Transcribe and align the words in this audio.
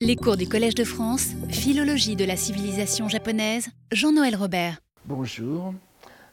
Les 0.00 0.14
cours 0.14 0.36
du 0.36 0.48
Collège 0.48 0.76
de 0.76 0.84
France, 0.84 1.30
Philologie 1.48 2.14
de 2.14 2.24
la 2.24 2.36
civilisation 2.36 3.08
japonaise, 3.08 3.66
Jean-Noël 3.90 4.36
Robert. 4.36 4.78
Bonjour. 5.06 5.74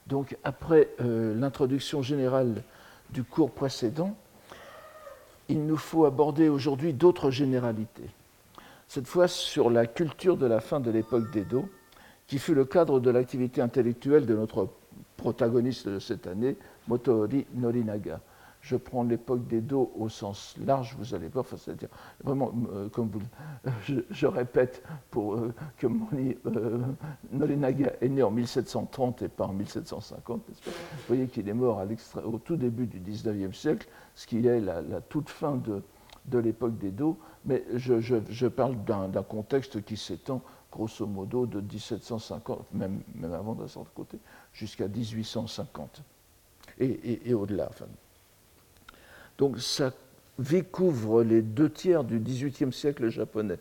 Donc, 0.06 0.38
après 0.44 0.90
euh, 1.02 1.34
l'introduction 1.34 2.04
générale 2.04 2.62
du 3.10 3.24
cours 3.24 3.50
précédent, 3.50 4.16
il 5.50 5.66
nous 5.66 5.78
faut 5.78 6.06
aborder 6.06 6.48
aujourd'hui 6.48 6.94
d'autres 6.94 7.32
généralités. 7.32 8.12
Cette 8.88 9.08
fois 9.08 9.28
sur 9.28 9.72
la 9.72 9.88
culture 9.88 10.38
de 10.38 10.46
la 10.46 10.60
fin 10.60 10.80
de 10.80 10.92
l'époque 10.92 11.32
d'Edo, 11.32 11.68
qui 12.28 12.38
fut 12.38 12.54
le 12.54 12.66
cadre 12.66 13.00
de 13.00 13.10
l'activité 13.10 13.62
intellectuelle 13.62 14.28
de 14.28 14.36
notre 14.36 14.70
protagoniste 15.18 15.90
de 15.90 15.98
cette 15.98 16.28
année, 16.28 16.56
Motohori 16.88 17.48
Norinaga 17.56 18.22
je 18.66 18.76
prends 18.76 19.04
l'époque 19.04 19.46
d'Edo 19.46 19.92
au 19.96 20.10
sens 20.10 20.56
large, 20.66 20.96
vous 20.98 21.14
allez 21.14 21.28
voir, 21.28 21.46
c'est-à-dire 21.48 21.90
vraiment, 22.24 22.52
euh, 22.74 22.90
comme 22.90 23.10
vous, 23.10 23.22
je, 24.10 24.26
répète 24.26 24.82
pour 25.12 25.36
euh, 25.36 25.54
que 25.78 25.86
Moni 25.86 26.36
euh, 26.48 26.80
Norinaga 27.32 27.94
est 28.02 28.10
né 28.10 28.24
en 28.24 28.32
1730 28.32 29.22
et 29.22 29.28
pas 29.30 29.46
en 29.46 29.54
1750, 29.54 30.42
vous 30.66 30.72
voyez 31.08 31.28
qu'il 31.28 31.48
est 31.48 31.54
mort 31.54 31.80
au 32.26 32.40
tout 32.40 32.56
début 32.56 32.88
du 32.88 33.00
19e 33.00 33.54
siècle, 33.54 33.88
ce 34.16 34.26
qui 34.26 34.46
est 34.48 34.60
la, 34.60 34.82
toute 35.10 35.30
fin 35.30 35.58
de, 35.58 36.40
l'époque 36.40 36.76
d'Edo, 36.80 37.20
mais 37.46 37.64
je, 37.76 38.48
parle 38.48 38.84
d'un 38.84 39.24
contexte 39.24 39.84
qui 39.86 39.96
s'étend 39.96 40.42
grosso 40.72 41.06
modo 41.06 41.46
de 41.46 41.62
1750, 41.62 42.74
même, 42.74 43.04
avant 43.32 43.54
d'un 43.54 43.68
certain 43.68 43.92
côté, 43.94 44.18
jusqu'à 44.54 44.88
1850 44.88 46.02
et, 46.80 47.34
au-delà. 47.36 47.70
Donc 49.38 49.60
sa 49.60 49.92
vie 50.40 50.64
couvre 50.64 51.24
les 51.24 51.42
deux 51.42 51.70
tiers 51.70 52.04
du 52.04 52.20
XVIIIe 52.20 52.74
siècle 52.74 53.10
japonais. 53.10 53.60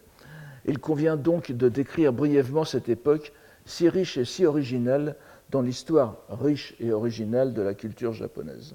Il 0.66 0.78
convient 0.78 1.16
donc 1.16 1.52
de 1.52 1.68
décrire 1.68 2.12
brièvement 2.12 2.64
cette 2.64 2.88
époque 2.88 3.32
si 3.66 3.88
riche 3.88 4.16
et 4.16 4.24
si 4.24 4.46
originale 4.46 5.16
dans 5.50 5.62
l'histoire 5.62 6.16
riche 6.28 6.74
et 6.80 6.92
originale 6.92 7.54
de 7.54 7.62
la 7.62 7.74
culture 7.74 8.12
japonaise. 8.12 8.74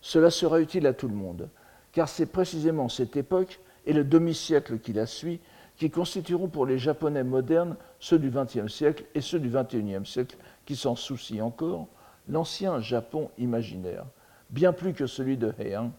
Cela 0.00 0.30
sera 0.30 0.60
utile 0.60 0.86
à 0.86 0.94
tout 0.94 1.08
le 1.08 1.14
monde, 1.14 1.48
car 1.92 2.08
c'est 2.08 2.26
précisément 2.26 2.88
cette 2.88 3.16
époque 3.16 3.60
et 3.86 3.92
le 3.92 4.04
demi-siècle 4.04 4.78
qui 4.78 4.92
la 4.92 5.06
suit 5.06 5.40
qui 5.80 5.90
constitueront 5.90 6.48
pour 6.48 6.66
les 6.66 6.78
Japonais 6.78 7.24
modernes, 7.24 7.74
ceux 8.00 8.18
du 8.18 8.30
XXe 8.30 8.70
siècle 8.70 9.04
et 9.14 9.22
ceux 9.22 9.40
du 9.40 9.48
XXIe 9.48 10.04
siècle, 10.04 10.36
qui 10.66 10.76
s'en 10.76 10.94
soucient 10.94 11.46
encore, 11.46 11.88
l'ancien 12.28 12.80
Japon 12.80 13.30
imaginaire, 13.38 14.04
bien 14.50 14.74
plus 14.74 14.92
que 14.92 15.06
celui 15.06 15.38
de 15.38 15.54
Heian, 15.58 15.90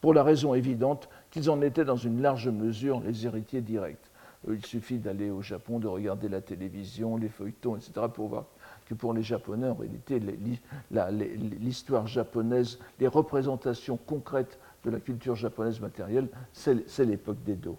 pour 0.00 0.14
la 0.14 0.22
raison 0.22 0.54
évidente 0.54 1.08
qu'ils 1.30 1.50
en 1.50 1.60
étaient 1.60 1.84
dans 1.84 1.96
une 1.96 2.22
large 2.22 2.48
mesure 2.48 3.00
les 3.00 3.26
héritiers 3.26 3.60
directs. 3.60 4.10
Euh, 4.48 4.54
il 4.54 4.64
suffit 4.64 4.98
d'aller 4.98 5.30
au 5.30 5.42
Japon, 5.42 5.78
de 5.78 5.86
regarder 5.86 6.28
la 6.28 6.40
télévision, 6.40 7.16
les 7.16 7.28
feuilletons, 7.28 7.76
etc., 7.76 8.06
pour 8.12 8.28
voir 8.28 8.46
que 8.86 8.94
pour 8.94 9.12
les 9.12 9.22
Japonais, 9.22 9.68
en 9.68 9.74
réalité, 9.74 10.20
l'histoire 10.90 12.06
japonaise, 12.06 12.78
les 12.98 13.06
représentations 13.06 13.96
concrètes 13.96 14.58
de 14.84 14.90
la 14.90 14.98
culture 14.98 15.36
japonaise 15.36 15.80
matérielle, 15.80 16.28
c'est 16.52 17.04
l'époque 17.04 17.42
d'Edo. 17.44 17.78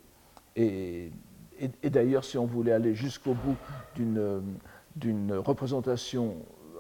Et, 0.56 1.12
d'ailleurs, 1.84 2.24
si 2.24 2.38
on 2.38 2.46
voulait 2.46 2.72
aller 2.72 2.96
jusqu'au 2.96 3.34
bout 3.34 3.58
d'une 3.96 5.34
représentation 5.34 6.38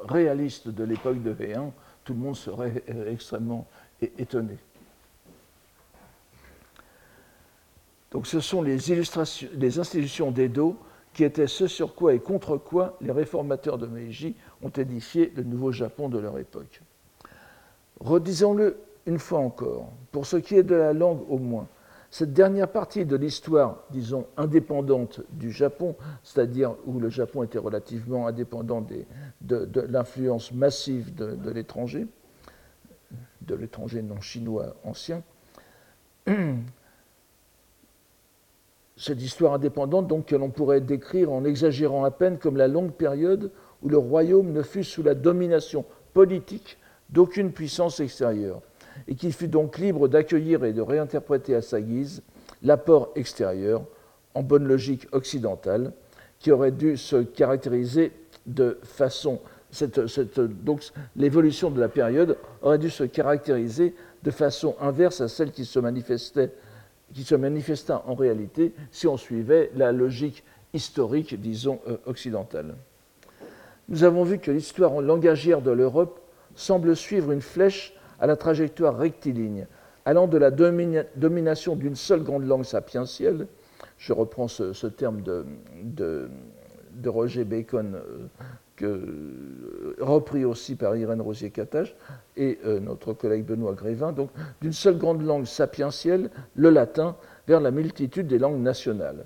réaliste 0.07 0.69
de 0.69 0.83
l'époque 0.85 1.21
de 1.21 1.35
Heian, 1.43 1.73
tout 2.05 2.13
le 2.13 2.19
monde 2.19 2.37
serait 2.37 2.83
extrêmement 3.07 3.67
étonné. 4.01 4.57
Donc 8.11 8.27
ce 8.27 8.39
sont 8.39 8.61
les, 8.61 8.91
institutions 9.79 10.31
d'Edo 10.31 10.77
qui 11.13 11.23
étaient 11.23 11.47
ce 11.47 11.67
sur 11.67 11.95
quoi 11.95 12.13
et 12.13 12.19
contre 12.19 12.57
quoi 12.57 12.97
les 13.01 13.11
réformateurs 13.11 13.77
de 13.77 13.87
Meiji 13.87 14.35
ont 14.61 14.69
édifié 14.69 15.31
le 15.35 15.43
nouveau 15.43 15.71
Japon 15.71 16.09
de 16.09 16.19
leur 16.19 16.37
époque. 16.37 16.81
Redisons-le 17.99 18.77
une 19.05 19.19
fois 19.19 19.39
encore, 19.39 19.91
pour 20.11 20.25
ce 20.25 20.37
qui 20.37 20.55
est 20.55 20.63
de 20.63 20.75
la 20.75 20.93
langue 20.93 21.21
au 21.29 21.37
moins, 21.37 21.67
cette 22.11 22.33
dernière 22.33 22.69
partie 22.69 23.05
de 23.05 23.15
l'histoire, 23.15 23.83
disons, 23.89 24.27
indépendante 24.35 25.21
du 25.31 25.51
Japon, 25.51 25.95
c'est-à-dire 26.23 26.75
où 26.85 26.99
le 26.99 27.09
Japon 27.09 27.43
était 27.43 27.57
relativement 27.57 28.27
indépendant 28.27 28.85
de 29.41 29.81
l'influence 29.87 30.51
massive 30.51 31.15
de 31.15 31.49
l'étranger, 31.49 32.05
de 33.41 33.55
l'étranger 33.55 34.01
non 34.01 34.19
chinois 34.19 34.75
ancien, 34.83 35.23
cette 38.97 39.21
histoire 39.21 39.53
indépendante 39.53 40.07
donc 40.07 40.25
que 40.27 40.35
l'on 40.35 40.49
pourrait 40.49 40.81
décrire 40.81 41.31
en 41.31 41.43
exagérant 41.43 42.03
à 42.03 42.11
peine 42.11 42.37
comme 42.37 42.57
la 42.57 42.67
longue 42.67 42.91
période 42.91 43.51
où 43.81 43.89
le 43.89 43.97
royaume 43.97 44.51
ne 44.51 44.61
fut 44.61 44.83
sous 44.83 45.03
la 45.03 45.15
domination 45.15 45.85
politique 46.13 46.77
d'aucune 47.09 47.51
puissance 47.51 47.99
extérieure, 47.99 48.61
et 49.07 49.15
qu'il 49.15 49.33
fut 49.33 49.47
donc 49.47 49.77
libre 49.77 50.07
d'accueillir 50.07 50.63
et 50.63 50.73
de 50.73 50.81
réinterpréter 50.81 51.55
à 51.55 51.61
sa 51.61 51.81
guise 51.81 52.21
l'apport 52.63 53.11
extérieur, 53.15 53.83
en 54.33 54.43
bonne 54.43 54.67
logique 54.67 55.07
occidentale, 55.11 55.93
qui 56.39 56.51
aurait 56.51 56.71
dû 56.71 56.97
se 56.97 57.17
caractériser 57.17 58.11
de 58.45 58.79
façon. 58.83 59.39
donc 60.63 60.83
l'évolution 61.15 61.69
de 61.69 61.79
la 61.79 61.89
période 61.89 62.37
aurait 62.61 62.77
dû 62.77 62.89
se 62.89 63.03
caractériser 63.03 63.93
de 64.23 64.31
façon 64.31 64.75
inverse 64.79 65.21
à 65.21 65.27
celle 65.27 65.51
qui 65.51 65.65
se 65.65 65.79
manifestait 65.79 66.51
qui 67.13 67.23
se 67.23 67.35
manifesta 67.35 68.03
en 68.07 68.15
réalité 68.15 68.73
si 68.91 69.07
on 69.07 69.17
suivait 69.17 69.71
la 69.75 69.91
logique 69.91 70.43
historique, 70.73 71.39
disons, 71.39 71.79
euh, 71.87 71.97
occidentale. 72.05 72.75
Nous 73.89 74.03
avons 74.03 74.23
vu 74.23 74.39
que 74.39 74.51
l'histoire 74.51 75.01
langagière 75.01 75.61
de 75.61 75.71
l'Europe 75.71 76.21
semble 76.55 76.95
suivre 76.95 77.31
une 77.31 77.41
flèche 77.41 77.93
à 78.19 78.27
la 78.27 78.35
trajectoire 78.35 78.97
rectiligne, 78.97 79.67
allant 80.05 80.27
de 80.27 80.37
la 80.37 80.51
domination 80.51 81.75
d'une 81.75 81.95
seule 81.95 82.23
grande 82.23 82.45
langue 82.45 82.63
sapientielle, 82.63 83.47
je 83.97 84.13
reprends 84.13 84.47
ce, 84.47 84.87
terme 84.87 85.21
de, 85.21 85.45
de, 85.83 87.09
Roger 87.09 87.43
Bacon 87.43 88.01
euh, 88.83 89.95
repris 89.99 90.45
aussi 90.45 90.75
par 90.75 90.95
Irène 90.95 91.21
Rosier-Catache 91.21 91.95
et 92.37 92.59
euh, 92.65 92.79
notre 92.79 93.13
collègue 93.13 93.45
Benoît 93.45 93.73
Grévin, 93.73 94.11
donc 94.11 94.29
d'une 94.61 94.73
seule 94.73 94.97
grande 94.97 95.21
langue 95.23 95.45
sapientielle, 95.45 96.29
le 96.55 96.69
latin, 96.69 97.15
vers 97.47 97.59
la 97.59 97.71
multitude 97.71 98.27
des 98.27 98.39
langues 98.39 98.61
nationales. 98.61 99.25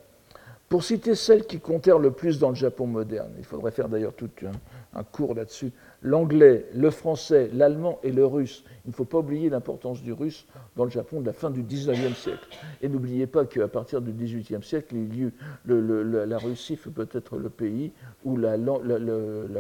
Pour 0.70 0.84
citer 0.84 1.16
celles 1.16 1.46
qui 1.46 1.60
comptèrent 1.60 2.00
le 2.00 2.12
plus 2.12 2.40
dans 2.40 2.50
le 2.50 2.56
Japon 2.56 2.88
moderne, 2.88 3.32
il 3.38 3.46
faudrait 3.46 3.72
faire 3.72 3.88
d'ailleurs 3.88 4.14
tout 4.14 4.30
un 4.94 5.04
cours 5.04 5.36
là-dessus, 5.36 5.72
l'anglais, 6.02 6.66
le 6.74 6.90
français, 6.90 7.50
l'allemand 7.54 8.00
et 8.04 8.12
le 8.12 8.26
russe. 8.26 8.64
Il 8.86 8.90
ne 8.90 8.94
faut 8.94 9.06
pas 9.06 9.18
oublier 9.20 9.50
l'importance 9.50 10.04
du 10.04 10.14
russe 10.14 10.46
dans 10.76 10.84
le 10.84 10.92
Japon 10.92 11.22
de 11.22 11.26
la 11.26 11.34
fin 11.34 11.50
du 11.50 11.64
XIXe 11.64 12.16
siècle. 12.16 12.48
Et 12.82 12.88
n'oubliez 12.88 13.26
pas 13.26 13.46
qu'à 13.46 13.68
partir 13.68 14.02
du 14.02 14.12
XVIIIe 14.12 14.62
siècle, 14.62 14.96
la 15.66 16.38
Russie 16.38 16.76
fut 16.76 16.92
peut-être 16.92 17.38
le 17.38 17.50
pays 17.50 17.92
où 18.24 18.38
la, 18.38 18.58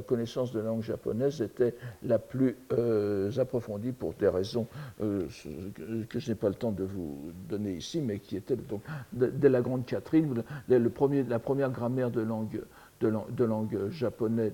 connaissance 0.05 0.51
de 0.51 0.59
la 0.59 0.65
langue 0.65 0.83
japonaise 0.83 1.41
était 1.41 1.73
la 2.03 2.19
plus 2.19 2.55
euh, 2.73 3.31
approfondie 3.37 3.91
pour 3.91 4.13
des 4.13 4.27
raisons 4.27 4.67
euh, 5.01 5.25
que 6.09 6.19
je 6.19 6.29
n'ai 6.29 6.35
pas 6.35 6.49
le 6.49 6.55
temps 6.55 6.71
de 6.71 6.83
vous 6.83 7.31
donner 7.49 7.73
ici, 7.73 8.01
mais 8.01 8.19
qui 8.19 8.37
étaient 8.37 8.55
donc 8.55 8.81
dès 9.11 9.49
la 9.49 9.61
Grande 9.61 9.85
Catherine, 9.85 10.43
le 10.69 10.89
premier, 10.89 11.23
la 11.23 11.39
première 11.39 11.71
grammaire 11.71 12.11
de 12.11 12.21
langue 12.21 12.61
japonaise 13.89 14.53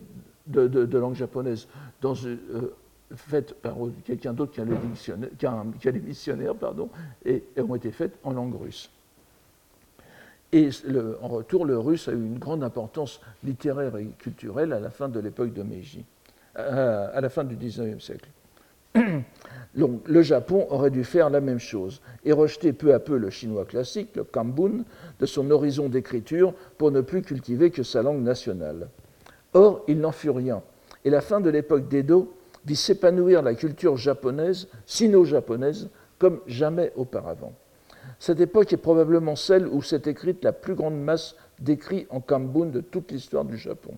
de, 0.52 0.98
langue 0.98 1.16
japonaise 1.16 1.68
dans, 2.02 2.14
euh, 2.26 2.74
faites 3.16 3.54
par 3.56 3.76
quelqu'un 4.06 4.34
d'autre 4.34 4.54
qui 4.54 4.62
a 4.62 5.92
les 5.92 6.00
missionnaires, 6.00 6.56
pardon, 6.56 6.90
et, 7.26 7.44
ont 7.58 7.76
été 7.76 7.92
faites 7.92 8.18
en 8.24 8.34
langue 8.34 8.56
russe. 8.60 8.90
Et 10.54 10.70
en 11.22 11.28
retour, 11.30 11.66
le 11.66 11.78
russe 11.80 12.10
a 12.10 12.12
eu 12.12 12.16
une 12.26 12.38
grande 12.38 12.64
importance 12.64 13.22
littéraire 13.44 13.96
et 13.96 14.08
culturelle 14.20 14.74
à 14.74 14.80
la 14.80 14.90
fin 14.90 15.08
de 15.08 15.20
l'époque 15.20 15.54
de 15.54 15.64
Meiji, 15.64 16.04
à, 16.56 17.22
la 17.22 17.30
fin 17.30 17.46
du 17.46 17.56
XIXe 17.56 18.04
siècle. 18.04 18.30
le 19.76 20.22
Japon 20.22 20.68
aurait 20.70 20.90
dû 20.90 21.06
faire 21.06 21.30
la 21.30 21.40
même 21.40 21.60
chose 21.60 22.02
et 22.26 22.34
rejeter 22.34 22.74
peu 22.74 22.94
à 22.94 23.00
peu 23.00 23.18
le 23.18 23.30
chinois 23.30 23.64
classique, 23.64 24.10
le 24.16 24.26
kambun, 24.26 24.84
de 25.22 25.26
son 25.26 25.50
horizon 25.52 25.88
d'écriture 25.88 26.54
pour 26.78 26.92
ne 26.92 27.00
plus 27.00 27.22
cultiver 27.22 27.72
que 27.72 27.84
sa 27.84 28.02
langue 28.02 28.22
nationale. 28.22 28.90
Or, 29.54 29.84
il 29.88 30.00
n'en 30.00 30.12
fut 30.12 30.30
rien, 30.30 30.62
et 31.04 31.10
la 31.10 31.22
fin 31.22 31.42
de 31.42 31.50
l'époque 31.50 31.88
d'Edo 31.88 32.34
vit 32.66 32.76
s'épanouir 32.76 33.42
la 33.42 33.56
culture 33.56 33.98
japonaise, 33.98 34.68
sino-japonaise, 34.86 35.90
comme 36.20 36.40
jamais 36.48 36.94
auparavant. 36.96 37.54
Cette 38.20 38.40
époque 38.40 38.72
est 38.74 38.78
probablement 38.78 39.36
celle 39.36 39.68
où 39.68 39.82
s'est 39.82 40.04
écrite 40.06 40.44
la 40.44 40.54
plus 40.54 40.76
grande 40.76 41.00
masse 41.00 41.36
d'écrits 41.60 42.08
en 42.10 42.20
kambun 42.20 42.68
de 42.68 42.82
toute 42.82 43.12
l'histoire 43.12 43.46
du 43.46 43.58
Japon. 43.58 43.94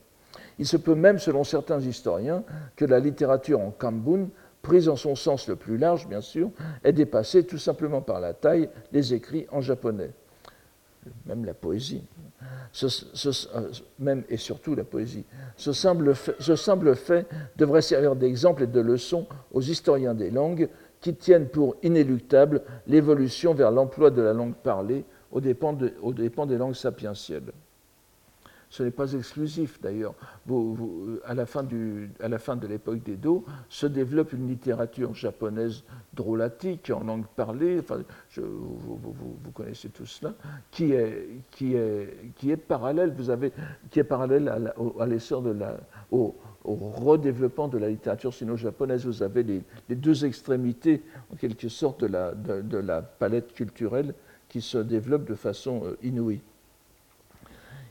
Il 0.60 0.66
se 0.66 0.78
peut 0.78 0.96
même, 0.96 1.20
selon 1.20 1.44
certains 1.44 1.80
historiens, 1.80 2.44
que 2.76 2.86
la 2.86 3.00
littérature 3.00 3.60
en 3.60 3.72
kambun, 3.72 4.30
prise 4.62 4.88
en 4.88 4.96
son 4.96 5.16
sens 5.16 5.48
le 5.50 5.58
plus 5.58 5.78
large, 5.78 6.08
bien 6.08 6.22
sûr, 6.22 6.50
ait 6.84 6.94
dépassé 6.94 7.46
tout 7.46 7.58
simplement 7.58 8.02
par 8.02 8.22
la 8.22 8.34
taille 8.34 8.70
les 8.94 9.14
écrits 9.14 9.46
en 9.52 9.62
japonais. 9.62 10.12
Même 11.26 11.46
la 11.46 11.54
poésie, 11.54 12.04
même 14.00 14.24
et 14.30 14.38
surtout 14.38 14.76
la 14.76 14.84
poésie. 14.84 15.26
Ce 15.58 15.74
simple, 15.74 16.14
fait, 16.14 16.36
ce 16.40 16.56
simple 16.56 16.96
fait 16.96 17.28
devrait 17.58 17.82
servir 17.82 18.16
d'exemple 18.16 18.64
et 18.64 18.68
de 18.68 18.80
leçon 18.80 19.28
aux 19.52 19.62
historiens 19.62 20.14
des 20.14 20.32
langues 20.32 20.70
qui 21.00 21.16
tiennent 21.16 21.50
pour 21.50 21.76
inéluctable 21.84 22.62
l'évolution 22.88 23.54
vers 23.54 23.72
l'emploi 23.72 24.10
de 24.10 24.22
la 24.22 24.34
langue 24.34 24.56
parlée 24.56 25.06
aux 25.32 25.42
dépens, 25.42 25.78
aux 26.02 26.14
dépens 26.14 26.46
des 26.46 26.58
langues 26.58 26.76
sapientielles. 26.76 27.52
Ce 28.74 28.82
n'est 28.82 28.90
pas 28.90 29.14
exclusif 29.14 29.80
d'ailleurs. 29.80 30.16
À, 31.26 31.36
la 31.36 31.46
fin 31.46 31.62
de 31.62 32.68
l'époque 32.68 33.04
d'Edo, 33.04 33.46
se 33.70 33.86
développe 33.86 34.34
une 34.34 34.48
littérature 34.48 35.14
japonaise 35.14 35.84
drôlatique 36.12 36.90
en 36.92 37.04
langue 37.04 37.28
parlée, 37.36 37.78
enfin, 37.82 38.02
vous, 38.36 39.52
connaissez 39.54 39.90
tout 39.90 40.08
cela, 40.08 40.34
qui 40.72 40.92
est, 40.94 42.58
parallèle, 42.68 43.14
vous 43.16 43.30
avez, 43.30 43.54
qui 43.92 44.00
est 44.00 44.04
parallèle 44.04 44.52
à 45.00 45.06
l'essor 45.06 45.44
de 45.44 45.52
la, 45.52 45.78
au, 46.12 46.36
redéveloppement 46.64 47.68
de 47.68 47.78
la 47.78 47.90
littérature 47.90 48.34
sino-japonaise. 48.34 49.06
Vous 49.06 49.22
avez 49.22 49.44
les, 49.44 49.96
deux 49.96 50.26
extrémités, 50.26 51.04
en 51.32 51.36
quelque 51.36 51.70
sorte, 51.70 52.02
de 52.02 52.08
la, 52.08 52.34
de, 52.34 52.78
la 52.80 53.04
palette 53.04 53.54
culturelle 53.54 54.16
qui 54.50 54.62
se 54.62 54.80
développe 54.80 55.26
de 55.26 55.36
façon 55.36 55.84
euh, 55.86 55.96
inouïe. 56.02 56.42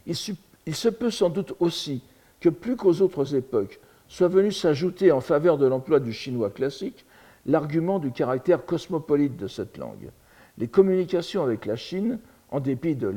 Il, 0.07 0.17
il 0.67 0.75
se 0.75 0.89
peut 0.89 1.11
sans 1.11 1.31
doute 1.31 1.55
aussi 1.61 2.03
que 2.41 2.49
plus 2.49 2.77
qu'aux 2.77 3.01
autres 3.01 3.35
époques 3.35 3.81
soit 4.09 4.29
venu 4.29 4.53
s'ajouter 4.53 5.13
en 5.13 5.21
faveur 5.21 5.59
de 5.59 5.67
l'emploi 5.67 6.01
du 6.01 6.13
chinois 6.13 6.51
classique 6.51 7.07
l'argument 7.47 7.99
du 7.99 8.13
caractère 8.13 8.65
cosmopolite 8.65 9.37
de 9.37 9.49
cette 9.49 9.79
langue. 9.79 10.11
Les 10.59 10.69
communications 10.69 11.43
avec 11.43 11.67
la 11.67 11.77
Chine, 11.77 12.19
en 12.51 12.61
dépit 12.61 12.95
de 12.95 13.09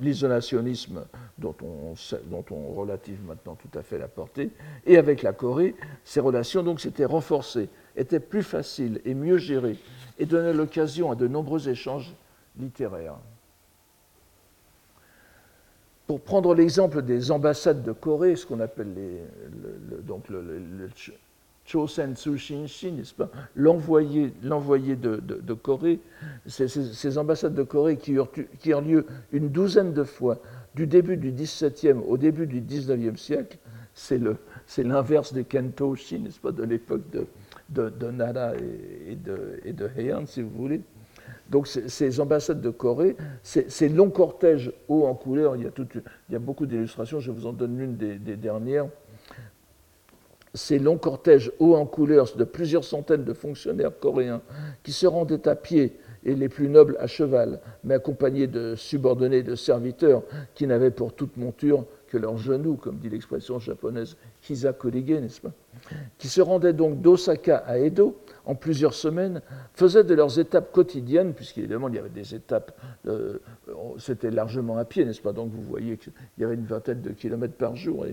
l'isolationnisme 0.00 1.04
dont 1.38 1.54
on, 1.62 1.94
dont 2.26 2.44
on 2.50 2.72
relative 2.72 3.24
maintenant 3.24 3.54
tout 3.54 3.78
à 3.78 3.82
fait 3.82 3.98
la 3.98 4.08
portée, 4.08 4.50
et 4.84 4.98
avec 4.98 5.22
la 5.22 5.32
Corée, 5.32 5.76
ces 6.02 6.18
relations 6.18 6.64
donc 6.64 6.80
s'étaient 6.80 7.04
renforcées, 7.04 7.68
étaient 7.96 8.18
plus 8.18 8.42
faciles 8.42 9.00
et 9.04 9.14
mieux 9.14 9.38
gérées, 9.38 9.78
et 10.18 10.26
donnaient 10.26 10.52
l'occasion 10.52 11.12
à 11.12 11.14
de 11.14 11.28
nombreux 11.28 11.68
échanges 11.68 12.12
littéraires. 12.58 13.18
Pour 16.10 16.20
prendre 16.20 16.56
l'exemple 16.56 17.02
des 17.02 17.30
ambassades 17.30 17.84
de 17.84 17.92
Corée, 17.92 18.34
ce 18.34 18.44
qu'on 18.44 18.58
appelle 18.58 18.92
les, 18.96 19.20
le, 19.88 20.02
donc 20.02 20.28
le, 20.28 20.42
n'est-ce 20.42 21.12
L'envoyé, 23.54 24.32
de, 24.96 25.54
Corée, 25.54 26.00
ces, 26.48 27.16
ambassades 27.16 27.54
de 27.54 27.62
Corée 27.62 27.96
qui 27.96 28.18
ont, 28.18 28.80
lieu 28.80 29.06
une 29.30 29.50
douzaine 29.50 29.92
de 29.92 30.02
fois 30.02 30.40
du 30.74 30.88
début 30.88 31.16
du 31.16 31.30
XVIIe 31.30 32.00
au 32.04 32.16
début 32.16 32.48
du 32.48 32.60
XIXe 32.60 33.16
siècle, 33.16 33.58
c'est, 33.94 34.18
l'inverse 34.82 35.32
des 35.32 35.44
Kentoshin, 35.44 36.18
n'est-ce 36.24 36.40
pas, 36.40 36.50
de 36.50 36.64
l'époque 36.64 37.02
de, 37.68 38.10
Nara 38.10 38.54
et 38.56 39.14
de 39.14 39.88
Heian, 39.96 40.26
si 40.26 40.42
vous 40.42 40.50
voulez. 40.50 40.80
Donc 41.50 41.66
ces 41.66 42.20
ambassades 42.20 42.60
de 42.60 42.70
Corée, 42.70 43.16
ces 43.42 43.88
longs 43.88 44.10
cortèges 44.10 44.72
hauts 44.88 45.04
en 45.04 45.14
couleur, 45.14 45.56
il 45.56 45.62
y 46.30 46.36
a, 46.36 46.38
beaucoup 46.38 46.64
d'illustrations, 46.64 47.18
je 47.18 47.32
vous 47.32 47.46
en 47.46 47.52
donne 47.52 47.76
l'une 47.76 47.96
des, 47.96 48.36
dernières. 48.36 48.86
Ces 50.54 50.78
longs 50.78 50.98
cortèges 50.98 51.50
hauts 51.58 51.74
en 51.74 51.86
couleur 51.86 52.28
de 52.36 52.44
plusieurs 52.44 52.84
centaines 52.84 53.24
de 53.24 53.32
fonctionnaires 53.32 53.90
coréens 53.98 54.42
qui 54.84 54.92
se 54.92 55.06
rendaient 55.06 55.48
à 55.48 55.56
pied 55.56 55.98
et 56.24 56.34
les 56.34 56.48
plus 56.48 56.68
nobles 56.68 56.96
à 57.00 57.06
cheval, 57.06 57.60
mais 57.82 57.94
accompagnés 57.94 58.46
de 58.46 58.74
subordonnés, 58.76 59.42
de 59.42 59.54
serviteurs 59.54 60.22
qui 60.54 60.66
n'avaient 60.66 60.90
pour 60.90 61.14
toute 61.14 61.36
monture 61.36 61.84
que 62.08 62.18
leurs 62.18 62.36
genoux, 62.36 62.74
comme 62.74 62.98
dit 62.98 63.08
l'expression 63.08 63.58
japonaise 63.58 64.16
Hizakurige, 64.48 65.20
n'est-ce 65.20 65.40
pas? 65.40 65.52
Qui 66.18 66.28
se 66.28 66.40
rendaient 66.40 66.72
donc 66.72 67.00
d'Osaka 67.00 67.58
à 67.58 67.78
Edo 67.78 68.16
en 68.44 68.54
plusieurs 68.54 68.94
semaines, 68.94 69.42
faisaient 69.74 70.04
de 70.04 70.14
leurs 70.14 70.38
étapes 70.38 70.72
quotidiennes, 70.72 71.34
puisqu'évidemment 71.34 71.88
il 71.88 71.96
y 71.96 71.98
avait 71.98 72.08
des 72.08 72.34
étapes, 72.34 72.78
euh, 73.06 73.38
c'était 73.98 74.30
largement 74.30 74.78
à 74.78 74.84
pied, 74.84 75.04
n'est-ce 75.04 75.20
pas? 75.20 75.32
Donc 75.32 75.50
vous 75.52 75.62
voyez 75.62 75.96
qu'il 75.96 76.12
y 76.38 76.44
avait 76.44 76.54
une 76.54 76.66
vingtaine 76.66 77.00
de 77.00 77.10
kilomètres 77.10 77.54
par 77.54 77.76
jour. 77.76 78.06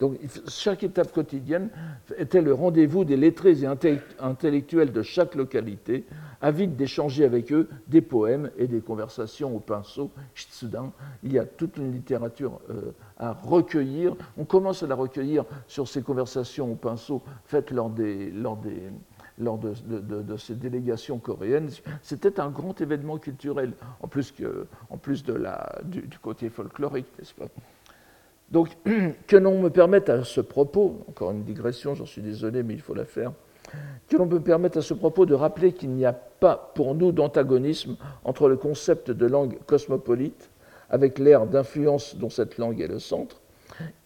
donc 0.00 0.18
chaque 0.48 0.82
étape 0.82 1.12
quotidienne 1.12 1.68
était 2.16 2.42
le 2.42 2.54
rendez-vous 2.54 3.04
des 3.04 3.16
lettrés 3.16 3.62
et 3.62 3.98
intellectuels 4.20 4.92
de 4.92 5.02
chaque 5.02 5.34
localité, 5.34 6.04
avides 6.40 6.76
d'échanger 6.76 7.24
avec 7.24 7.52
eux 7.52 7.68
des 7.88 8.00
poèmes 8.00 8.50
et 8.58 8.66
des 8.66 8.80
conversations 8.80 9.54
au 9.56 9.60
pinceau, 9.60 10.10
shitsudan. 10.34 10.92
Il 11.22 11.32
y 11.32 11.38
a 11.38 11.44
toute 11.44 11.78
une 11.78 11.92
littérature 11.92 12.60
euh, 12.70 12.92
à 13.16 13.32
recueillir. 13.32 14.14
On 14.36 14.44
commence 14.44 14.82
à 14.82 14.86
la 14.86 14.94
recueillir 14.94 15.44
sur 15.66 15.88
ces 15.88 16.02
conversations 16.02 16.70
au 16.70 16.74
pinceau 16.74 17.22
faites 17.44 17.70
lors 17.70 17.90
des, 17.90 18.30
lors 18.30 18.56
des, 18.56 18.90
lors 19.38 19.58
de, 19.58 20.36
ces 20.36 20.54
délégations 20.54 21.18
coréennes. 21.18 21.70
C'était 22.02 22.40
un 22.40 22.50
grand 22.50 22.80
événement 22.80 23.18
culturel, 23.18 23.72
en 24.00 24.08
plus, 24.08 24.32
que, 24.32 24.66
en 24.90 24.96
plus 24.96 25.24
de 25.24 25.32
la, 25.32 25.80
du, 25.84 26.08
côté 26.20 26.48
folklorique, 26.50 27.06
n'est-ce 27.18 27.34
pas? 27.34 27.46
Donc, 28.50 28.68
que 29.26 29.36
l'on 29.36 29.60
me 29.60 29.70
permette 29.70 30.08
à 30.08 30.24
ce 30.24 30.40
propos, 30.40 31.04
encore 31.08 31.32
une 31.32 31.44
digression, 31.44 31.94
j'en 31.94 32.06
suis 32.06 32.22
désolé, 32.22 32.62
mais 32.62 32.74
il 32.74 32.80
faut 32.80 32.94
la 32.94 33.04
faire, 33.04 33.32
que 34.08 34.16
l'on 34.16 34.26
me 34.26 34.40
permette 34.40 34.76
à 34.76 34.82
ce 34.82 34.94
propos 34.94 35.26
de 35.26 35.34
rappeler 35.34 35.72
qu'il 35.72 35.90
n'y 35.90 36.04
a 36.04 36.12
pas 36.12 36.72
pour 36.74 36.94
nous 36.94 37.10
d'antagonisme 37.10 37.96
entre 38.24 38.48
le 38.48 38.56
concept 38.56 39.10
de 39.10 39.26
langue 39.26 39.58
cosmopolite, 39.66 40.50
avec 40.90 41.18
l'ère 41.18 41.46
d'influence 41.46 42.16
dont 42.16 42.30
cette 42.30 42.58
langue 42.58 42.80
est 42.80 42.86
le 42.86 42.98
centre, 42.98 43.40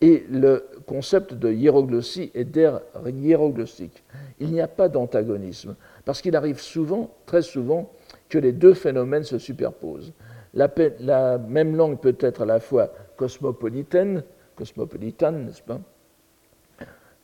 et 0.01 0.25
le 0.31 0.65
concept 0.87 1.35
de 1.35 1.53
hiéroglossie 1.53 2.31
et 2.35 2.45
d'ère 2.45 2.81
hiéroglossique. 3.07 4.03
Il 4.41 4.53
n'y 4.53 4.61
a 4.61 4.69
pas 4.69 4.89
d'antagonisme, 4.89 5.75
parce 6.05 6.23
qu'il 6.23 6.37
arrive 6.37 6.61
souvent, 6.61 7.11
très 7.27 7.43
souvent, 7.43 7.93
que 8.29 8.39
les 8.39 8.53
deux 8.53 8.75
phénomènes 8.75 9.25
se 9.25 9.39
superposent. 9.39 10.13
La, 10.55 11.39
même 11.39 11.77
langue 11.77 12.01
peut 12.01 12.17
être 12.21 12.43
à 12.43 12.47
la 12.47 12.61
fois 12.61 12.93
cosmopolitaine, 13.17 14.23
cosmopolitane, 14.57 15.47
n'est-ce 15.47 15.63
pas? 15.63 15.81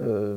Euh, 0.01 0.37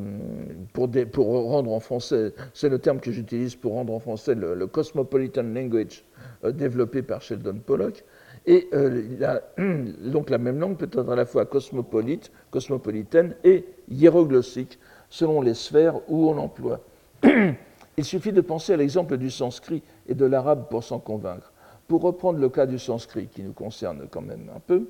pour, 0.74 1.26
rendre 1.26 1.72
en 1.72 1.80
français, 1.80 2.34
c'est 2.54 2.70
le 2.70 2.78
terme 2.78 3.00
que 3.00 3.12
j'utilise 3.12 3.56
pour 3.56 3.74
rendre 3.74 3.92
en 3.92 4.00
français 4.00 4.36
le, 4.36 4.68
cosmopolitan 4.68 5.42
language 5.42 6.06
euh, 6.44 6.52
développé 6.52 7.02
par 7.02 7.24
Sheldon 7.24 7.60
Pollock, 7.66 8.04
et 8.48 8.70
euh, 8.74 9.44
donc 10.12 10.30
la 10.30 10.38
même 10.38 10.60
langue 10.60 10.78
peut 10.78 10.90
être 10.92 11.10
à 11.12 11.16
la 11.16 11.26
fois 11.26 11.46
cosmopolite, 11.46 12.32
cosmopolitaine 12.50 13.36
et 13.44 13.66
hiéroglossique, 13.90 14.80
selon 15.10 15.42
les 15.42 15.54
sphères 15.54 16.00
où 16.08 16.30
on 16.30 16.34
l'emploie. 16.34 16.80
Il 17.98 18.06
suffit 18.06 18.32
de 18.32 18.42
penser 18.42 18.74
à 18.74 18.78
l'exemple 18.78 19.18
du 19.18 19.30
sanskrit 19.30 19.84
et 20.08 20.16
de 20.16 20.26
l'arabe 20.26 20.68
pour 20.70 20.84
s'en 20.84 21.00
convaincre. 21.00 21.52
Pour 21.88 22.02
reprendre 22.02 22.40
le 22.40 22.50
cas 22.50 22.66
du 22.66 22.80
sanskrit, 22.80 23.28
qui 23.28 23.44
nous 23.44 23.54
concerne 23.54 24.08
quand 24.10 24.22
même 24.22 24.50
un 24.56 24.60
peu, 24.60 24.88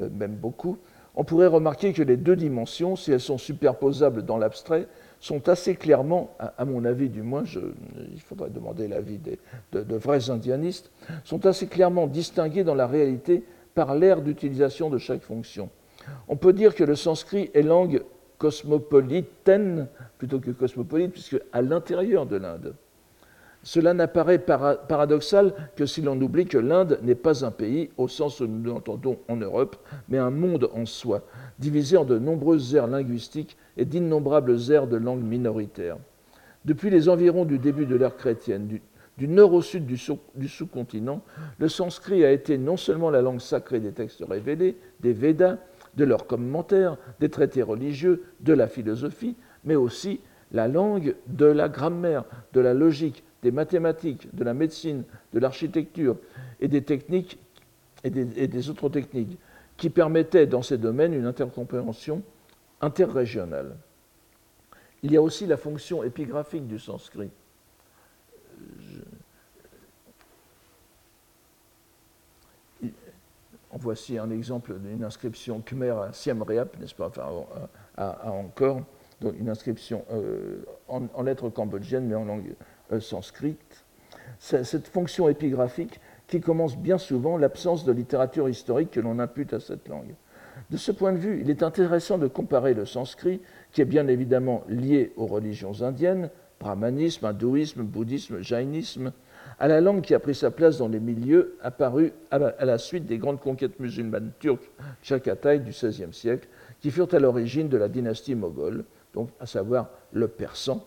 euh, 0.00 0.08
même 0.10 0.34
beaucoup, 0.34 0.78
on 1.16 1.24
pourrait 1.24 1.46
remarquer 1.46 1.92
que 1.92 2.02
les 2.02 2.16
deux 2.16 2.36
dimensions, 2.36 2.94
si 2.94 3.10
elles 3.10 3.20
sont 3.20 3.38
superposables 3.38 4.22
dans 4.22 4.38
l'abstrait, 4.38 4.86
sont 5.20 5.48
assez 5.48 5.74
clairement, 5.74 6.36
à, 6.38 6.64
mon 6.64 6.84
avis 6.84 7.08
du 7.08 7.22
moins, 7.22 7.44
il 8.12 8.20
faudrait 8.20 8.50
demander 8.50 8.88
l'avis 8.88 9.18
de, 9.18 9.82
de, 9.82 9.96
vrais 9.96 10.30
indianistes, 10.30 10.90
sont 11.24 11.46
assez 11.46 11.66
clairement 11.66 12.06
distinguées 12.06 12.64
dans 12.64 12.74
la 12.74 12.86
réalité 12.86 13.42
par 13.74 13.94
l'ère 13.94 14.22
d'utilisation 14.22 14.90
de 14.90 14.98
chaque 14.98 15.22
fonction. 15.22 15.70
On 16.28 16.36
peut 16.36 16.52
dire 16.52 16.74
que 16.74 16.84
le 16.84 16.94
sanskrit 16.94 17.50
est 17.54 17.62
langue 17.62 18.02
cosmopolitaine 18.38 19.88
plutôt 20.18 20.40
que 20.40 20.50
cosmopolite, 20.50 21.12
puisque 21.12 21.40
à 21.52 21.62
l'intérieur 21.62 22.26
de 22.26 22.36
l'Inde. 22.36 22.74
Cela 23.66 23.94
n'apparaît 23.94 24.38
paradoxal 24.38 25.52
que 25.74 25.86
si 25.86 26.00
l'on 26.00 26.20
oublie 26.20 26.46
que 26.46 26.56
l'Inde 26.56 27.00
n'est 27.02 27.16
pas 27.16 27.44
un 27.44 27.50
pays 27.50 27.90
au 27.96 28.06
sens 28.06 28.38
où 28.38 28.46
nous 28.46 28.62
l'entendons 28.62 29.18
en 29.26 29.34
Europe, 29.34 29.74
mais 30.08 30.18
un 30.18 30.30
monde 30.30 30.70
en 30.72 30.86
soi, 30.86 31.24
divisé 31.58 31.96
en 31.96 32.04
de 32.04 32.16
nombreuses 32.16 32.76
aires 32.76 32.86
linguistiques 32.86 33.56
et 33.76 33.84
d'innombrables 33.84 34.56
aires 34.70 34.86
de 34.86 34.96
langues 34.96 35.24
minoritaires. 35.24 35.96
Depuis 36.64 36.90
les 36.90 37.08
environs 37.08 37.44
du 37.44 37.58
début 37.58 37.86
de 37.86 37.96
l'ère 37.96 38.16
chrétienne, 38.16 38.68
du, 39.18 39.26
nord 39.26 39.52
au 39.52 39.62
sud 39.62 39.84
du, 39.84 40.00
du 40.36 40.48
sous-continent, 40.48 41.22
le 41.58 41.68
sanskrit 41.68 42.24
a 42.24 42.30
été 42.30 42.58
non 42.58 42.76
seulement 42.76 43.10
la 43.10 43.20
langue 43.20 43.40
sacrée 43.40 43.80
des 43.80 43.90
textes 43.90 44.22
révélés, 44.28 44.76
des 45.00 45.12
Védas, 45.12 45.56
de 45.96 46.04
leurs 46.04 46.28
commentaires, 46.28 46.98
des 47.18 47.30
traités 47.30 47.62
religieux, 47.62 48.22
de 48.38 48.52
la 48.52 48.68
philosophie, 48.68 49.34
mais 49.64 49.74
aussi 49.74 50.20
la 50.52 50.68
langue 50.68 51.16
de 51.26 51.46
la 51.46 51.68
grammaire, 51.68 52.24
de 52.52 52.60
la 52.60 52.72
logique, 52.72 53.24
des 53.46 53.52
mathématiques, 53.52 54.34
de 54.34 54.42
la 54.42 54.54
médecine, 54.54 55.04
de 55.32 55.38
l'architecture 55.38 56.16
et 56.58 56.66
des 56.66 56.82
techniques 56.82 57.38
et 58.02 58.10
des, 58.10 58.70
autres 58.70 58.88
techniques 58.88 59.38
qui 59.76 59.88
permettaient 59.88 60.48
dans 60.48 60.62
ces 60.62 60.78
domaines 60.78 61.14
une 61.14 61.26
intercompréhension 61.26 62.24
interrégionale. 62.80 63.76
Il 65.04 65.12
y 65.12 65.16
a 65.16 65.22
aussi 65.22 65.46
la 65.46 65.56
fonction 65.56 66.02
épigraphique 66.02 66.66
du 66.66 66.80
sanskrit. 66.80 67.30
voici 73.78 74.16
un 74.18 74.30
exemple 74.30 74.74
d'une 74.78 75.04
inscription 75.04 75.60
khmer 75.60 75.90
à 75.90 76.12
Siem 76.12 76.42
Reap, 76.42 76.80
n'est-ce 76.80 76.94
pas, 76.94 77.08
enfin, 77.08 77.28
à, 77.96 78.32
Angkor, 78.32 78.80
donc 79.20 79.38
une 79.38 79.50
inscription 79.50 80.02
euh, 80.10 80.64
en, 80.88 81.22
lettres 81.22 81.50
cambodgiennes, 81.50 82.06
mais 82.06 82.14
en 82.14 82.24
langue 82.24 82.56
euh, 82.92 83.00
sanscrite. 83.00 83.84
Cette 84.38 84.88
fonction 84.88 85.28
épigraphique 85.28 85.98
qui 86.26 86.40
commence 86.40 86.76
bien 86.76 86.98
souvent 86.98 87.38
l'absence 87.38 87.84
de 87.84 87.92
littérature 87.92 88.48
historique 88.48 88.90
que 88.90 89.00
l'on 89.00 89.18
impute 89.18 89.54
à 89.54 89.60
cette 89.60 89.88
langue. 89.88 90.14
De 90.70 90.76
ce 90.76 90.92
point 90.92 91.12
de 91.12 91.18
vue, 91.18 91.40
il 91.40 91.50
est 91.50 91.62
intéressant 91.62 92.18
de 92.18 92.26
comparer 92.26 92.74
le 92.74 92.86
sanskrit, 92.86 93.40
qui 93.72 93.80
est 93.80 93.86
bien 93.86 94.08
évidemment 94.08 94.64
lié 94.68 95.12
aux 95.16 95.26
religions 95.26 95.82
indiennes, 95.82 96.30
brahmanisme, 96.60 97.26
hindouisme, 97.26 97.82
bouddhisme, 97.82 98.40
jainisme, 98.40 99.12
à 99.58 99.68
la 99.68 99.80
langue 99.80 100.02
qui 100.02 100.14
a 100.14 100.18
pris 100.18 100.34
sa 100.34 100.50
place 100.50 100.78
dans 100.78 100.88
les 100.88 101.00
milieux 101.00 101.56
apparus 101.62 102.12
à 102.30 102.64
la 102.64 102.78
suite 102.78 103.06
des 103.06 103.18
grandes 103.18 103.40
conquêtes 103.40 103.78
musulmanes 103.80 104.32
turques 104.38 104.70
Chagatai 105.02 105.60
du 105.60 105.70
XVIe 105.70 106.12
siècle, 106.12 106.48
qui 106.80 106.90
furent 106.90 107.14
à 107.14 107.18
l'origine 107.18 107.68
de 107.68 107.76
la 107.76 107.88
dynastie 107.88 108.34
moghole, 108.34 108.84
donc 109.14 109.30
à 109.40 109.46
savoir 109.46 109.90
le 110.12 110.28
persan. 110.28 110.84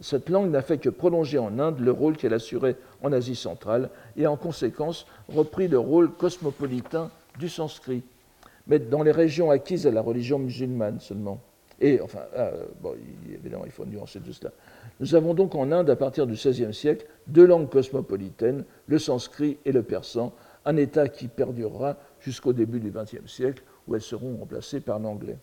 Cette 0.00 0.28
langue 0.28 0.50
n'a 0.50 0.62
fait 0.62 0.78
que 0.78 0.88
prolonger 0.88 1.38
en 1.38 1.58
Inde 1.58 1.80
le 1.80 1.92
rôle 1.92 2.16
qu'elle 2.16 2.34
assurait 2.34 2.76
en 3.02 3.12
Asie 3.12 3.36
centrale 3.36 3.90
et 4.16 4.26
en 4.26 4.36
conséquence 4.36 5.06
repris 5.28 5.68
le 5.68 5.78
rôle 5.78 6.12
cosmopolitain 6.12 7.10
du 7.38 7.48
sanskrit, 7.48 8.02
mais 8.66 8.78
dans 8.78 9.02
les 9.02 9.12
régions 9.12 9.50
acquises 9.50 9.86
à 9.86 9.90
la 9.90 10.00
religion 10.00 10.38
musulmane 10.38 11.00
seulement. 11.00 11.40
Et 11.80 12.00
enfin, 12.00 12.20
ah, 12.36 12.50
évidemment, 13.28 13.64
il 13.64 13.72
faut 13.72 13.84
nuancer 13.84 14.20
tout 14.20 14.32
cela. 14.32 14.52
Nous 15.00 15.14
avons 15.14 15.34
donc 15.34 15.54
en 15.54 15.72
Inde, 15.72 15.90
à 15.90 15.96
partir 15.96 16.26
du 16.26 16.34
XVIe 16.34 16.72
siècle, 16.72 17.06
deux 17.26 17.46
langues 17.46 17.68
cosmopolitaines, 17.68 18.64
le 18.86 18.98
sanskrit 18.98 19.58
et 19.64 19.72
le 19.72 19.82
persan, 19.82 20.32
un 20.64 20.76
état 20.76 21.08
qui 21.08 21.28
perdurera 21.28 21.96
jusqu'au 22.20 22.52
début 22.52 22.80
du 22.80 22.90
XXe 22.90 23.30
siècle, 23.30 23.62
où 23.86 23.94
elles 23.94 24.00
seront 24.02 24.36
remplacées 24.36 24.80
par 24.80 24.98
l'anglais. 24.98 25.36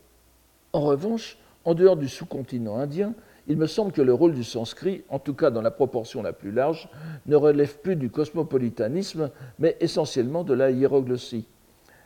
En 0.73 0.81
revanche, 0.81 1.37
en 1.65 1.73
dehors 1.73 1.97
du 1.97 2.07
sous-continent 2.07 2.77
indien, 2.77 3.13
il 3.47 3.57
me 3.57 3.67
semble 3.67 3.91
que 3.91 4.01
le 4.01 4.13
rôle 4.13 4.33
du 4.33 4.43
sanskrit, 4.43 5.03
en 5.09 5.19
tout 5.19 5.33
cas 5.33 5.49
dans 5.49 5.61
la 5.61 5.71
proportion 5.71 6.21
la 6.21 6.33
plus 6.33 6.51
large, 6.51 6.89
ne 7.25 7.35
relève 7.35 7.79
plus 7.79 7.95
du 7.95 8.09
cosmopolitanisme, 8.09 9.31
mais 9.59 9.77
essentiellement 9.79 10.43
de 10.43 10.53
la 10.53 10.71
hiéroglossie. 10.71 11.45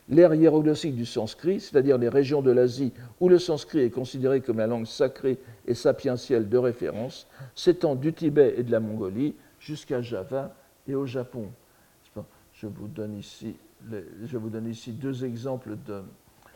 L'ère 0.07 0.35
hiéroglossique 0.35 0.95
du 0.95 1.05
sanskrit, 1.05 1.59
c'est-à-dire 1.59 1.97
les 1.97 2.09
régions 2.09 2.43
de 2.43 2.51
l'Asie 2.51 2.93
où 3.19 3.27
le 3.27 3.39
sanskrit 3.39 3.79
est 3.79 3.89
considéré 3.89 4.39
comme 4.41 4.59
la 4.59 4.67
langue 4.67 4.85
sacrée 4.85 5.39
et 5.65 5.73
sapientielle 5.73 6.47
de 6.47 6.57
référence, 6.57 7.27
s'étend 7.55 7.95
du 7.95 8.13
Tibet 8.13 8.53
et 8.57 8.63
de 8.63 8.71
la 8.71 8.79
Mongolie 8.79 9.33
jusqu'à 9.59 10.01
Java 10.01 10.55
et 10.87 10.93
au 10.93 11.07
Japon. 11.07 11.49
Je 12.53 12.67
vous 12.67 12.87
donne 12.87 13.17
ici, 13.17 13.55
je 13.91 14.37
vous 14.37 14.49
donne 14.49 14.67
ici 14.67 14.91
deux 14.91 15.25
exemples 15.25 15.75
de, 15.85 16.03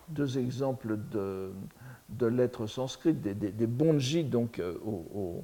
deux 0.10 0.38
exemples 0.38 0.98
de, 1.12 1.52
de 2.10 2.26
lettres 2.26 2.68
sanscrites, 2.68 3.22
des, 3.22 3.34
des, 3.34 3.68
bonji 3.68 4.24
donc, 4.24 4.60
euh, 4.60 4.76
au, 4.86 5.44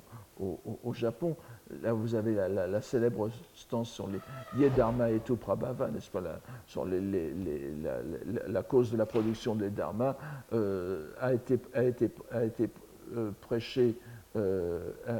au, 0.83 0.93
Japon. 0.93 1.35
Là, 1.81 1.93
vous 1.93 2.13
avez 2.15 2.35
la, 2.35 2.81
célèbre 2.81 3.29
stance 3.55 3.89
sur 3.89 4.07
les 4.07 4.19
Yedharma 4.57 5.11
et 5.11 5.19
Prabhava, 5.19 5.89
n'est-ce 5.89 6.09
pas, 6.09 6.21
la, 6.21 6.39
sur 6.67 6.85
la, 6.85 8.63
cause 8.63 8.91
de 8.91 8.97
la 8.97 9.05
production 9.05 9.55
des 9.55 9.69
dharmas, 9.69 10.15
euh, 10.53 11.11
a 11.19 11.33
été, 11.33 11.59
a 11.73 11.83
été, 11.83 12.11
a 12.31 12.43
été 12.43 12.69
euh, 13.15 13.31
prêchée 13.41 13.95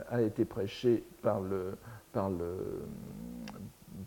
a, 0.09 0.21
été 0.21 0.43
prêché 0.43 1.05
par 1.21 1.39
le, 1.39 1.77
par 2.11 2.29
le, 2.29 2.57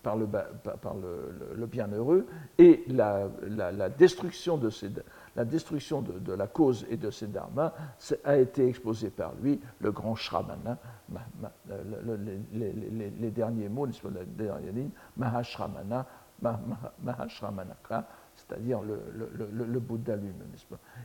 par 0.02 0.16
le, 0.16 1.66
bienheureux 1.66 2.26
et 2.58 2.84
la, 2.88 3.28
la, 3.48 3.88
destruction 3.88 4.56
de 4.56 4.70
ces 4.70 4.90
la 5.38 5.44
destruction 5.44 6.02
de, 6.02 6.32
la 6.32 6.48
cause 6.48 6.84
et 6.90 6.96
de 6.96 7.12
ses 7.12 7.28
dharmas 7.28 7.72
a 8.24 8.36
été 8.36 8.66
exposée 8.66 9.10
par 9.10 9.34
lui, 9.40 9.60
le 9.78 9.92
grand 9.92 10.16
Shramana, 10.16 10.76
les, 12.52 13.30
derniers 13.30 13.68
mots, 13.68 13.86
la 13.86 14.24
dernière 14.24 14.72
ligne, 14.72 14.90
Mahashramana, 15.16 16.04
Mahashramanaka, 17.04 18.08
c'est-à-dire 18.34 18.80
le, 18.82 19.00
le, 19.14 19.78
Bouddha 19.78 20.16
lui-même. 20.16 20.50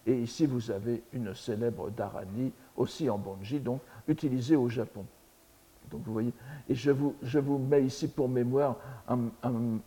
Et 0.08 0.20
ici, 0.20 0.48
vous 0.48 0.72
avez 0.72 1.04
une 1.14 1.36
célèbre 1.36 1.92
Dharani, 1.92 2.52
aussi 2.76 3.08
en 3.12 3.20
Bonji, 3.20 3.60
donc 3.60 3.82
utilisée 4.08 4.56
au 4.56 4.68
Japon. 4.68 5.06
Donc 5.94 6.02
vous 6.06 6.14
voyez, 6.14 6.34
et 6.68 6.74
je 6.74 6.90
vous, 6.90 7.14
je 7.22 7.38
vous 7.38 7.60
mets 7.60 7.84
ici 7.84 8.08
pour 8.08 8.28
mémoire 8.28 8.78
un, 9.08 9.20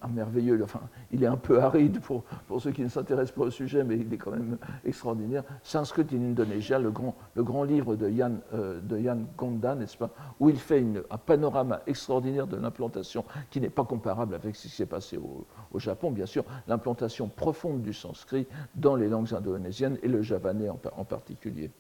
merveilleux, 0.09 0.61
enfin, 0.63 0.83
il 1.11 1.25
est 1.25 1.27
un 1.27 1.37
peu 1.37 1.61
aride 1.61 2.01
pour, 2.01 2.23
pour 2.47 2.63
ceux 2.63 2.71
qui 2.71 2.83
ne 2.83 2.89
s'intéressent 2.89 3.35
pas 3.35 3.43
au 3.43 3.51
sujet, 3.51 3.83
mais 3.83 3.97
il 3.97 4.13
est 4.15 4.17
quand 4.17 4.31
même 4.31 4.57
extraordinaire. 4.85 5.43
Sanskrit 5.65 6.07
in 6.13 6.23
Indonesia, 6.23 6.79
le 6.79 6.93
grand, 6.93 7.17
le 7.35 7.43
grand 7.43 7.65
livre 7.65 7.97
de 7.97 8.09
Yann, 8.09 8.39
euh, 8.55 8.81
de 8.81 8.99
Yann 8.99 9.27
Gonda, 9.37 9.75
n'est-ce 9.75 9.97
pas, 9.97 10.11
où 10.39 10.49
il 10.49 10.59
fait 10.59 10.85
un 11.11 11.19
panorama 11.19 11.81
extraordinaire 11.89 12.47
de 12.47 12.57
l'implantation 12.57 13.25
qui 13.51 13.61
n'est 13.61 13.69
pas 13.69 13.85
comparable 13.85 14.37
avec 14.37 14.55
ce 14.55 14.63
qui 14.63 14.69
s'est 14.69 14.87
passé 14.87 15.17
au, 15.17 15.45
au, 15.73 15.79
Japon, 15.81 16.13
bien 16.13 16.27
sûr, 16.27 16.45
l'implantation 16.69 17.29
profonde 17.29 17.83
du 17.83 17.93
sanskrit 17.93 18.47
dans 18.77 18.95
les 18.95 19.09
langues 19.09 19.35
indonésiennes 19.35 19.99
et 20.05 20.09
le 20.09 20.23
javanais 20.23 20.69
en 20.69 21.05
particulier 21.05 21.73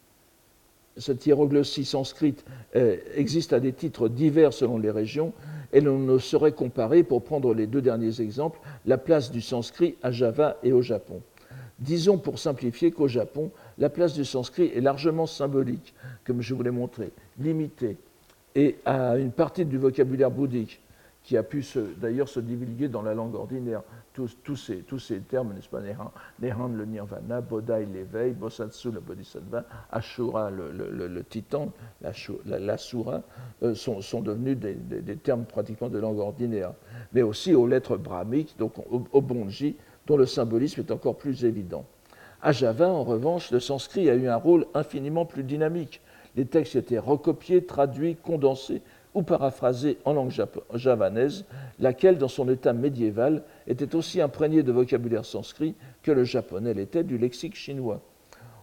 cette 0.96 1.26
hiéroglossie 1.26 1.84
sanscrite 1.84 2.44
euh, 2.74 2.96
existe 3.14 3.52
à 3.52 3.60
des 3.60 3.72
titres 3.72 4.08
divers 4.08 4.52
selon 4.52 4.78
les 4.78 4.90
régions, 4.90 5.32
et 5.72 5.80
l'on 5.80 5.98
ne 5.98 6.18
saurait 6.18 6.52
comparer, 6.52 7.02
pour 7.02 7.22
prendre 7.22 7.52
les 7.52 7.66
deux 7.66 7.82
derniers 7.82 8.20
exemples, 8.20 8.58
la 8.86 8.98
place 8.98 9.30
du 9.30 9.40
sanskrit 9.40 9.96
à 10.02 10.10
Java 10.10 10.56
et 10.62 10.72
au 10.72 10.82
Japon. 10.82 11.20
Disons 11.78 12.16
pour 12.16 12.38
simplifier 12.38 12.90
qu'au 12.90 13.08
Japon, 13.08 13.50
la 13.78 13.90
place 13.90 14.14
du 14.14 14.24
sanskrit 14.24 14.72
est 14.74 14.80
largement 14.80 15.26
symbolique, 15.26 15.94
comme 16.24 16.40
je 16.40 16.54
vous 16.54 16.62
l'ai 16.62 16.70
montré, 16.70 17.10
limitée, 17.38 17.98
et 18.54 18.76
à 18.86 19.16
une 19.18 19.32
partie 19.32 19.66
du 19.66 19.76
vocabulaire 19.76 20.30
bouddhique, 20.30 20.80
qui 21.26 21.36
a 21.36 21.42
pu 21.42 21.64
d'ailleurs 21.96 22.28
se 22.28 22.38
divulguer 22.38 22.86
dans 22.86 23.02
la 23.02 23.12
langue 23.12 23.34
ordinaire. 23.34 23.82
Tous, 24.14 24.56
ces, 24.56 24.76
tous 24.76 25.00
ces, 25.00 25.18
termes, 25.18 25.52
n'est-ce 25.52 25.68
pas, 25.68 25.80
Nehan, 26.40 26.68
le 26.68 26.84
nirvana, 26.86 27.42
Bodai 27.42 27.84
l'éveil, 27.84 28.32
Bosatsu 28.32 28.92
le 28.92 29.00
bodhisattva, 29.00 29.64
Ashura 29.90 30.50
le, 30.50 30.70
le, 30.70 31.08
le, 31.08 31.24
titan, 31.24 31.72
l'asura, 32.46 33.22
euh, 33.62 33.74
sont, 33.74 34.00
sont, 34.00 34.22
devenus 34.22 34.56
des, 34.56 34.74
des, 34.74 35.16
termes 35.16 35.44
pratiquement 35.44 35.88
de 35.88 35.98
langue 35.98 36.18
ordinaire. 36.18 36.72
Mais 37.12 37.22
aussi 37.22 37.54
aux 37.54 37.66
lettres 37.66 37.98
brahmiques, 37.98 38.54
donc 38.58 38.74
au 38.90 39.20
bonji, 39.20 39.76
dont 40.06 40.16
le 40.16 40.26
symbolisme 40.26 40.80
est 40.80 40.92
encore 40.92 41.18
plus 41.18 41.44
évident. 41.44 41.84
À 42.40 42.52
Java, 42.52 42.88
en 42.88 43.02
revanche, 43.02 43.50
le 43.50 43.60
sanskrit 43.60 44.08
a 44.08 44.14
eu 44.14 44.28
un 44.28 44.36
rôle 44.36 44.66
infiniment 44.74 45.26
plus 45.26 45.42
dynamique. 45.42 46.00
Les 46.36 46.46
textes 46.46 46.76
étaient 46.76 46.98
recopiés, 46.98 47.64
traduits, 47.64 48.14
condensés, 48.14 48.82
ou 49.16 49.22
paraphrasée 49.22 49.96
en 50.04 50.12
langue 50.12 50.30
javanaise, 50.74 51.46
laquelle, 51.80 52.18
dans 52.18 52.28
son 52.28 52.50
état 52.50 52.74
médiéval, 52.74 53.42
était 53.66 53.96
aussi 53.96 54.20
imprégnée 54.20 54.62
de 54.62 54.70
vocabulaire 54.70 55.24
sanskrit 55.24 55.74
que 56.02 56.12
le 56.12 56.22
japonais 56.22 56.74
l'était 56.74 57.02
du 57.02 57.16
lexique 57.16 57.56
chinois. 57.56 58.02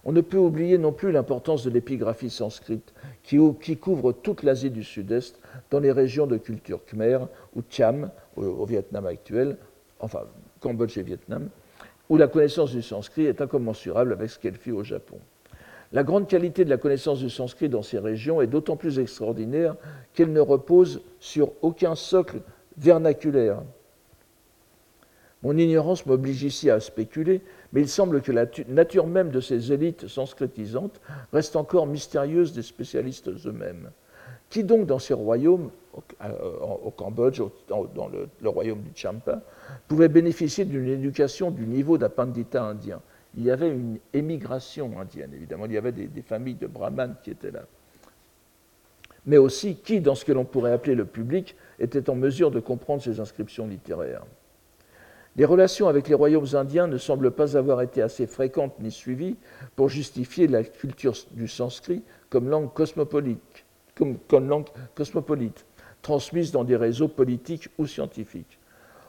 On 0.04 0.12
ne 0.12 0.20
peut 0.20 0.38
oublier 0.38 0.78
non 0.78 0.92
plus 0.92 1.10
l'importance 1.10 1.64
de 1.64 1.70
l'épigraphie 1.70 2.30
sanscrite, 2.30 2.94
qui, 3.24 3.76
couvre 3.78 4.12
toute 4.12 4.44
l'Asie 4.44 4.70
du 4.70 4.84
Sud-Est, 4.84 5.40
dans 5.72 5.80
les 5.80 5.90
régions 5.90 6.28
de 6.28 6.36
culture 6.36 6.84
khmer 6.84 7.18
ou 7.56 7.62
Thiam, 7.62 8.10
au, 8.36 8.64
Vietnam 8.64 9.06
actuel, 9.06 9.56
enfin 9.98 10.20
Cambodge 10.60 10.96
et 10.96 11.02
Vietnam, 11.02 11.48
où 12.08 12.16
la 12.16 12.28
connaissance 12.28 12.70
du 12.70 12.82
sanskrit 12.82 13.26
est 13.26 13.40
incommensurable 13.40 14.12
avec 14.12 14.30
ce 14.30 14.38
qu'elle 14.38 14.54
fit 14.54 14.70
au 14.70 14.84
Japon. 14.84 15.18
La 15.94 16.02
grande 16.02 16.26
qualité 16.26 16.64
de 16.64 16.70
la 16.70 16.76
connaissance 16.76 17.20
du 17.20 17.30
sanskrit 17.30 17.68
dans 17.68 17.82
ces 17.82 18.00
régions 18.00 18.40
est 18.42 18.48
d'autant 18.48 18.76
plus 18.76 18.98
extraordinaire 18.98 19.76
qu'elle 20.12 20.32
ne 20.32 20.40
repose 20.40 21.02
sur 21.20 21.52
aucun 21.62 21.94
socle 21.94 22.40
vernaculaire. 22.76 23.62
Mon 25.44 25.56
ignorance 25.56 26.04
m'oblige 26.04 26.42
ici 26.42 26.68
à 26.68 26.80
spéculer, 26.80 27.42
mais 27.72 27.82
il 27.82 27.88
semble 27.88 28.22
que 28.22 28.32
la 28.32 28.46
nature 28.66 29.06
même 29.06 29.30
de 29.30 29.38
ces 29.38 29.72
élites 29.72 30.08
sanscritisantes 30.08 31.00
reste 31.32 31.54
encore 31.54 31.86
mystérieuse 31.86 32.52
des 32.52 32.62
spécialistes 32.62 33.28
eux-mêmes. 33.46 33.90
Qui 34.50 34.64
donc 34.64 34.86
dans 34.86 34.98
ces 34.98 35.14
royaumes, 35.14 35.70
au, 35.92 36.02
euh, 36.24 36.90
Cambodge, 36.96 37.40
dans 37.68 38.08
le, 38.08 38.48
royaume 38.48 38.80
du 38.80 38.90
Champa, 38.96 39.42
pouvait 39.86 40.08
bénéficier 40.08 40.64
d'une 40.64 40.88
éducation 40.88 41.52
du 41.52 41.66
niveau 41.66 41.98
d'un 41.98 42.08
pandita 42.08 42.64
indien? 42.64 43.00
Il 43.36 43.44
y 43.44 43.50
avait 43.50 43.70
une 43.70 43.98
émigration 44.12 44.98
indienne, 44.98 45.32
évidemment. 45.34 45.66
Il 45.66 45.72
y 45.72 45.78
avait 45.78 45.92
des, 45.92 46.22
familles 46.22 46.54
de 46.54 46.66
brahmanes 46.66 47.16
qui 47.22 47.30
étaient 47.30 47.50
là. 47.50 47.64
Mais 49.26 49.38
aussi 49.38 49.76
qui, 49.76 50.00
dans 50.00 50.14
ce 50.14 50.24
que 50.24 50.32
l'on 50.32 50.44
pourrait 50.44 50.72
appeler 50.72 50.94
le 50.94 51.06
public, 51.06 51.56
était 51.78 52.10
en 52.10 52.14
mesure 52.14 52.50
de 52.50 52.60
comprendre 52.60 53.02
ces 53.02 53.20
inscriptions 53.20 53.66
littéraires. 53.66 54.24
Les 55.36 55.44
relations 55.44 55.88
avec 55.88 56.08
les 56.08 56.14
royaumes 56.14 56.54
indiens 56.54 56.86
ne 56.86 56.98
semblent 56.98 57.32
pas 57.32 57.56
avoir 57.56 57.82
été 57.82 58.02
assez 58.02 58.26
fréquentes 58.26 58.78
ni 58.78 58.92
suivies 58.92 59.36
pour 59.74 59.88
justifier 59.88 60.46
la 60.46 60.62
culture 60.62 61.14
du 61.32 61.48
sanskrit 61.48 62.02
comme 62.30 62.48
langue 62.48 62.72
cosmopolite, 62.72 63.64
comme 63.96 64.48
langue 64.48 64.68
cosmopolite 64.94 65.64
transmise 66.04 66.52
dans 66.52 66.62
des 66.62 66.76
réseaux 66.76 67.08
politiques 67.08 67.68
ou 67.78 67.86
scientifiques. 67.86 68.58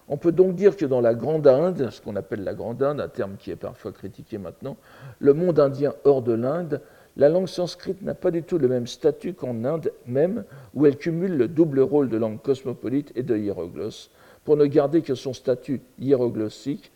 On 0.07 0.17
peut 0.17 0.31
donc 0.31 0.55
dire 0.55 0.77
que 0.77 0.85
dans 0.85 1.01
la 1.01 1.15
Grande 1.15 1.47
Inde, 1.47 1.89
ce 1.89 1.99
qu'on 1.99 2.15
appelle 2.15 2.43
la 2.43 2.53
Grande 2.53 2.83
Inde, 2.83 2.99
un 3.01 3.07
terme 3.07 3.37
qui 3.37 3.51
est 3.51 3.55
parfois 3.55 3.91
critiqué 3.91 4.37
maintenant, 4.37 4.77
le 5.19 5.33
monde 5.33 5.59
indien 5.59 5.93
hors 6.03 6.21
de 6.21 6.33
l'Inde, 6.33 6.81
la 7.17 7.29
langue 7.29 7.47
sanscrite 7.47 8.01
n'a 8.01 8.13
pas 8.13 8.29
du 8.29 8.43
tout 8.43 8.57
le 8.57 8.67
même 8.67 8.87
statut 8.87 9.33
qu'en 9.33 9.63
Inde 9.63 9.91
même, 10.05 10.43
où 10.73 10.85
elle 10.85 10.97
cumule 10.97 11.37
le 11.37 11.47
double 11.47 11.79
rôle 11.79 12.09
de 12.09 12.17
langue 12.17 12.41
cosmopolite 12.41 13.11
et 13.15 13.23
de 13.23 13.35
hiéroglosse, 13.35 14.11
pour 14.43 14.57
ne 14.57 14.65
garder 14.65 15.01
que 15.01 15.15
son 15.15 15.33
statut 15.33 15.81
hiéroglossique 15.97 16.91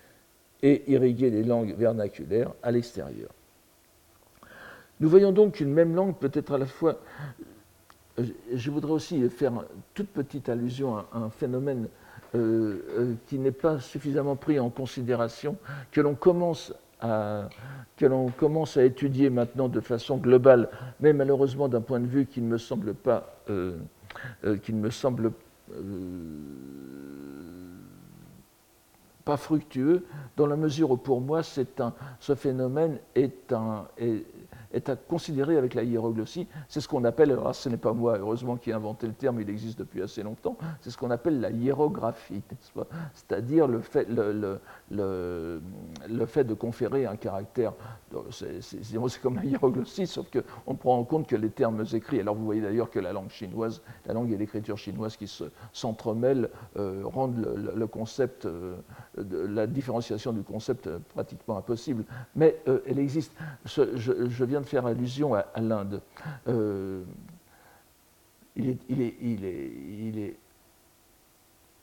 et 0.61 0.91
irriguer 0.91 1.31
les 1.31 1.43
langues 1.43 1.73
vernaculaires 1.75 2.51
à 2.61 2.71
l'extérieur. 2.71 3.29
Nous 4.99 5.09
voyons 5.09 5.31
donc 5.31 5.53
qu'une 5.53 5.73
même 5.73 5.95
langue 5.95 6.15
peut 6.15 6.31
être 6.33 6.53
à 6.53 6.57
la 6.57 6.65
fois. 6.65 6.99
Je 8.53 8.69
voudrais 8.69 8.91
aussi 8.91 9.27
faire 9.29 9.53
toute 9.93 10.09
petite 10.09 10.49
allusion 10.49 10.97
à 10.97 11.07
un 11.13 11.29
phénomène 11.29 11.85
euh, 11.85 11.87
euh, 11.87 12.08
qui 12.31 13.39
n'est 13.39 13.51
pas 13.51 13.79
suffisamment 13.79 14.35
pris 14.35 14.59
en 14.59 14.69
considération, 14.69 15.57
que 15.91 16.01
l'on 16.01 16.15
commence 16.15 16.73
à, 17.01 17.49
que 17.97 18.05
l'on 18.05 18.29
commence 18.29 18.77
à 18.77 18.83
étudier 18.83 19.29
maintenant 19.29 19.67
de 19.67 19.79
façon 19.79 20.17
globale, 20.17 20.69
mais 20.99 21.13
malheureusement 21.13 21.67
d'un 21.67 21.81
point 21.81 21.99
de 21.99 22.07
vue 22.07 22.25
qui 22.25 22.41
ne 22.41 22.47
me 22.47 22.57
semble 22.57 22.93
pas, 22.93 23.35
euh, 23.49 23.77
qui 24.63 24.73
ne 24.73 24.79
me 24.79 24.89
semble 24.89 25.31
pas 29.25 29.37
fructueux, 29.37 30.05
dans 30.37 30.47
la 30.47 30.55
mesure 30.55 30.91
où 30.91 30.97
pour 30.97 31.21
moi 31.21 31.41
ce 31.43 32.35
phénomène 32.35 32.99
est, 33.15 33.53
un, 33.53 33.85
est 34.71 34.89
à 34.89 34.95
considérer 34.95 35.57
avec 35.57 35.73
la 35.73 35.83
hiéroglossie. 35.83 36.47
C'est 36.67 36.81
ce 36.81 36.87
qu'on 36.87 37.03
appelle, 37.03 37.31
alors 37.31 37.53
ce 37.55 37.69
n'est 37.69 37.77
pas 37.77 37.93
moi 37.93 38.17
heureusement 38.17 38.57
qui 38.57 38.69
ai 38.69 38.73
inventé 38.73 39.07
le 39.07 39.13
terme, 39.13 39.41
il 39.41 39.49
existe 39.49 39.79
depuis 39.79 40.01
assez 40.01 40.23
longtemps, 40.23 40.57
c'est 40.81 40.89
ce 40.89 40.97
qu'on 40.97 41.11
appelle 41.11 41.39
la 41.39 41.49
hiérographie, 41.49 42.41
c'est-à-dire 43.13 43.67
le 43.67 43.81
fait, 43.81 44.07
le, 44.09 44.59
le, 44.91 45.61
le, 46.07 46.25
fait 46.25 46.43
de 46.43 46.53
conférer 46.53 47.05
un 47.05 47.15
caractère, 47.15 47.73
c'est 48.31 49.21
comme 49.21 49.35
la 49.37 49.45
hiéroglossie, 49.45 50.07
sauf 50.07 50.27
qu'on 50.29 50.75
prend 50.75 50.97
en 50.97 51.03
compte 51.03 51.27
que 51.27 51.35
les 51.35 51.49
termes 51.49 51.85
écrits, 51.93 52.19
alors 52.19 52.35
vous 52.35 52.45
voyez 52.45 52.61
d'ailleurs 52.61 52.89
que 52.89 52.99
la 52.99 53.13
langue 53.13 53.29
chinoise, 53.29 53.81
la 54.05 54.13
langue 54.13 54.31
et 54.31 54.37
l'écriture 54.37 54.77
chinoise 54.77 55.17
qui 55.17 55.31
s'entremêlent 55.73 56.49
euh, 56.77 57.01
rendent 57.05 57.47
le, 57.75 57.87
concept, 57.87 58.45
euh, 58.45 58.75
la 59.31 59.67
différenciation 59.67 60.33
du 60.33 60.43
concept 60.43 60.87
euh, 60.87 60.99
pratiquement 61.13 61.57
impossible, 61.57 62.03
mais 62.35 62.57
elle 62.87 62.99
existe. 62.99 63.33
Je, 63.65 64.43
viens 64.43 64.61
de 64.61 64.65
faire 64.65 64.85
allusion 64.85 65.33
à, 65.33 65.45
l'Inde. 65.57 66.01
Euh, 66.47 67.03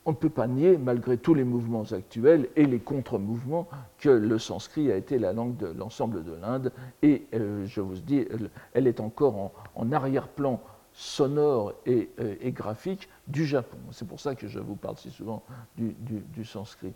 on 0.06 0.10
ne 0.10 0.16
peut 0.16 0.30
pas 0.30 0.46
nier, 0.46 0.78
malgré 0.78 1.18
tous 1.18 1.34
les 1.34 1.42
mouvements 1.42 1.84
actuels 1.90 2.48
et 2.54 2.64
les 2.64 2.78
contre-mouvements, 2.78 3.66
que 3.98 4.08
le 4.08 4.38
sanskrit 4.38 4.92
a 4.92 4.96
été 4.96 5.18
la 5.18 5.32
langue 5.32 5.56
de 5.56 5.66
l'ensemble 5.66 6.24
de 6.24 6.32
l'Inde. 6.32 6.72
Et 7.02 7.26
euh, 7.34 7.66
je 7.66 7.80
vous 7.80 7.96
dis, 7.96 8.24
elle 8.72 8.86
est 8.86 9.00
encore 9.00 9.52
en, 9.74 9.92
arrière-plan 9.92 10.60
sonore 10.92 11.74
et, 11.84 12.08
euh, 12.20 12.36
graphique 12.50 13.08
du 13.26 13.44
Japon. 13.44 13.78
C'est 13.90 14.06
pour 14.06 14.20
ça 14.20 14.36
que 14.36 14.46
je 14.46 14.60
vous 14.60 14.76
parle 14.76 14.96
si 14.96 15.10
souvent 15.10 15.42
du 15.76 16.44
sanskrit. 16.44 16.94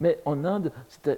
Mais 0.00 0.18
en 0.24 0.44
Inde, 0.44 0.72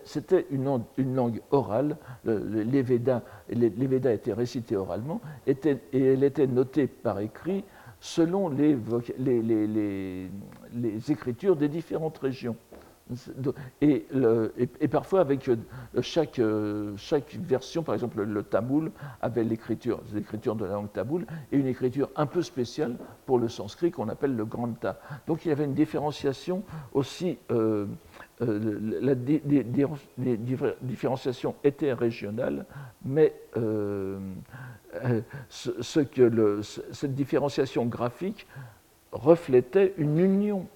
c'était 0.05 0.47
une, 0.51 0.83
langue 1.15 1.41
orale. 1.51 1.97
Les 2.25 2.83
Védas, 2.83 3.23
étaient 3.49 4.33
récités 4.33 4.77
oralement 4.77 5.21
et 5.47 5.57
elle 5.93 6.25
était 6.25 6.47
notée 6.49 6.89
par 6.89 7.21
écrit 7.21 7.65
selon 8.03 8.49
les, 8.49 8.77
écritures 11.09 11.57
des 11.57 11.69
différentes 11.69 12.19
régions. 12.19 12.57
Et, 13.81 14.07
parfois 14.91 15.21
avec 15.21 15.49
euh, 15.49 15.57
chaque, 16.01 16.39
euh, 16.39 16.95
chaque, 16.97 17.35
version, 17.35 17.83
par 17.83 17.95
exemple 17.95 18.23
le, 18.23 18.43
tamoul 18.43 18.91
avait 19.21 19.45
l'écriture, 19.45 20.01
l'écriture 20.15 20.57
de 20.57 20.65
la 20.65 20.73
langue 20.73 20.93
tamoul 20.93 21.27
et 21.51 21.57
une 21.57 21.67
écriture 21.67 22.11
un 22.17 22.27
peu 22.27 22.43
spéciale 22.43 22.97
pour 23.27 23.39
le 23.39 23.49
sanskrit 23.49 23.91
qu'on 23.91 24.09
appelle 24.09 24.35
le 24.35 24.45
granta. 24.45 24.99
Donc 25.27 25.45
il 25.45 25.49
y 25.49 25.53
avait 25.53 25.65
une 25.65 25.75
différenciation 25.75 26.63
aussi 26.93 27.39
euh, 27.51 27.87
euh, 28.43 29.01
la 29.03 29.15
différenciation 30.81 31.55
était 31.63 31.93
régionale, 31.93 32.67
mais 33.05 33.35
euh, 33.57 34.19
euh, 35.05 35.21
cette 35.49 37.15
différenciation 37.15 37.87
graphique 37.87 38.47
reflétait 39.13 39.95
une 39.97 40.19
union, 40.19 40.67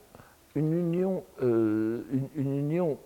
une 0.54 0.72
union, 0.72 1.24
une, 1.40 2.28
union 2.36 2.98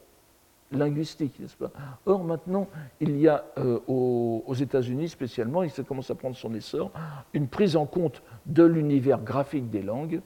linguistique, 0.72 1.38
n'est-ce 1.40 1.56
pas? 1.56 1.70
Or, 2.06 2.22
maintenant, 2.24 2.68
il 3.00 3.18
y 3.18 3.28
a 3.28 3.44
aux, 3.88 4.44
aux 4.46 4.54
États-Unis 4.54 5.08
spécialement, 5.08 5.62
et 5.62 5.68
ça 5.68 5.82
commence 5.82 6.10
à 6.10 6.14
prendre 6.14 6.36
son 6.36 6.54
essor, 6.54 6.90
une 7.32 7.48
prise 7.48 7.76
en 7.76 7.86
compte 7.86 8.22
de 8.46 8.64
l'univers 8.64 9.20
graphique 9.20 9.70
des 9.70 9.82
langues 9.82 10.20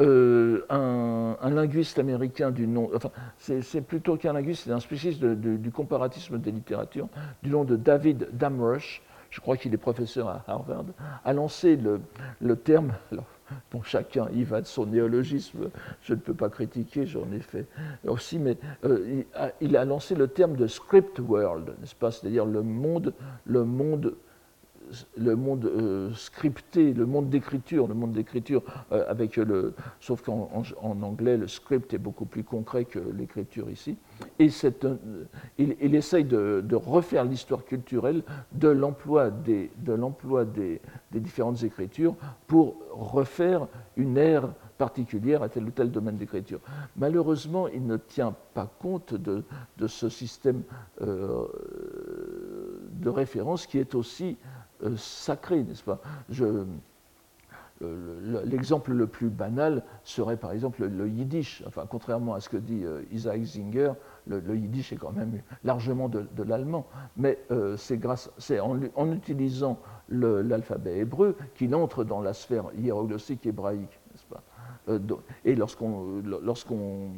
euh, 0.00 0.64
un, 0.70 1.50
linguiste 1.50 1.98
américain 1.98 2.50
du 2.50 2.66
nom, 2.66 2.90
enfin, 2.94 3.10
c'est 3.38 3.80
plutôt 3.80 4.16
qu'un 4.16 4.32
linguiste, 4.32 4.64
c'est 4.64 4.72
un 4.72 4.80
spécialiste 4.80 5.24
du 5.24 5.70
comparatisme 5.70 6.38
des 6.38 6.52
littératures, 6.52 7.08
du 7.42 7.50
nom 7.50 7.64
de 7.64 7.76
David 7.76 8.28
Damrush, 8.32 9.02
je 9.30 9.40
crois 9.40 9.56
qu'il 9.56 9.72
est 9.72 9.78
professeur 9.78 10.28
à 10.28 10.44
Harvard, 10.46 10.84
a 11.24 11.32
lancé 11.32 11.76
le, 11.76 12.56
terme, 12.56 12.92
alors, 13.12 13.26
bon, 13.72 13.82
chacun 13.82 14.28
y 14.32 14.42
va 14.42 14.60
de 14.60 14.66
son 14.66 14.86
néologisme, 14.86 15.70
je 16.02 16.14
ne 16.14 16.18
peux 16.18 16.34
pas 16.34 16.48
critiquer, 16.48 17.06
j'en 17.06 17.30
ai 17.32 17.40
fait 17.40 17.66
aussi, 18.06 18.38
mais 18.38 18.56
euh, 18.84 19.22
il, 19.60 19.76
a, 19.76 19.84
lancé 19.84 20.14
le 20.14 20.28
terme 20.28 20.56
de 20.56 20.66
script 20.66 21.18
world, 21.20 21.74
n'est-ce 21.80 21.94
pas, 21.94 22.10
c'est-à-dire 22.10 22.44
le 22.44 22.62
monde, 22.62 23.14
le 23.44 23.64
monde 23.64 24.14
le 25.16 25.36
monde 25.36 25.64
euh, 25.64 26.12
scripté, 26.14 26.92
le 26.92 27.06
monde 27.06 27.28
d'écriture, 27.28 27.86
le 27.86 27.94
monde 27.94 28.12
d'écriture 28.12 28.62
euh, 28.92 29.04
avec 29.08 29.36
le, 29.36 29.74
sauf 30.00 30.22
qu'en 30.22 30.50
en, 30.82 31.02
anglais 31.02 31.36
le 31.36 31.48
script 31.48 31.94
est 31.94 31.98
beaucoup 31.98 32.24
plus 32.24 32.44
concret 32.44 32.84
que 32.84 32.98
l'écriture 32.98 33.70
ici. 33.70 33.96
Et 34.38 34.48
il, 35.58 35.94
essaye 35.94 36.24
de, 36.24 36.74
refaire 36.74 37.24
l'histoire 37.24 37.64
culturelle 37.64 38.22
de 38.52 38.68
l'emploi 38.68 39.30
des, 39.30 39.70
de 39.78 39.92
l'emploi 39.92 40.44
des, 40.44 40.80
différentes 41.12 41.62
écritures 41.62 42.14
pour 42.46 42.76
refaire 42.92 43.66
une 43.96 44.16
ère 44.16 44.48
particulière 44.78 45.42
à 45.42 45.48
tel 45.48 45.64
ou 45.64 45.70
tel 45.70 45.90
domaine 45.90 46.16
d'écriture. 46.16 46.60
Malheureusement, 46.96 47.68
il 47.68 47.86
ne 47.86 47.98
tient 47.98 48.34
pas 48.54 48.66
compte 48.80 49.14
de, 49.14 49.44
ce 49.86 50.08
système 50.08 50.62
euh, 51.02 51.46
de 52.92 53.10
référence 53.10 53.66
qui 53.66 53.78
est 53.78 53.94
aussi 53.94 54.38
sacré, 54.96 55.62
n'est-ce 55.62 55.84
pas? 55.84 56.00
L'exemple 58.44 58.92
le 58.92 59.06
plus 59.06 59.30
banal 59.30 59.82
serait 60.04 60.36
par 60.36 60.52
exemple 60.52 60.84
le, 60.86 61.08
yiddish. 61.08 61.62
Enfin, 61.66 61.86
contrairement 61.88 62.34
à 62.34 62.40
ce 62.40 62.50
que 62.50 62.58
dit 62.58 62.84
euh, 62.84 63.02
Isaac 63.10 63.42
Zinger, 63.42 63.92
le, 64.26 64.54
yiddish 64.54 64.92
est 64.92 64.96
quand 64.96 65.12
même 65.12 65.40
largement 65.64 66.08
de, 66.08 66.26
l'allemand. 66.42 66.86
Mais 67.16 67.38
euh, 67.50 67.76
c'est 67.78 68.60
en, 68.60 69.12
utilisant 69.12 69.78
l'alphabet 70.10 70.98
hébreu 70.98 71.36
qu'il 71.54 71.74
entre 71.74 72.04
dans 72.04 72.20
la 72.20 72.34
sphère 72.34 72.66
hiéroglyphique 72.76 73.46
hébraïque, 73.46 73.98
euh, 73.98 73.99
et 75.44 75.54
lorsqu'on 75.54 76.22
lorsqu'on 76.42 77.10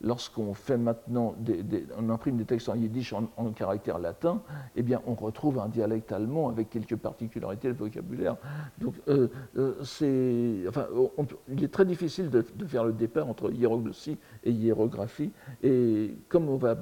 lorsqu'on 0.00 0.54
fait 0.54 0.78
maintenant, 0.78 1.34
on 1.98 2.10
imprime 2.10 2.36
des 2.36 2.44
textes 2.44 2.68
en 2.68 2.74
yiddish 2.74 3.12
en, 3.12 3.50
caractère 3.50 3.98
latin, 3.98 4.42
eh 4.76 4.82
bien, 4.82 5.02
on 5.06 5.14
retrouve 5.14 5.58
un 5.58 5.68
dialecte 5.68 6.12
allemand 6.12 6.48
avec 6.48 6.70
quelques 6.70 6.96
particularités 6.96 7.68
de 7.68 7.74
vocabulaire. 7.74 8.36
Donc, 8.78 8.94
euh, 9.08 9.28
euh, 9.56 9.74
c'est, 9.84 10.68
enfin, 10.68 10.86
il 11.48 11.64
est 11.64 11.68
très 11.68 11.84
difficile 11.84 12.30
de, 12.30 12.44
faire 12.66 12.84
le 12.84 12.92
départ 12.92 13.28
entre 13.28 13.52
hiéroglossie 13.52 14.18
et 14.44 14.50
hiérographie. 14.50 15.32
Et 15.62 16.16
comme 16.28 16.48
on 16.48 16.56
va 16.56 16.76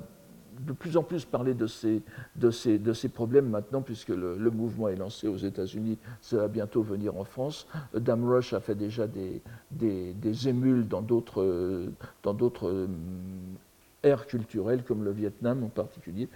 de 0.61 0.73
plus 0.73 0.97
en 0.97 1.03
plus 1.03 1.25
parler 1.25 1.55
de 1.55 1.66
ces, 1.66 2.03
de 2.37 2.51
ces, 2.51 2.79
de 2.79 2.92
ces 2.92 3.09
problèmes 3.09 3.49
maintenant, 3.49 3.83
puisque 3.83 4.09
le, 4.09 4.51
mouvement 4.51 4.88
est 4.88 4.97
lancé 4.97 5.29
aux 5.29 5.37
États-Unis, 5.37 5.99
ça 6.21 6.37
va 6.37 6.49
bientôt 6.49 6.83
venir 6.83 7.16
en 7.16 7.25
France. 7.25 7.66
Dame 7.94 8.29
Rush 8.29 8.53
a 8.53 8.61
fait 8.61 8.75
déjà 8.75 9.07
des, 9.07 10.49
émules 10.49 10.88
dans 10.88 11.03
d'autres, 11.03 11.42
euh, 11.42 12.87
aires 14.03 14.27
culturelles, 14.27 14.83
comme 14.85 15.05
le 15.05 15.11
Vietnam 15.11 15.64
en 15.64 15.68
particulier. 15.68 16.29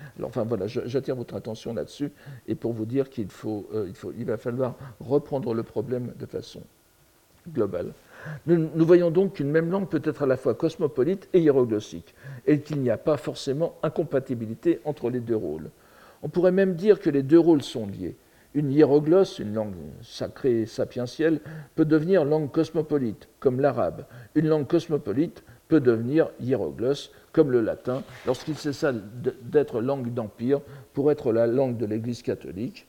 J'attire 0.67 1.17
votre 1.17 1.35
attention 1.35 1.75
là-dessus, 1.75 2.11
et 2.47 2.55
pour 2.55 2.73
vous 2.73 2.87
dire 2.87 3.09
qu'il 3.11 3.29
euh, 3.45 3.93
il 4.19 4.25
va 4.25 4.37
falloir 4.37 4.77
reprendre 5.01 5.55
le 5.55 5.63
problème 5.63 6.13
de 6.19 6.27
façon 6.27 6.63
globale. 7.49 7.93
Nous, 8.47 8.87
voyons 8.87 9.11
donc 9.11 9.35
qu'une 9.35 9.51
même 9.51 9.71
langue 9.71 9.89
peut 9.89 10.03
être 10.05 10.23
à 10.23 10.27
la 10.27 10.37
fois 10.37 10.55
cosmopolite 10.55 11.29
et 11.33 11.41
hiéroglossique, 11.41 12.15
et 12.47 12.61
qu'il 12.61 12.81
n'y 12.81 12.91
a 12.91 12.99
pas 12.99 13.17
forcément 13.17 13.75
incompatibilité 13.83 14.81
entre 14.85 15.11
les 15.11 15.21
deux 15.21 15.37
rôles. 15.37 15.71
On 16.23 16.29
pourrait 16.29 16.53
même 16.53 16.75
dire 16.75 17.01
que 17.01 17.11
les 17.11 17.23
deux 17.23 17.39
rôles 17.39 17.63
sont 17.63 17.87
liés. 17.87 18.17
Une 18.55 18.71
hiéroglosse, 18.71 19.39
une 19.39 19.55
langue 19.55 19.75
sacrée 20.03 20.63
et 20.63 20.67
sapientielle, 20.67 21.41
peut 21.75 21.85
devenir 21.85 22.25
langue 22.25 22.51
cosmopolite, 22.51 23.29
comme 23.41 23.61
l'arabe. 23.61 24.05
Une 24.35 24.49
langue 24.49 24.67
cosmopolite 24.67 25.43
peut 25.69 25.81
devenir 25.81 26.31
hiéroglosse, 26.39 27.13
comme 27.33 27.51
le 27.51 27.63
latin, 27.63 28.03
lorsqu'il 28.27 28.57
cessa 28.57 28.93
d'être 28.93 29.81
langue 29.81 30.13
d'empire 30.13 30.61
pour 30.93 31.11
être 31.11 31.33
la 31.33 31.47
langue 31.47 31.79
de 31.79 31.87
l'Église 31.87 32.23
catholique. 32.23 32.87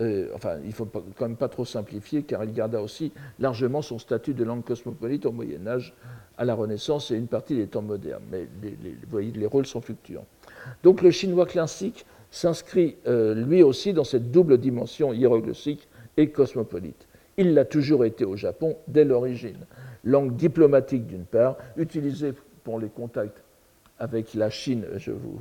Euh, 0.00 0.28
enfin, 0.34 0.56
il 0.62 0.68
ne 0.68 0.72
faut 0.72 0.84
quand 0.84 1.26
même 1.26 1.36
pas 1.36 1.48
trop 1.48 1.64
simplifier, 1.64 2.22
car 2.22 2.44
il 2.44 2.52
garda 2.52 2.82
aussi 2.82 3.12
largement 3.38 3.82
son 3.82 3.98
statut 3.98 4.34
de 4.34 4.44
langue 4.44 4.64
cosmopolite 4.64 5.24
au 5.26 5.32
Moyen 5.32 5.66
Âge, 5.66 5.94
à 6.38 6.44
la 6.44 6.54
Renaissance 6.54 7.10
et 7.10 7.16
une 7.16 7.28
partie 7.28 7.56
des 7.56 7.66
temps 7.66 7.82
modernes. 7.82 8.24
Mais 8.30 8.46
vous 8.62 9.10
voyez, 9.10 9.32
les 9.32 9.46
rôles 9.46 9.66
sont 9.66 9.80
fluctuants. 9.80 10.26
Donc 10.82 11.00
le 11.00 11.10
chinois 11.10 11.46
classique 11.46 12.04
s'inscrit 12.30 12.96
euh, 13.06 13.34
lui 13.34 13.62
aussi 13.62 13.94
dans 13.94 14.04
cette 14.04 14.30
double 14.30 14.58
dimension 14.58 15.12
hiéroglyphique 15.14 15.88
et 16.16 16.28
cosmopolite. 16.30 17.06
Il 17.38 17.54
l'a 17.54 17.64
toujours 17.64 18.04
été 18.04 18.24
au 18.24 18.36
Japon 18.36 18.76
dès 18.88 19.04
l'origine. 19.04 19.66
Langue 20.04 20.36
diplomatique 20.36 21.06
d'une 21.06 21.24
part, 21.24 21.56
utilisée 21.76 22.34
pour 22.64 22.78
les 22.78 22.88
contacts 22.88 23.42
avec 23.98 24.34
la 24.34 24.50
Chine, 24.50 24.84
je 24.96 25.10
vous 25.10 25.40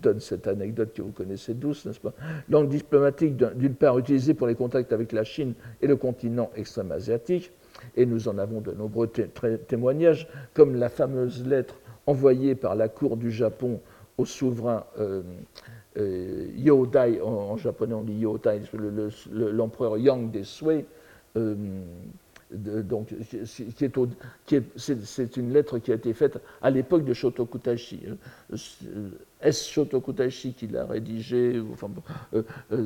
donne 0.00 0.20
cette 0.20 0.46
anecdote 0.48 0.92
que 0.92 1.02
vous 1.02 1.12
connaissez 1.12 1.54
douce, 1.54 1.86
n'est-ce 1.86 2.00
pas? 2.00 2.12
Langue 2.48 2.68
diplomatique 2.68 3.36
d'une 3.36 3.74
part 3.74 3.98
utilisée 3.98 4.34
pour 4.34 4.46
les 4.46 4.54
contacts 4.54 4.92
avec 4.92 5.12
la 5.12 5.24
Chine 5.24 5.54
et 5.80 5.86
le 5.86 5.96
continent 5.96 6.50
extrême-asiatique, 6.56 7.52
et 7.96 8.06
nous 8.06 8.28
en 8.28 8.38
avons 8.38 8.60
de 8.60 8.72
nombreux 8.72 9.08
témoignages, 9.08 10.28
comme 10.54 10.76
la 10.76 10.88
fameuse 10.88 11.46
lettre 11.46 11.76
envoyée 12.06 12.54
par 12.54 12.74
la 12.74 12.88
cour 12.88 13.16
du 13.16 13.30
Japon 13.30 13.80
au 14.18 14.24
souverain 14.24 14.84
euh, 14.98 15.22
euh, 15.96 16.48
Yodai, 16.56 17.20
en, 17.20 17.56
japonais 17.56 17.94
on 17.94 18.02
dit 18.02 18.18
Yodai, 18.18 18.62
l'empereur 19.30 19.98
Yang 19.98 20.30
des 20.30 20.44
Sui, 20.44 20.84
euh, 21.36 21.54
donc, 22.52 23.14
c'est 24.76 25.36
une 25.36 25.52
lettre 25.52 25.78
qui 25.78 25.92
a 25.92 25.94
été 25.94 26.12
faite 26.12 26.38
à 26.60 26.70
l'époque 26.70 27.04
de 27.04 27.14
Shotokutashi. 27.14 28.02
Est-ce 29.40 29.70
Shotokutashi 29.70 30.54
qui 30.54 30.66
l'a 30.66 30.84
rédigée 30.84 31.62
enfin, 31.72 31.88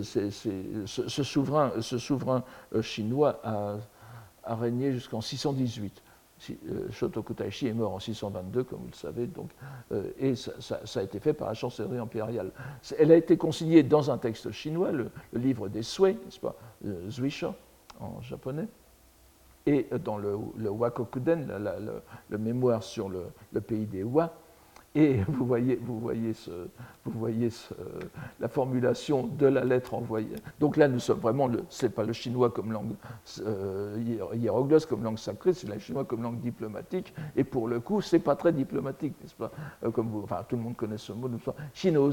ce, 0.02 1.22
souverain, 1.22 1.72
ce 1.80 1.98
souverain 1.98 2.44
chinois 2.80 3.40
a, 3.44 4.54
régné 4.54 4.92
jusqu'en 4.92 5.20
618. 5.20 6.02
Euh, 6.50 6.90
Shotoku-Taishi 6.90 7.66
est 7.66 7.72
mort 7.72 7.94
en 7.94 7.98
622, 7.98 8.64
comme 8.64 8.80
vous 8.80 8.88
le 8.88 8.94
savez, 8.94 9.26
donc, 9.26 9.50
euh, 9.92 10.10
et 10.18 10.34
ça, 10.34 10.80
a 10.94 11.02
été 11.02 11.18
fait 11.18 11.32
par 11.32 11.48
la 11.48 11.54
chancellerie 11.54 11.98
impériale. 11.98 12.52
Elle 12.98 13.10
a 13.10 13.16
été 13.16 13.36
consignée 13.36 13.82
dans 13.82 14.10
un 14.10 14.18
texte 14.18 14.50
chinois, 14.50 14.92
le, 14.92 15.10
livre 15.32 15.68
des 15.68 15.82
Sui, 15.82 16.12
n'est-ce 16.12 16.38
pas, 16.38 16.54
Zuisha 17.08 17.54
en 18.00 18.20
japonais, 18.20 18.68
et 19.66 19.86
dans 20.04 20.16
le, 20.16 20.36
Wakokuden, 20.70 21.52
le, 22.30 22.38
mémoire 22.38 22.82
sur 22.82 23.08
le, 23.08 23.60
pays 23.60 23.84
des 23.86 24.04
Wa, 24.04 24.32
et 24.94 25.16
vous 25.28 25.44
voyez, 25.44 25.76
vous 25.76 26.00
voyez, 26.00 27.48
la 28.40 28.48
formulation 28.48 29.26
de 29.26 29.46
la 29.46 29.64
lettre 29.64 29.94
envoyée. 29.94 30.36
Donc 30.58 30.76
là, 30.76 30.88
nous 30.88 31.00
sommes 31.00 31.18
vraiment, 31.18 31.50
ce 31.68 31.86
n'est 31.86 31.92
pas 31.92 32.04
le 32.04 32.12
chinois 32.12 32.50
comme 32.50 32.72
langue 32.72 32.94
euh, 33.40 33.98
comme 34.88 35.02
langue 35.02 35.18
sacrée, 35.18 35.52
c'est 35.52 35.68
le 35.68 35.78
chinois 35.78 36.04
comme 36.04 36.22
langue 36.22 36.40
diplomatique. 36.40 37.12
Et 37.36 37.44
pour 37.44 37.68
le 37.68 37.80
coup, 37.80 38.00
ce 38.00 38.16
n'est 38.16 38.22
pas 38.22 38.36
très 38.36 38.52
diplomatique, 38.52 39.14
n'est-ce 39.20 39.34
pas? 39.34 39.50
Euh, 39.84 39.90
comme 39.90 40.14
enfin, 40.22 40.44
Tout 40.48 40.56
le 40.56 40.62
monde 40.62 40.76
connaît 40.76 40.98
ce 40.98 41.12
mot. 41.12 41.28
Shino, 41.74 42.10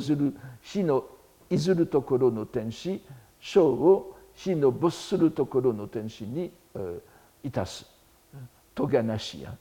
shino 0.62 1.06
izuru 1.50 1.86
no 2.32 2.46
tenshi, 2.46 3.02
shou 3.40 4.14
shino 4.36 4.72
no 4.72 5.88
tenshi 5.88 6.26
ni 6.26 6.52
euh, 6.76 6.98
itasu. 7.44 7.86
Toganashi. 8.76 9.46
Hein, 9.46 9.56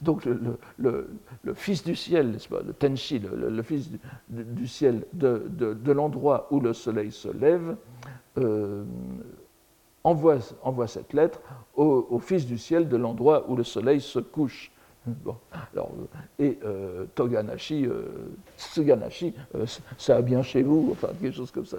Donc 0.00 0.24
le, 0.24 1.08
fils 1.54 1.84
du 1.84 1.94
ciel, 1.94 2.30
n'est-ce 2.30 2.48
pas, 2.48 2.62
le 2.62 2.72
Tenshi, 2.72 3.18
le, 3.20 3.62
fils 3.62 3.90
du, 4.28 4.66
ciel 4.66 5.04
de, 5.12 5.92
l'endroit 5.92 6.48
où 6.50 6.60
le 6.60 6.72
soleil 6.72 7.12
se 7.12 7.28
lève, 7.28 7.76
euh, 8.38 8.84
envoie, 10.02 10.38
cette 10.86 11.12
lettre 11.12 11.40
au, 11.76 12.18
fils 12.18 12.46
du 12.46 12.58
ciel 12.58 12.88
de 12.88 12.96
l'endroit 12.96 13.48
où 13.48 13.56
le 13.56 13.64
soleil 13.64 14.00
se 14.00 14.18
couche. 14.18 14.70
Bon, 15.06 15.36
alors, 15.72 15.90
et 16.38 16.58
euh, 16.64 17.04
Toganashi, 17.14 17.84
euh, 17.84 18.04
Tsuganashi, 18.56 19.34
ça 19.98 20.14
va 20.14 20.22
bien 20.22 20.42
chez 20.42 20.62
vous, 20.62 20.88
enfin 20.92 21.08
quelque 21.20 21.34
chose 21.34 21.50
comme 21.50 21.66
ça. 21.66 21.76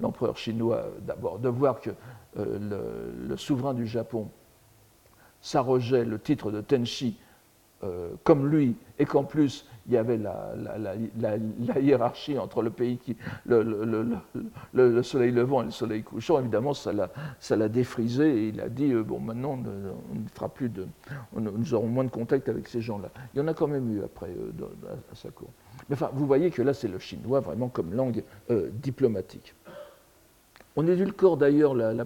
L'empereur 0.00 0.36
chinois, 0.36 0.84
d'abord, 1.00 1.40
de 1.40 1.48
voir 1.48 1.80
que 1.80 1.90
euh, 2.38 3.08
le, 3.28 3.36
souverain 3.36 3.74
du 3.74 3.86
Japon 3.86 4.28
s'arrogeait 5.40 6.04
le 6.04 6.20
titre 6.20 6.52
de 6.52 6.60
Tenshi 6.60 7.18
euh, 7.82 8.10
comme 8.22 8.46
lui, 8.46 8.76
et 8.98 9.06
qu'en 9.06 9.24
plus 9.24 9.66
il 9.90 9.94
y 9.94 9.96
avait 9.96 10.18
la, 10.18 11.80
hiérarchie 11.80 12.38
entre 12.38 12.62
le 12.62 12.70
pays 12.70 12.96
qui, 12.98 13.16
le, 13.44 15.02
soleil 15.02 15.32
levant 15.32 15.62
et 15.62 15.64
le 15.64 15.70
soleil 15.72 16.04
couchant, 16.04 16.38
évidemment 16.38 16.74
ça 16.74 16.92
l'a 16.92 17.68
défrisé 17.68 18.30
et 18.30 18.48
il 18.48 18.60
a 18.60 18.68
dit 18.68 18.92
euh, 18.92 19.02
bon 19.02 19.18
maintenant 19.18 19.58
on 19.58 20.14
ne 20.14 20.28
fera 20.32 20.48
plus 20.48 20.68
de, 20.68 20.86
nous 21.36 21.74
aurons 21.74 21.88
moins 21.88 22.04
de 22.04 22.10
contact 22.10 22.48
avec 22.48 22.68
ces 22.68 22.80
gens-là. 22.80 23.10
Il 23.34 23.38
y 23.38 23.40
en 23.40 23.48
a 23.48 23.54
quand 23.54 23.66
même 23.66 23.96
eu 23.96 24.04
après 24.04 24.30
à, 24.30 25.16
sa 25.16 25.30
cour. 25.30 25.48
Mais 25.88 25.94
enfin, 25.94 26.10
vous 26.12 26.26
voyez 26.26 26.50
que 26.50 26.62
là 26.62 26.72
c'est 26.72 26.88
le 26.88 27.00
chinois 27.00 27.40
vraiment 27.40 27.68
comme 27.68 27.92
langue 27.92 28.22
diplomatique. 28.74 29.54
On 30.76 30.86
édulcore 30.86 31.36
d'ailleurs 31.36 31.74
euh, 31.76 31.92
la, 31.92 32.04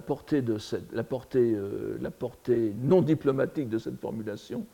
portée, 1.03 2.73
non 2.81 3.01
diplomatique 3.01 3.69
de 3.69 3.77
cette 3.77 3.99
formulation 3.99 4.65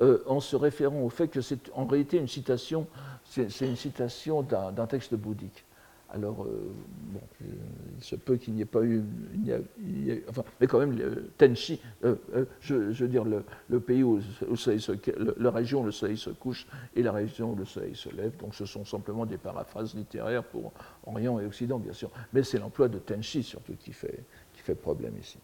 euh, 0.00 0.22
en 0.26 0.40
se 0.40 0.56
référant 0.56 1.02
au 1.02 1.10
fait 1.10 1.28
que 1.28 1.40
c'est 1.40 1.70
en 1.74 1.84
réalité 1.84 2.16
une 2.16 2.28
citation, 2.28 2.86
c'est 3.24 3.60
une 3.60 3.76
citation 3.76 4.42
d'un 4.42 4.86
texte 4.86 5.14
bouddhique. 5.14 5.64
Alors, 6.10 6.44
euh, 6.44 6.72
bon, 7.12 7.20
il 7.96 8.04
se 8.04 8.16
peut 8.16 8.36
qu'il 8.36 8.54
n'y 8.54 8.62
ait 8.62 8.66
pas 8.66 8.82
eu. 8.82 9.02
enfin, 10.28 10.44
mais 10.60 10.66
quand 10.66 10.78
même, 10.78 10.96
le 10.96 11.30
Tenshi, 11.36 11.80
euh, 12.04 12.16
euh, 12.34 12.44
je, 12.60 12.74
veux 12.74 13.08
dire, 13.08 13.24
le, 13.24 13.80
pays 13.80 14.02
où, 14.02 14.20
le 14.48 14.56
se, 14.56 15.40
la 15.40 15.50
région 15.50 15.82
où 15.82 15.86
le 15.86 15.92
soleil 15.92 16.16
se 16.16 16.30
couche 16.30 16.66
et 16.94 17.02
la 17.02 17.12
région 17.12 17.52
où 17.52 17.56
le 17.56 17.64
soleil 17.64 17.94
se 17.94 18.08
lève. 18.10 18.36
Donc, 18.38 18.54
ce 18.54 18.66
sont 18.66 18.84
simplement 18.84 19.26
des 19.26 19.38
paraphrases 19.38 19.94
littéraires 19.94 20.44
pour 20.44 20.72
Orient 21.06 21.38
et 21.40 21.46
Occident, 21.46 21.78
bien 21.78 21.92
sûr. 21.92 22.10
Mais 22.32 22.42
c'est 22.42 22.58
l'emploi 22.58 22.88
de 22.88 22.98
Tenshi 22.98 23.42
surtout 23.42 23.74
qui 23.78 23.92
fait, 23.92 24.24
qui 24.52 24.60
fait 24.60 24.74
problème 24.74 25.14
ici. 25.20 25.38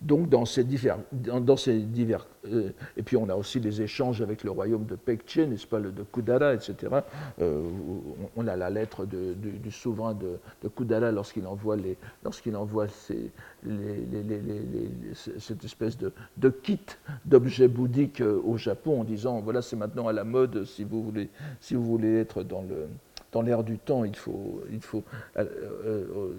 Donc, 0.00 0.28
dans 0.28 0.44
ces 0.44 0.62
divers. 0.62 0.98
Dans, 1.12 1.56
ces 1.56 1.80
divers 1.80 2.26
euh, 2.46 2.70
et 2.96 3.02
puis, 3.02 3.16
on 3.16 3.28
a 3.28 3.34
aussi 3.34 3.58
les 3.58 3.82
échanges 3.82 4.22
avec 4.22 4.44
le 4.44 4.52
royaume 4.52 4.84
de 4.84 4.94
Pekche, 4.94 5.38
n'est-ce 5.38 5.66
pas, 5.66 5.80
le 5.80 5.90
de 5.90 6.04
Kudara, 6.04 6.54
etc. 6.54 6.76
Euh, 7.40 7.68
on 8.36 8.46
a 8.46 8.54
la 8.54 8.70
lettre 8.70 9.06
du, 9.06 9.70
souverain 9.72 10.14
de, 10.14 10.38
Kudara 10.68 11.10
lorsqu'il 11.10 11.46
envoie, 11.46 11.76
lorsqu'il 12.22 12.54
envoie 12.56 12.86
cette 12.88 13.32
espèce 15.64 15.98
de, 15.98 16.12
de 16.36 16.48
kit 16.48 16.78
d'objets 17.24 17.68
bouddhiques 17.68 18.20
euh, 18.20 18.40
au 18.44 18.56
Japon 18.56 19.00
en 19.00 19.04
disant 19.04 19.40
voilà, 19.40 19.62
c'est 19.62 19.76
maintenant 19.76 20.06
à 20.08 20.12
la 20.12 20.24
mode 20.24 20.64
si 20.64 20.84
vous 20.84 21.02
voulez, 21.02 21.28
si 21.60 21.74
vous 21.74 21.84
voulez 21.84 22.20
être 22.20 22.42
dans 22.42 22.62
le 22.62 22.86
dans 23.32 23.42
l'air 23.42 23.62
du 23.62 23.78
temps, 23.78 24.04
il 24.04 24.16
faut, 24.16 24.62
euh, 25.36 25.44
euh, 25.84 26.32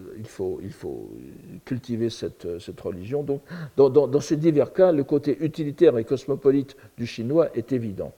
cultiver 1.66 2.10
cette, 2.10 2.48
religion. 2.82 3.24
Donc, 3.24 3.42
dans, 3.78 4.22
ces 4.22 4.38
divers 4.38 4.74
cas, 4.74 4.92
le 4.92 5.04
côté 5.04 5.38
utilitaire 5.44 5.98
et 5.98 6.04
cosmopolite 6.04 6.76
du 6.98 7.06
chinois 7.06 7.50
est 7.56 7.72
évident. 7.72 8.12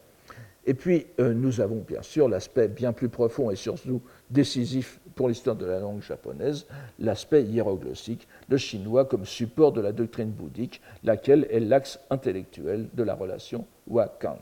Et 0.65 0.73
puis, 0.73 1.07
euh, 1.19 1.34
nous 1.34 1.60
avons 1.60 1.84
bien 1.88 2.01
sûr 2.03 2.29
l'aspect 2.29 2.67
bien 2.67 2.93
plus 2.93 3.10
profond 3.10 3.49
et 3.49 3.55
surtout 3.55 4.01
décisif 4.29 4.99
pour 5.15 5.27
l'histoire 5.27 5.55
de 5.55 5.65
la 5.65 5.79
langue 5.79 6.01
japonaise, 6.01 6.67
l'aspect 6.99 7.43
hiéroglossique, 7.43 8.27
le 8.47 8.57
chinois 8.57 9.05
comme 9.05 9.25
support 9.25 9.73
de 9.73 9.81
la 9.81 9.91
doctrine 9.91 10.29
bouddhique, 10.29 10.81
laquelle 11.03 11.47
est 11.49 11.60
l'axe 11.60 11.99
intellectuel 12.10 12.88
de 12.93 13.03
la 13.03 13.15
relation 13.15 13.65
Wa-Kang. 13.88 14.38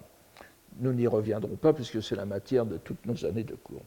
Nous 0.82 0.94
n'y 0.94 1.08
reviendrons 1.08 1.56
pas 1.56 1.74
puisque 1.74 2.04
c'est 2.04 2.16
la 2.16 2.26
matière 2.26 2.66
de 2.66 2.78
toutes 2.78 3.06
nos 3.06 3.26
années 3.26 3.44
de 3.44 3.56
cours. 3.56 3.82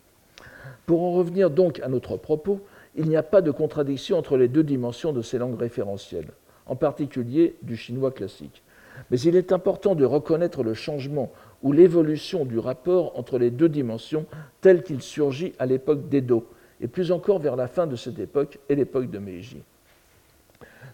Pour 0.87 1.03
en 1.03 1.13
revenir 1.13 1.51
donc 1.51 1.81
à 1.81 1.89
notre 1.89 2.17
propos, 2.17 2.61
il 2.95 3.09
n'y 3.09 3.17
a 3.17 3.23
pas 3.23 3.41
de 3.41 3.51
contradiction 3.51 4.19
entre 4.19 4.37
les 4.37 4.49
deux 4.49 4.63
dimensions 4.63 5.13
de 5.13 5.23
ces 5.23 5.39
langues 5.39 5.59
référentielles, 5.59 6.31
en 6.67 6.77
particulier 6.77 7.57
du 7.63 7.77
chinois 7.77 8.11
classique. 8.11 8.63
Mais 9.11 9.19
il 9.21 9.37
est 9.37 9.53
important 9.53 9.95
de 9.95 10.05
reconnaître 10.05 10.63
le 10.63 10.75
changement 10.75 11.33
ou 11.63 11.73
l'évolution 11.73 12.45
du 12.45 12.59
rapport 12.59 13.19
entre 13.19 13.39
les 13.39 13.51
deux 13.51 13.69
dimensions 13.69 14.27
tel 14.61 14.83
qu'il 14.83 15.01
surgit 15.01 15.55
à 15.59 15.67
l'époque 15.67 16.09
d'Edo, 16.09 16.47
et 16.81 16.89
plus 16.89 17.13
encore 17.13 17.39
vers 17.39 17.57
la 17.57 17.69
fin 17.69 17.87
de 17.87 17.97
cette 17.97 18.19
époque 18.19 18.59
et 18.69 18.75
l'époque 18.75 19.11
de 19.11 19.19
Meiji. 19.19 19.63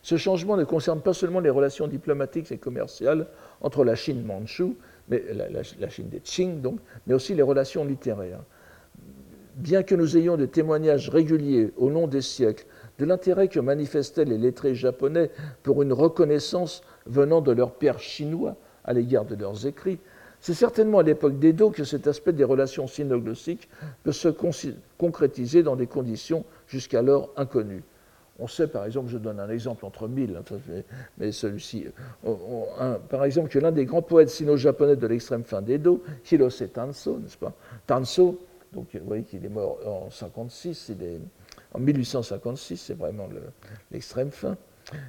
Ce 0.03 0.17
changement 0.17 0.57
ne 0.57 0.65
concerne 0.65 1.01
pas 1.01 1.15
seulement 1.15 1.41
les 1.41 1.51
relations 1.51 1.89
diplomatiques 1.89 2.53
et 2.53 2.59
commerciales 2.59 3.27
entre 3.61 3.85
la 3.85 3.95
Chine 3.95 4.23
manchoue, 4.25 4.77
mais 5.09 5.25
la, 5.33 5.89
Chine 5.89 6.09
des 6.09 6.21
Qing, 6.21 6.61
donc, 6.61 6.79
mais 7.07 7.15
aussi 7.15 7.35
les 7.35 7.43
relations 7.43 7.85
littéraires 7.85 8.41
bien 9.59 9.83
que 9.83 9.95
nous 9.95 10.17
ayons 10.17 10.37
des 10.37 10.49
témoignages 10.49 11.11
réguliers 11.11 11.73
au 11.77 11.91
long 11.91 12.07
des 12.07 12.23
siècles 12.23 12.65
de 12.99 13.05
l'intérêt 13.05 13.49
que 13.49 13.61
manifestaient 13.61 14.25
les 14.25 14.39
lettrés 14.39 14.75
japonais 14.75 15.31
pour 15.63 15.83
une 15.83 15.93
reconnaissance 15.93 16.83
venant 17.07 17.41
de 17.41 17.53
leurs 17.53 17.73
pères 17.73 18.01
chinois 18.01 18.57
à 18.85 18.93
l'égard 18.93 19.25
de 19.25 19.35
leurs 19.35 19.67
écrits, 19.67 19.99
c'est 20.41 20.55
certainement 20.55 21.01
à 21.01 21.03
l'époque 21.03 21.39
d'Edo 21.39 21.71
que 21.71 21.85
cet 21.85 22.07
aspect 22.07 22.33
des 22.33 22.45
relations 22.45 22.87
sinoglossiques 22.87 23.69
peut 24.05 24.13
se 24.13 24.29
concrétiser 24.97 25.63
dans 25.63 25.77
des 25.77 25.89
conditions 25.89 26.45
jusqu'alors 26.67 27.31
inconnues. 27.37 27.83
On 28.41 28.47
sait, 28.47 28.69
par 28.69 28.87
exemple, 28.87 29.09
je 29.09 29.19
donne 29.19 29.41
un 29.41 29.51
exemple 29.51 29.85
entre 29.85 30.07
mille, 30.07 30.39
hein, 30.39 30.83
mais 31.19 31.33
celui-ci, 31.33 31.87
par 33.09 33.25
exemple, 33.25 33.49
que 33.49 33.59
l'un 33.59 33.73
des 33.73 33.85
grands 33.85 34.01
poètes 34.01 34.31
sino-japonais 34.31 34.95
de 34.95 35.07
l'extrême 35.09 35.43
fin 35.43 35.61
d'Edo, 35.61 36.05
Hirose 36.31 36.63
Tanso, 36.73 37.19
n'est-ce 37.19 37.37
pas? 37.37 37.53
Tanso, 37.89 38.39
donc 38.73 38.89
vous 38.95 39.07
voyez 39.07 39.23
qu'il 39.23 39.45
est 39.45 39.51
mort 39.51 39.79
en 39.87 40.11
56, 40.11 40.91
il 40.91 41.03
est 41.03 41.21
en 41.73 41.79
1856, 41.79 42.77
c'est 42.77 42.99
vraiment 42.99 43.29
l'extrême 43.91 44.31
fin, 44.31 44.57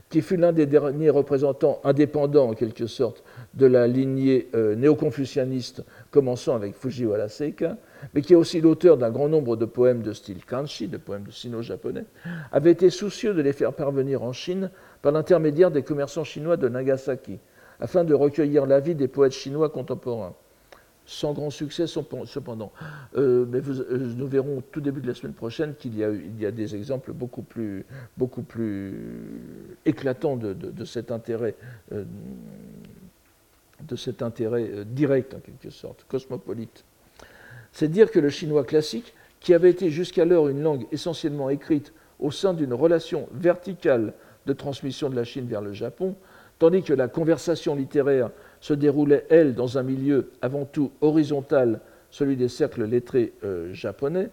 qui 0.10 0.22
fut 0.22 0.36
l'un 0.36 0.52
des 0.52 0.66
derniers 0.66 1.10
représentants 1.10 1.80
indépendants, 1.84 2.50
en 2.50 2.54
quelque 2.54 2.88
sorte, 2.88 3.24
de 3.54 3.66
la 3.66 3.88
lignée 3.88 4.50
euh, 4.54 4.76
néo-confucianiste, 4.76 5.84
commençant 6.12 6.56
avec 6.56 6.76
Fujiwara 6.76 7.30
Seika, 7.30 7.78
mais 8.14 8.22
qui 8.22 8.34
est 8.34 8.38
aussi 8.38 8.60
l'auteur 8.60 8.98
d'un 8.98 9.10
grand 9.10 9.30
nombre 9.30 9.56
de 9.56 9.66
poèmes 9.66 10.02
de 10.02 10.12
style 10.12 10.44
kanji, 10.44 10.88
de 10.88 10.98
poèmes 10.98 11.24
de 11.24 11.32
sino-japonais, 11.32 12.06
avait 12.52 12.72
été 12.72 12.90
soucieux 12.90 13.34
de 13.34 13.42
les 13.42 13.54
faire 13.54 13.74
parvenir 13.74 14.24
en 14.24 14.34
Chine 14.34 14.70
par 15.02 15.14
l'intermédiaire 15.14 15.72
des 15.72 15.84
commerçants 15.84 16.26
chinois 16.26 16.58
de 16.58 16.68
Nagasaki, 16.68 17.40
afin 17.80 18.04
de 18.04 18.14
recueillir 18.14 18.66
l'avis 18.66 18.96
des 18.96 19.08
poètes 19.08 19.32
chinois 19.32 19.70
contemporains 19.70 20.36
sans 21.10 21.34
grand 21.34 21.50
succès 21.50 21.88
cependant. 21.88 22.72
Euh, 23.18 23.46
mais 23.50 23.60
euh, 23.68 24.14
nous 24.16 24.28
verrons 24.28 24.62
tout 24.72 24.80
début 24.80 25.02
de 25.02 25.08
la 25.08 25.16
semaine 25.16 25.34
prochaine 25.34 25.74
qu'il 25.76 25.98
y, 25.98 26.46
a 26.46 26.52
des 26.52 26.76
exemples 26.76 27.14
beaucoup 27.14 27.42
plus, 27.42 27.86
beaucoup 28.16 28.44
plus 28.44 28.94
éclatants 29.86 30.38
de, 30.38 30.86
cet 30.86 31.12
intérêt, 31.12 31.56
euh, 31.92 32.04
de 33.82 33.96
cet 33.96 34.22
intérêt 34.22 34.86
direct 34.86 35.34
en 35.34 35.40
quelque 35.40 35.72
sorte, 35.72 36.06
cosmopolite. 36.08 36.86
C'est 37.72 37.88
dire 37.88 38.12
que 38.12 38.20
le 38.20 38.30
chinois 38.30 38.64
classique, 38.64 39.14
qui 39.40 39.54
avait 39.54 39.72
été 39.72 39.90
jusqu'alors 39.90 40.48
une 40.50 40.62
langue 40.62 40.86
essentiellement 40.92 41.50
écrite 41.50 41.94
au 42.20 42.30
sein 42.30 42.54
d'une 42.54 42.74
relation 42.74 43.30
verticale 43.34 44.14
de 44.46 44.54
transmission 44.54 45.10
de 45.10 45.16
la 45.16 45.24
Chine 45.24 45.48
vers 45.48 45.62
le 45.62 45.74
Japon, 45.74 46.16
tandis 46.60 46.84
que 46.84 46.94
la 46.94 47.08
conversation 47.08 47.74
littéraire 47.74 48.30
se 48.62 48.74
déroulait, 48.74 49.26
elle, 49.30 49.56
dans 49.56 49.78
un 49.78 49.84
milieu 49.84 50.32
avant 50.42 50.66
tout 50.66 50.92
horizontal, 51.02 51.82
celui 52.12 52.36
des 52.36 52.48
cercles 52.48 52.86
lettrés 52.86 53.34
euh, 53.44 53.74
japonais, 53.74 54.30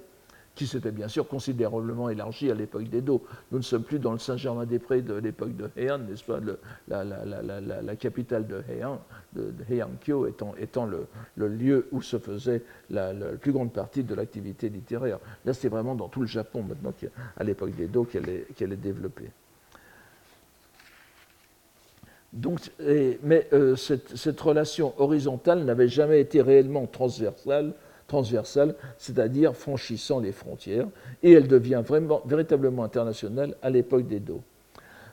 qui 0.56 0.66
s'était 0.66 0.90
bien 0.90 1.06
sûr 1.06 1.28
considérablement 1.28 2.08
élargi 2.08 2.50
à 2.50 2.54
l'époque 2.54 2.88
d'Edo. 2.88 3.22
Nous 3.52 3.58
ne 3.58 3.62
sommes 3.62 3.82
plus 3.82 3.98
dans 3.98 4.12
le 4.12 4.18
Saint-Germain-des-Prés 4.18 5.02
de 5.02 5.12
l'époque 5.14 5.54
de 5.54 5.70
Heian, 5.76 5.98
n'est-ce 5.98 6.24
pas, 6.24 6.40
la, 6.88 7.96
capitale 7.96 8.46
de 8.46 8.62
Heian, 8.68 9.00
de, 9.34 9.52
Heian-kyo 9.70 10.26
étant, 10.26 10.86
le, 10.86 11.48
lieu 11.48 11.86
où 11.92 12.00
se 12.00 12.18
faisait 12.18 12.62
la, 12.88 13.12
plus 13.38 13.52
grande 13.52 13.72
partie 13.72 14.02
de 14.02 14.14
l'activité 14.14 14.70
littéraire. 14.70 15.18
Là, 15.44 15.52
c'est 15.52 15.68
vraiment 15.68 15.94
dans 15.94 16.08
tout 16.08 16.22
le 16.22 16.26
Japon 16.26 16.62
maintenant, 16.62 16.94
à 17.36 17.44
l'époque 17.44 17.76
d'Edo, 17.76 18.04
qu'elle 18.04 18.46
qu'elle 18.56 18.72
est 18.72 18.76
développée 18.76 19.30
mais 23.22 23.46
euh, 23.52 23.76
cette, 23.76 24.40
relation 24.40 24.92
horizontale 24.98 25.64
n'avait 25.64 25.88
jamais 25.88 26.20
été 26.20 26.42
réellement 26.42 26.86
transversale, 26.86 27.72
c'est-à-dire 28.98 29.54
franchissant 29.54 30.20
les 30.20 30.32
frontières, 30.32 30.86
et 31.22 31.32
elle 31.32 31.48
devient 31.48 31.82
véritablement 32.26 32.84
internationale 32.84 33.54
à 33.62 33.70
l'époque 33.70 34.06
d'Edo. 34.06 34.42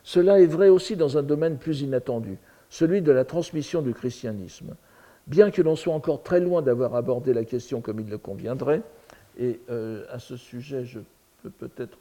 Cela 0.04 0.42
est 0.42 0.48
vrai 0.48 0.70
aussi 0.70 0.96
dans 0.96 1.18
un 1.18 1.24
domaine 1.24 1.58
plus 1.58 1.82
inattendu, 1.82 2.38
celui 2.70 3.02
de 3.02 3.12
la 3.12 3.24
transmission 3.24 3.82
du 3.82 3.94
christianisme. 3.94 4.76
Bien 5.28 5.52
que 5.52 5.62
l'on 5.62 5.78
soit 5.78 5.94
encore 5.94 6.24
très 6.24 6.42
loin 6.42 6.62
d'avoir 6.62 6.96
abordé 6.96 7.34
la 7.34 7.46
question 7.46 7.80
comme 7.80 8.02
il 8.02 8.10
le 8.10 8.18
conviendrait, 8.18 8.82
et 9.40 9.62
euh, 9.70 10.04
à 10.12 10.20
ce 10.20 10.36
sujet 10.36 10.84
je 10.84 11.00
peux 11.42 11.50
peut-être 11.50 11.98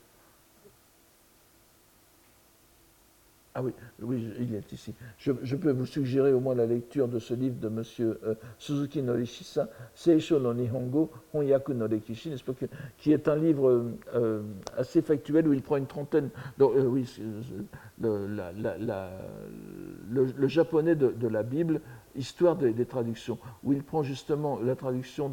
Ah 3.55 3.63
oui, 3.63 3.73
oui, 4.01 4.29
il 4.41 4.55
est 4.55 4.73
ici. 4.73 4.95
Je, 5.19 5.57
peux 5.57 5.73
vous 5.73 5.85
suggérer 5.85 6.33
au 6.33 6.41
moins 6.41 6.55
la 6.55 6.65
lecture 6.65 7.07
de 7.07 7.19
ce 7.19 7.35
livre 7.35 7.57
de 7.61 7.69
M. 7.69 7.83
Euh, 8.01 8.35
Suzuki 8.59 9.03
Norishisa, 9.03 9.69
Seisho 9.95 10.39
no 10.39 10.55
Nihongo, 10.55 11.11
Honyaku 11.35 11.75
no 11.75 11.87
Rekishi, 11.87 12.35
qui 12.97 13.13
est 13.13 13.29
un 13.29 13.37
livre 13.37 13.93
euh, 14.15 14.43
assez 14.79 15.03
factuel 15.03 15.47
où 15.49 15.53
il 15.53 15.61
prend 15.61 15.77
une 15.77 15.87
trentaine. 15.87 16.31
Euh, 16.63 16.87
oui, 16.87 17.07
le, 18.01 18.39
japonais 20.49 20.95
de, 20.95 21.29
la 21.29 21.43
Bible, 21.43 21.83
histoire 22.17 22.57
des, 22.57 22.87
traductions, 22.87 23.39
où 23.65 23.75
il 23.75 23.83
prend 23.83 24.03
justement 24.03 24.61
la 24.61 24.77
traduction 24.77 25.31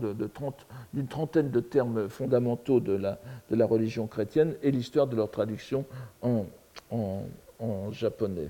d'une 0.93 1.07
trentaine 1.07 1.51
de 1.51 1.59
termes 1.61 2.09
fondamentaux 2.09 2.81
de 2.81 2.97
la, 2.97 3.17
de 3.49 3.55
la 3.55 3.65
religion 3.65 4.07
chrétienne 4.07 4.55
et 4.61 4.71
l'histoire 4.71 5.07
de 5.07 5.15
leur 5.15 5.31
traduction 5.31 5.85
en 6.21 6.45
en 7.59 7.91
japonais. 7.91 8.49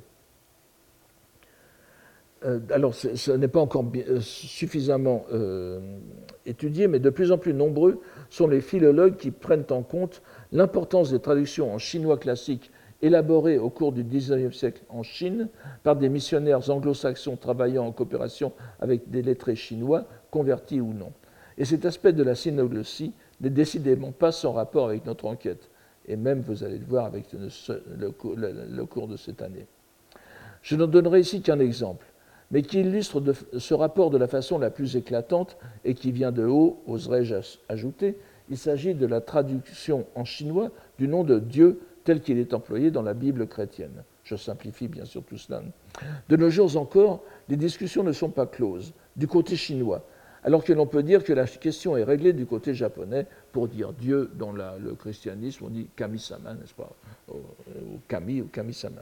Euh, 2.45 2.59
alors, 2.71 2.93
ce 2.95 3.31
n'est 3.31 3.49
pas 3.49 3.59
encore 3.59 3.85
euh, 3.95 4.21
suffisamment 4.21 5.25
euh, 5.33 5.97
étudié, 6.45 6.87
mais 6.87 6.99
de 6.99 7.09
plus 7.09 7.31
en 7.31 7.37
plus 7.37 7.53
nombreux 7.53 7.99
sont 8.29 8.47
les 8.47 8.61
philologues 8.61 9.17
qui 9.17 9.31
prennent 9.31 9.65
en 9.71 9.83
compte 9.83 10.21
l'importance 10.51 11.11
des 11.11 11.19
traductions 11.19 11.73
en 11.73 11.77
chinois 11.77 12.17
classique 12.17 12.71
élaborées 13.01 13.57
au 13.57 13.69
cours 13.69 13.91
du 13.91 14.03
XIXe 14.03 14.55
siècle 14.55 14.83
en 14.89 15.03
Chine 15.03 15.49
par 15.83 15.95
des 15.95 16.09
missionnaires 16.09 16.69
anglo-saxons 16.69 17.37
travaillant 17.37 17.85
en 17.85 17.91
coopération 17.91 18.53
avec 18.79 19.09
des 19.09 19.21
lettrés 19.21 19.55
chinois, 19.55 20.05
convertis 20.31 20.81
ou 20.81 20.93
non. 20.93 21.11
Et 21.57 21.65
cet 21.65 21.85
aspect 21.85 22.13
de 22.13 22.23
la 22.23 22.35
synoglossie 22.35 23.13
n'est 23.41 23.49
décidément 23.49 24.11
pas 24.11 24.31
sans 24.31 24.53
rapport 24.53 24.87
avec 24.87 25.05
notre 25.05 25.25
enquête 25.25 25.69
et 26.09 26.17
même 26.17 26.41
vous 26.41 26.63
allez 26.63 26.79
le 26.79 26.85
voir 26.85 27.05
avec 27.05 27.27
le, 27.33 28.83
cours 28.83 29.07
de 29.07 29.15
cette 29.15 29.41
année. 29.41 29.67
Je 30.61 30.75
n'en 30.75 30.87
donnerai 30.87 31.21
ici 31.21 31.41
qu'un 31.41 31.59
exemple, 31.59 32.05
mais 32.51 32.63
qui 32.63 32.81
illustre 32.81 33.21
ce 33.57 33.73
rapport 33.73 34.09
de 34.09 34.17
la 34.17 34.27
façon 34.27 34.57
la 34.57 34.71
plus 34.71 34.97
éclatante 34.97 35.55
et 35.85 35.93
qui 35.93 36.11
vient 36.11 36.31
de 36.31 36.43
haut, 36.43 36.81
oserais-je 36.87 37.35
ajouter. 37.69 38.17
Il 38.49 38.57
s'agit 38.57 38.95
de 38.95 39.05
la 39.05 39.21
traduction 39.21 40.07
en 40.15 40.25
chinois 40.25 40.71
du 40.97 41.07
nom 41.07 41.23
de 41.23 41.37
Dieu 41.37 41.79
tel 42.03 42.21
qu'il 42.21 42.39
est 42.39 42.55
employé 42.55 42.89
dans 42.89 43.03
la 43.03 43.13
Bible 43.13 43.47
chrétienne. 43.47 44.03
Je 44.23 44.35
simplifie 44.35 44.87
bien 44.87 45.05
sûr 45.05 45.23
tout 45.23 45.37
cela. 45.37 45.61
De 46.27 46.35
nos 46.35 46.49
jours 46.49 46.75
encore, 46.75 47.23
les 47.47 47.55
discussions 47.55 48.03
ne 48.03 48.11
sont 48.11 48.29
pas 48.29 48.47
closes 48.47 48.93
du 49.15 49.27
côté 49.27 49.55
chinois, 49.55 50.03
alors 50.43 50.63
que 50.63 50.73
l'on 50.73 50.85
peut 50.85 51.03
dire 51.03 51.23
que 51.23 51.33
la 51.33 51.45
question 51.45 51.97
est 51.97 52.03
réglée 52.03 52.33
du 52.33 52.45
côté 52.45 52.73
japonais. 52.73 53.25
Pour 53.51 53.67
dire 53.67 53.93
Dieu 53.93 54.29
dans 54.35 54.51
le 54.51 54.93
christianisme, 54.95 55.65
on 55.65 55.69
dit 55.69 55.87
Kami-sama, 55.95 56.53
n'est-ce 56.53 56.73
pas 56.73 56.91
Ou 57.31 57.99
Kami 58.07 58.41
ou 58.41 58.45
Kami-sama. 58.45 59.01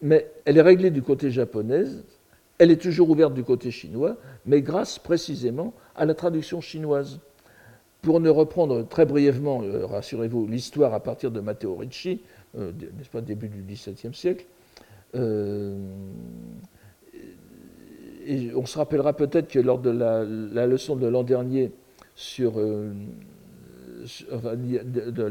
Mais 0.00 0.30
elle 0.44 0.58
est 0.58 0.62
réglée 0.62 0.90
du 0.90 1.02
côté 1.02 1.30
japonais, 1.30 1.84
elle 2.58 2.70
est 2.70 2.80
toujours 2.80 3.10
ouverte 3.10 3.34
du 3.34 3.44
côté 3.44 3.70
chinois, 3.70 4.16
mais 4.46 4.62
grâce 4.62 4.98
précisément 4.98 5.72
à 5.94 6.04
la 6.04 6.14
traduction 6.14 6.60
chinoise. 6.60 7.20
Pour 8.02 8.18
ne 8.18 8.28
reprendre 8.28 8.86
très 8.88 9.06
brièvement, 9.06 9.62
euh, 9.62 9.86
rassurez-vous, 9.86 10.48
l'histoire 10.48 10.92
à 10.92 11.00
partir 11.00 11.30
de 11.30 11.38
Matteo 11.38 11.76
Ricci, 11.76 12.20
euh, 12.58 12.72
n'est-ce 12.72 13.10
pas, 13.10 13.20
début 13.20 13.48
du 13.48 13.62
XVIIe 13.62 14.12
siècle, 14.12 14.44
euh, 15.14 15.76
on 18.54 18.66
se 18.66 18.78
rappellera 18.78 19.12
peut-être 19.12 19.48
que 19.48 19.58
lors 19.58 19.78
de 19.78 19.90
la, 19.90 20.66
leçon 20.66 20.96
de 20.96 21.06
l'an 21.06 21.22
dernier 21.22 21.72
sur, 22.14 22.54
euh, 22.56 22.92
de, 24.28 25.22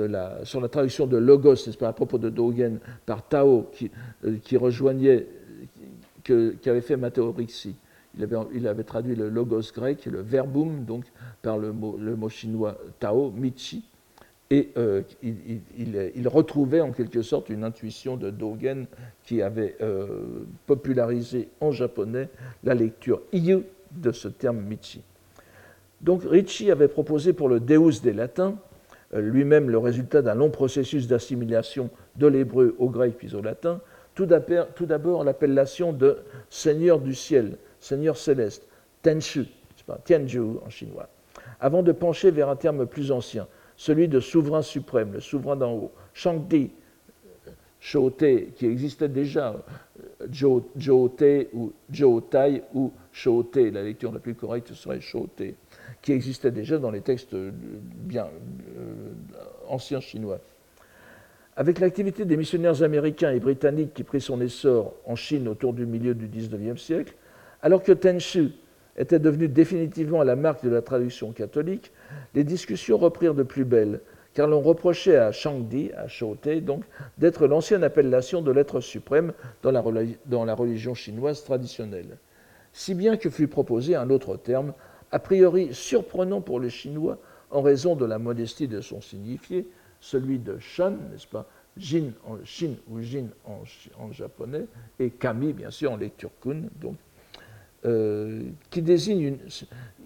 la, 0.00 0.44
sur 0.44 0.60
la 0.60 0.68
traduction 0.68 1.06
de 1.06 1.16
Logos, 1.16 1.56
pas, 1.78 1.88
à 1.88 1.92
propos 1.92 2.18
de 2.18 2.30
Dogen, 2.30 2.78
par 3.04 3.26
Tao, 3.26 3.68
qui, 3.72 3.90
euh, 4.24 4.36
qui 4.42 4.56
rejoignait, 4.56 5.26
qui 6.22 6.68
avait 6.68 6.80
fait 6.80 6.96
Matteo 6.96 7.32
Rixi. 7.32 7.74
Il 8.16 8.24
avait, 8.24 8.36
il 8.54 8.66
avait, 8.66 8.84
traduit 8.84 9.14
le 9.14 9.28
Logos 9.28 9.72
grec, 9.74 10.06
le 10.06 10.22
verbum, 10.22 10.84
donc 10.84 11.04
par 11.42 11.58
le 11.58 11.72
mot, 11.72 11.98
le 12.00 12.16
mot 12.16 12.28
chinois 12.28 12.78
Tao, 12.98 13.30
Michi, 13.30 13.84
et 14.50 14.70
euh, 14.76 15.02
il, 15.22 16.28
retrouvait 16.28 16.80
en 16.80 16.92
quelque 16.92 17.22
sorte 17.22 17.48
une 17.48 17.64
intuition 17.64 18.16
de 18.16 18.30
Dogen 18.30 18.86
qui 19.24 19.42
avait 19.42 19.76
euh, 19.80 20.44
popularisé 20.66 21.48
en 21.60 21.72
japonais 21.72 22.28
la 22.62 22.74
lecture 22.74 23.22
iyu 23.32 23.62
de 23.90 24.12
ce 24.12 24.28
terme 24.28 24.60
Michi. 24.60 25.02
Donc 26.00 26.22
Ricci 26.24 26.70
avait 26.70 26.88
proposé 26.88 27.32
pour 27.32 27.48
le 27.48 27.58
Deus 27.58 28.02
des 28.02 28.12
Latins, 28.12 28.54
euh, 29.14 29.20
lui-même 29.20 29.68
le 29.68 29.78
résultat 29.78 30.22
d'un 30.22 30.34
long 30.34 30.50
processus 30.50 31.08
d'assimilation 31.08 31.90
de 32.14 32.28
l'hébreu 32.28 32.76
au 32.78 32.88
grec 32.88 33.14
puis 33.18 33.34
au 33.34 33.42
latin, 33.42 33.80
tout 34.14 34.26
d'abord 34.26 35.24
l'appellation 35.24 35.92
de 35.92 36.18
Seigneur 36.50 37.00
du 37.00 37.14
ciel, 37.14 37.58
Seigneur 37.80 38.16
céleste, 38.16 38.66
Tenshu, 39.02 39.46
Tianju 40.04 40.58
en 40.64 40.70
chinois, 40.70 41.08
avant 41.60 41.82
de 41.82 41.92
pencher 41.92 42.30
vers 42.30 42.48
un 42.48 42.56
terme 42.56 42.86
plus 42.86 43.12
ancien, 43.12 43.46
celui 43.76 44.08
de 44.08 44.20
souverain 44.20 44.62
suprême, 44.62 45.12
le 45.12 45.20
souverain 45.20 45.56
d'en 45.56 45.72
haut, 45.72 45.92
Shangdi, 46.14 46.70
Shote, 47.78 48.24
qui 48.56 48.66
existait 48.66 49.08
déjà, 49.08 49.54
Joote 50.30 50.70
ou 51.52 51.72
Jootai 51.90 52.62
ou 52.74 52.92
Shote, 53.12 53.56
la 53.56 53.82
lecture 53.82 54.12
la 54.12 54.18
plus 54.18 54.34
correcte 54.34 54.72
serait 54.72 55.00
Shote, 55.00 55.42
qui 56.02 56.12
existait 56.12 56.50
déjà 56.50 56.78
dans 56.78 56.90
les 56.90 57.02
textes 57.02 57.36
bien 57.36 58.28
anciens 59.68 60.00
chinois. 60.00 60.40
Avec 61.54 61.78
l'activité 61.78 62.24
des 62.24 62.36
missionnaires 62.36 62.82
américains 62.82 63.30
et 63.30 63.40
britanniques 63.40 63.94
qui 63.94 64.02
prit 64.02 64.20
son 64.20 64.40
essor 64.40 64.94
en 65.06 65.16
Chine 65.16 65.48
autour 65.48 65.72
du 65.72 65.86
milieu 65.86 66.14
du 66.14 66.26
XIXe 66.26 66.80
siècle, 66.80 67.14
alors 67.62 67.82
que 67.82 67.92
Tenshu 67.92 68.52
était 68.96 69.18
devenu 69.18 69.48
définitivement 69.48 70.22
la 70.22 70.36
marque 70.36 70.64
de 70.64 70.70
la 70.70 70.82
traduction 70.82 71.32
catholique, 71.32 71.92
les 72.34 72.44
discussions 72.44 72.98
reprirent 72.98 73.34
de 73.34 73.42
plus 73.42 73.64
belle, 73.64 74.00
car 74.34 74.46
l'on 74.46 74.60
reprochait 74.60 75.16
à 75.16 75.32
Shangdi, 75.32 75.90
à 75.96 76.08
Shote, 76.08 76.48
donc, 76.62 76.84
d'être 77.18 77.46
l'ancienne 77.46 77.84
appellation 77.84 78.42
de 78.42 78.50
l'être 78.50 78.80
suprême 78.80 79.32
dans 79.62 79.70
la, 79.70 79.80
religion 80.54 80.94
chinoise 80.94 81.42
traditionnelle. 81.42 82.18
Si 82.72 82.94
bien 82.94 83.16
que 83.16 83.30
fut 83.30 83.48
proposé 83.48 83.96
un 83.96 84.10
autre 84.10 84.36
terme, 84.36 84.74
a 85.10 85.18
priori 85.18 85.70
surprenant 85.72 86.42
pour 86.42 86.60
les 86.60 86.68
Chinois 86.68 87.18
en 87.50 87.62
raison 87.62 87.96
de 87.96 88.04
la 88.04 88.18
modestie 88.18 88.68
de 88.68 88.80
son 88.80 89.00
signifié, 89.00 89.66
celui 90.00 90.38
de 90.38 90.58
Shan, 90.58 90.90
n'est-ce 91.10 91.26
pas, 91.26 91.46
Jin 91.78 92.12
en 92.26 92.36
Shin 92.44 92.74
ou 92.90 93.00
Jin 93.00 93.28
en, 93.46 94.12
japonais, 94.12 94.66
et 94.98 95.10
Kami, 95.10 95.52
bien 95.52 95.70
sûr, 95.70 95.92
en 95.92 95.96
lecture 95.96 96.30
kun, 96.42 96.64
donc, 96.80 96.96
euh, 97.86 98.42
qui 98.70 98.82
désigne 98.82 99.38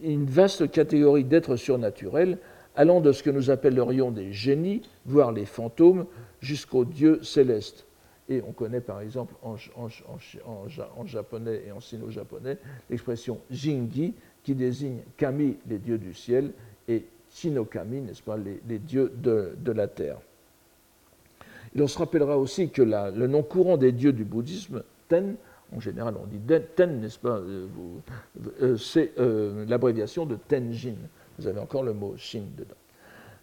une, 0.02 0.26
vaste 0.26 0.70
catégorie 0.70 1.24
d'êtres 1.24 1.56
surnaturels 1.56 2.36
allant 2.76 3.00
de 3.00 3.10
ce 3.10 3.22
que 3.22 3.30
nous 3.30 3.50
appellerions 3.50 4.10
des 4.10 4.32
génies, 4.32 4.82
voire 5.06 5.32
les 5.32 5.46
fantômes, 5.46 6.06
jusqu'aux 6.40 6.84
dieux 6.84 7.22
célestes. 7.22 7.86
Et 8.28 8.42
on 8.46 8.52
connaît 8.52 8.80
par 8.80 9.00
exemple 9.00 9.34
en, 9.42 9.56
japonais 11.06 11.62
et 11.66 11.72
en 11.72 11.80
sino-japonais 11.80 12.58
l'expression 12.90 13.38
Jingi, 13.50 14.14
qui 14.42 14.54
désigne 14.54 14.98
Kami, 15.16 15.56
les 15.66 15.78
dieux 15.78 15.98
du 15.98 16.12
ciel, 16.12 16.52
et 16.86 17.04
Shinokami, 17.32 18.00
n'est-ce 18.02 18.22
pas, 18.22 18.36
les, 18.36 18.78
dieux 18.78 19.12
de, 19.16 19.72
la 19.72 19.88
terre. 19.88 20.18
Il 21.74 21.82
on 21.82 21.86
se 21.86 21.98
rappellera 21.98 22.36
aussi 22.36 22.68
que 22.68 22.82
le 22.82 23.26
nom 23.26 23.42
courant 23.42 23.76
des 23.76 23.92
dieux 23.92 24.12
du 24.12 24.24
bouddhisme, 24.24 24.82
Ten, 25.08 25.36
en 25.74 25.80
général 25.80 26.14
on 26.20 26.26
dit 26.26 26.40
Ten, 26.76 27.00
n'est-ce 27.00 27.18
pas, 27.18 27.36
euh, 27.38 27.66
euh, 28.62 28.76
c'est 28.76 29.12
euh, 29.18 29.64
l'abréviation 29.68 30.26
de 30.26 30.36
Tenjin. 30.48 30.96
Vous 31.38 31.46
avez 31.46 31.60
encore 31.60 31.82
le 31.82 31.92
mot 31.92 32.14
Shin 32.16 32.42
dedans. 32.56 32.74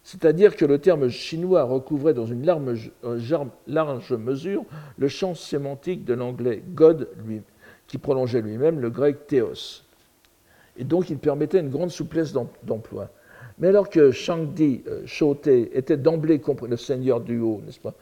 C'est-à-dire 0.02 0.56
que 0.56 0.64
le 0.64 0.78
terme 0.78 1.08
chinois 1.08 1.64
recouvrait 1.64 2.14
dans 2.14 2.26
une 2.26 2.46
large, 2.46 2.90
mesure 4.12 4.64
le 4.96 5.08
champ 5.08 5.34
sémantique 5.34 6.04
de 6.04 6.14
l'anglais 6.14 6.62
God, 6.74 7.08
lui, 7.26 7.42
qui 7.86 7.98
prolongeait 7.98 8.40
lui-même 8.40 8.80
le 8.80 8.90
grec 8.90 9.26
théos. 9.26 9.82
Et 10.76 10.84
donc 10.84 11.10
il 11.10 11.18
permettait 11.18 11.60
une 11.60 11.70
grande 11.70 11.90
souplesse 11.90 12.32
d'emploi. 12.62 13.10
Mais 13.58 13.68
alors 13.68 13.90
que 13.90 14.12
Shangdi, 14.12 14.84
Shote, 15.04 15.48
était 15.48 15.96
d'emblée 15.96 16.40
le 16.68 16.76
seigneur 16.76 17.20
du 17.20 17.40
haut, 17.40 17.60
n'est-ce 17.66 17.80
pas, 17.80 17.94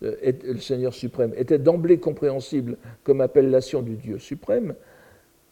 le 0.00 0.58
Seigneur 0.58 0.92
suprême, 0.92 1.32
était 1.36 1.58
d'emblée 1.58 1.98
compréhensible 1.98 2.76
comme 3.04 3.20
appellation 3.20 3.82
du 3.82 3.94
Dieu 3.94 4.18
suprême, 4.18 4.74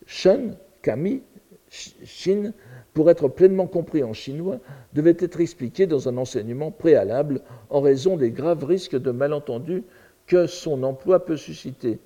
Shen, 0.07 0.57
Kami, 0.83 1.22
Shin, 1.70 2.52
pour 2.92 3.11
être 3.11 3.28
pleinement 3.28 3.66
compris 3.66 4.04
en 4.04 4.12
chinois, 4.12 4.61
devait 4.92 5.16
être 5.18 5.40
expliqué 5.40 5.87
dans 5.87 6.09
un 6.09 6.16
enseignement 6.16 6.70
préalable 6.70 7.40
en 7.70 7.80
raison 7.80 8.16
des 8.16 8.30
graves 8.30 8.64
risques 8.64 8.96
de 8.96 9.11
malentendus 9.11 9.83
que 10.26 10.46
son 10.46 10.83
emploi 10.83 11.24
peut 11.24 11.37
susciter 11.37 11.98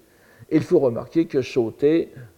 il 0.50 0.62
faut 0.62 0.78
remarquer 0.78 1.26
que 1.26 1.42
Shote, 1.42 1.84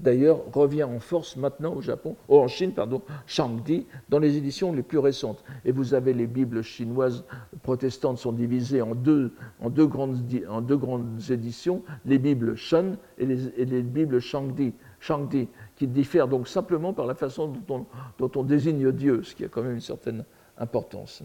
d'ailleurs, 0.01 0.41
revient 0.53 0.83
en 0.83 0.99
force 0.99 1.37
maintenant 1.37 1.75
au 1.75 1.81
Japon, 1.81 2.17
oh, 2.29 2.41
en 2.41 2.49
Chine, 2.49 2.73
pardon, 2.73 3.03
Shangdi, 3.27 3.87
dans 4.09 4.19
les 4.19 4.37
éditions 4.37 4.73
les 4.73 4.83
plus 4.83 4.99
récentes. 4.99 5.45
Et 5.65 5.71
vous 5.71 5.95
avez 5.95 6.13
les 6.13 6.27
Bibles 6.27 6.63
chinoises 6.63 7.25
protestantes 7.63 8.19
sont 8.19 8.33
divisées 8.33 8.83
en 8.83 8.97
deux, 8.97 9.33
en 9.61 9.71
deux, 9.71 9.87
grandes, 9.87 10.19
en 10.49 10.61
deux 10.61 10.77
grandes 10.77 11.21
éditions, 11.31 11.83
les 12.05 12.19
Bibles 12.19 12.57
Shen 12.57 12.97
et 13.19 13.27
les, 13.27 13.83
Bibles 13.83 14.19
Shangdi, 14.19 14.73
Shangdi, 14.99 15.49
qui 15.77 15.87
diffèrent 15.87 16.29
donc 16.29 16.49
simplement 16.49 16.93
par 16.93 17.07
la 17.07 17.15
façon 17.15 17.53
dont 17.69 17.87
on, 18.19 18.43
désigne 18.43 18.91
Dieu, 18.91 19.23
ce 19.23 19.37
qui 19.37 19.45
a 19.45 19.49
quand 19.49 19.63
même 19.63 19.75
une 19.75 19.81
certaine 19.81 20.25
importance. 20.59 21.23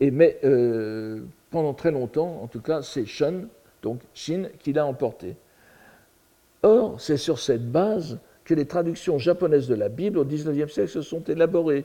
Et 0.00 0.10
mais 0.10 0.38
euh, 0.44 1.22
pendant 1.50 1.74
très 1.74 1.90
longtemps, 1.92 2.40
en 2.42 2.46
tout 2.48 2.60
cas, 2.60 2.82
c'est 2.82 3.06
Shen 3.06 3.48
donc 3.82 4.00
Chine, 4.14 4.50
qui 4.60 4.72
l'a 4.72 4.86
emporté. 4.86 5.36
Or, 6.62 7.00
c'est 7.00 7.16
sur 7.16 7.38
cette 7.38 7.70
base 7.70 8.18
que 8.44 8.54
les 8.54 8.66
traductions 8.66 9.18
japonaises 9.18 9.68
de 9.68 9.74
la 9.74 9.88
Bible 9.88 10.18
au 10.18 10.24
XIXe 10.24 10.72
siècle 10.72 10.90
se 10.90 11.02
sont 11.02 11.22
élaborées, 11.24 11.84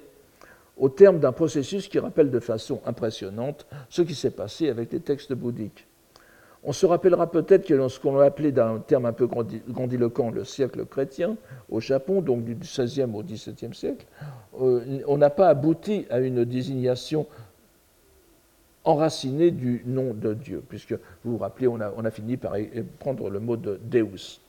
au 0.78 0.90
terme 0.90 1.20
d'un 1.20 1.32
processus 1.32 1.88
qui 1.88 2.00
rappelle 2.00 2.32
de 2.32 2.40
façon 2.40 2.82
impressionnante 2.86 3.68
ce 3.90 4.02
qui 4.02 4.16
s'est 4.16 4.32
passé 4.32 4.70
avec 4.70 4.92
les 4.92 5.00
textes 5.00 5.34
bouddhiques. 5.34 5.86
On 6.66 6.72
se 6.72 6.86
rappellera 6.86 7.30
peut-être 7.30 7.66
que 7.68 7.88
ce 7.90 8.00
qu'on 8.00 8.18
a 8.20 8.26
appelé 8.26 8.54
d'un 8.54 8.80
terme 8.80 9.06
un 9.06 9.12
peu 9.12 9.28
grandiloquent 9.28 10.32
le 10.32 10.46
siècle 10.46 10.86
chrétien 10.86 11.36
au 11.70 11.82
Japon, 11.82 12.22
donc 12.22 12.46
du 12.46 12.56
XVIe 12.56 13.04
au 13.14 13.22
XVIIe 13.22 13.74
siècle, 13.74 14.06
euh, 14.62 15.02
on 15.06 15.18
n'a 15.18 15.30
pas 15.30 15.50
abouti 15.50 16.06
à 16.10 16.20
une 16.20 16.46
désignation 16.46 17.28
enraciné 18.86 19.52
du 19.52 19.82
nom 19.86 20.14
de 20.14 20.34
Dieu, 20.34 20.64
puisque 20.68 20.94
vous 21.24 21.34
vous 21.34 21.38
rappelez, 21.38 21.68
on 21.68 21.80
a, 21.80 22.12
fini 22.12 22.38
par 22.38 22.56
prendre 23.00 23.30
le 23.30 23.40
mot 23.40 23.58
de 23.58 23.80
Deus. 23.84 24.40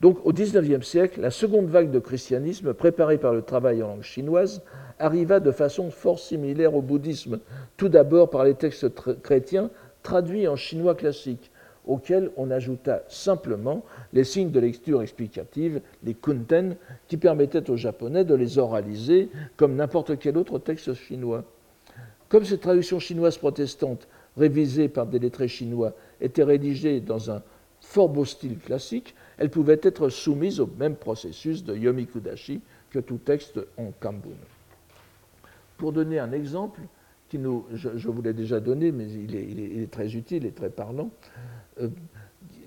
Donc 0.00 0.24
au 0.24 0.32
XIXe 0.32 0.86
siècle, 0.86 1.20
la 1.20 1.30
seconde 1.30 1.66
vague 1.66 1.90
de 1.90 1.98
christianisme, 1.98 2.72
préparée 2.72 3.18
par 3.18 3.34
le 3.34 3.42
travail 3.42 3.82
en 3.82 3.88
langue 3.88 4.02
chinoise, 4.02 4.62
arriva 4.98 5.40
de 5.40 5.50
façon 5.50 5.90
fort 5.90 6.18
similaire 6.18 6.74
au 6.74 6.82
bouddhisme, 6.82 7.40
tout 7.76 7.88
d'abord 7.88 8.30
par 8.30 8.44
les 8.44 8.54
textes 8.54 8.88
chrétiens 9.22 9.70
traduits 10.02 10.48
en 10.48 10.56
chinois 10.56 10.94
classique, 10.94 11.50
auxquels 11.86 12.30
on 12.36 12.50
ajouta 12.50 13.02
simplement 13.08 13.82
les 14.12 14.24
signes 14.24 14.50
de 14.50 14.60
lecture 14.60 15.02
explicative, 15.02 15.80
les 16.04 16.14
kunten, 16.14 16.76
qui 17.08 17.16
permettaient 17.16 17.70
aux 17.70 17.76
Japonais 17.76 18.24
de 18.24 18.34
les 18.34 18.58
oraliser 18.58 19.30
comme 19.56 19.74
n'importe 19.74 20.18
quel 20.18 20.36
autre 20.36 20.58
texte 20.58 20.94
chinois. 20.94 21.44
Comme 22.28 22.44
cette 22.44 22.60
traduction 22.60 22.98
chinoise 22.98 23.38
protestante, 23.38 24.06
révisée 24.36 24.88
par 24.88 25.06
des 25.06 25.18
lettrés 25.18 25.48
chinois, 25.48 25.94
était 26.20 26.44
rédigée 26.44 27.00
dans 27.00 27.30
un 27.30 27.42
fort 27.80 28.08
beau 28.08 28.24
style 28.24 28.58
classique, 28.58 29.14
elle 29.38 29.50
pouvait 29.50 29.80
être 29.82 30.08
soumise 30.08 30.60
au 30.60 30.66
même 30.78 30.96
processus 30.96 31.64
de 31.64 31.74
Yomikudashi 31.74 32.60
que 32.90 32.98
tout 32.98 33.18
texte 33.18 33.60
en 33.76 33.92
Kambun. 34.00 34.36
Pour 35.78 35.92
donner 35.92 36.18
un 36.18 36.32
exemple, 36.32 36.80
qui 37.28 37.38
nous, 37.38 37.66
je, 37.74 38.08
vous 38.08 38.22
l'ai 38.22 38.32
déjà 38.32 38.60
donné, 38.60 38.90
mais 38.90 39.06
il 39.10 39.36
est, 39.36 39.90
très 39.90 40.14
utile 40.14 40.46
et 40.46 40.52
très 40.52 40.70
parlant, 40.70 41.10
euh, 41.80 41.88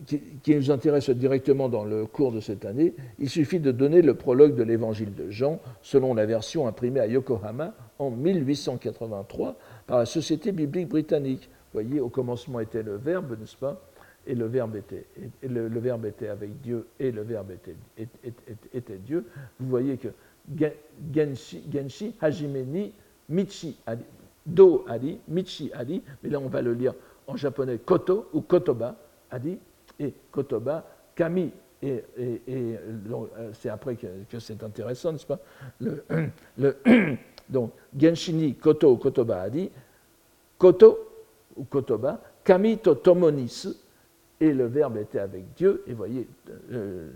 qui, 0.06 0.56
nous 0.56 0.72
intéresse 0.72 1.10
directement 1.10 1.70
dans 1.70 1.84
le 1.84 2.06
cours 2.06 2.32
de 2.32 2.40
cette 2.40 2.66
année, 2.66 2.94
il 3.20 3.30
suffit 3.30 3.60
de 3.60 3.72
donner 3.72 4.02
le 4.02 4.14
prologue 4.14 4.56
de 4.56 4.64
l'évangile 4.64 5.14
de 5.14 5.30
Jean, 5.30 5.60
selon 5.82 6.14
la 6.14 6.26
version 6.26 6.68
imprimée 6.68 7.00
à 7.00 7.08
Yokohama 7.08 7.74
en 8.00 8.10
1883 8.10 9.56
par 9.88 10.00
la 10.00 10.06
Société 10.06 10.52
biblique 10.52 10.90
britannique. 10.90 11.50
Vous 11.74 11.82
voyez, 11.82 12.00
au 12.00 12.10
commencement 12.10 12.60
était 12.60 12.84
le 12.84 12.96
Verbe, 12.96 13.38
n'est-ce 13.40 13.58
pas? 13.58 13.82
Et 14.28 14.36
le 14.36 14.46
verbe, 14.46 14.76
était, 14.76 15.06
le, 15.42 15.68
verbe 15.80 16.06
était 16.06 16.28
avec 16.28 16.62
Dieu 16.62 16.86
et 17.00 17.12
le 17.12 17.24
Verbe 17.24 17.54
était, 17.98 18.98
Dieu. 19.04 19.26
Vous 19.60 19.68
voyez 19.68 19.98
que 19.98 20.10
Genshi, 21.12 21.64
Genshi 21.74 22.14
Hajime 22.22 22.92
Michi 23.30 23.78
Do 24.46 24.86
Ali, 24.88 25.20
Michi 25.28 25.72
Ali, 25.74 26.02
mais 26.24 26.30
là 26.30 26.40
on 26.40 26.48
va 26.48 26.62
le 26.62 26.74
lire 26.74 26.94
en 27.28 27.36
japonais. 27.36 27.78
Koto 27.78 28.28
ou 28.34 28.42
Kotoba 28.42 28.96
Ali, 29.30 29.60
et 30.00 30.14
Kotoba, 30.32 30.86
Kami, 31.16 31.52
et, 31.84 32.04
euh, 32.20 32.78
c'est 33.54 33.70
après 33.70 33.96
que, 33.96 34.08
c'est 34.40 34.64
intéressant, 34.64 35.12
n'est-ce 35.14 35.26
pas? 35.26 35.40
Donc, 37.50 37.72
Genshini 37.98 38.56
Koto 38.56 38.96
Kotoba 38.98 39.42
a 39.42 39.50
dit 39.50 39.70
Koto 40.58 40.98
ou 41.56 41.64
Kotoba, 41.64 42.22
Kami 42.44 42.78
to 42.78 42.96
tomonis, 42.96 43.68
et 44.40 44.54
le 44.54 44.66
verbe 44.66 44.98
était 44.98 45.20
avec 45.20 45.54
Dieu, 45.56 45.84
et 45.88 45.94
voyez, 45.94 46.28
euh, 46.72 47.10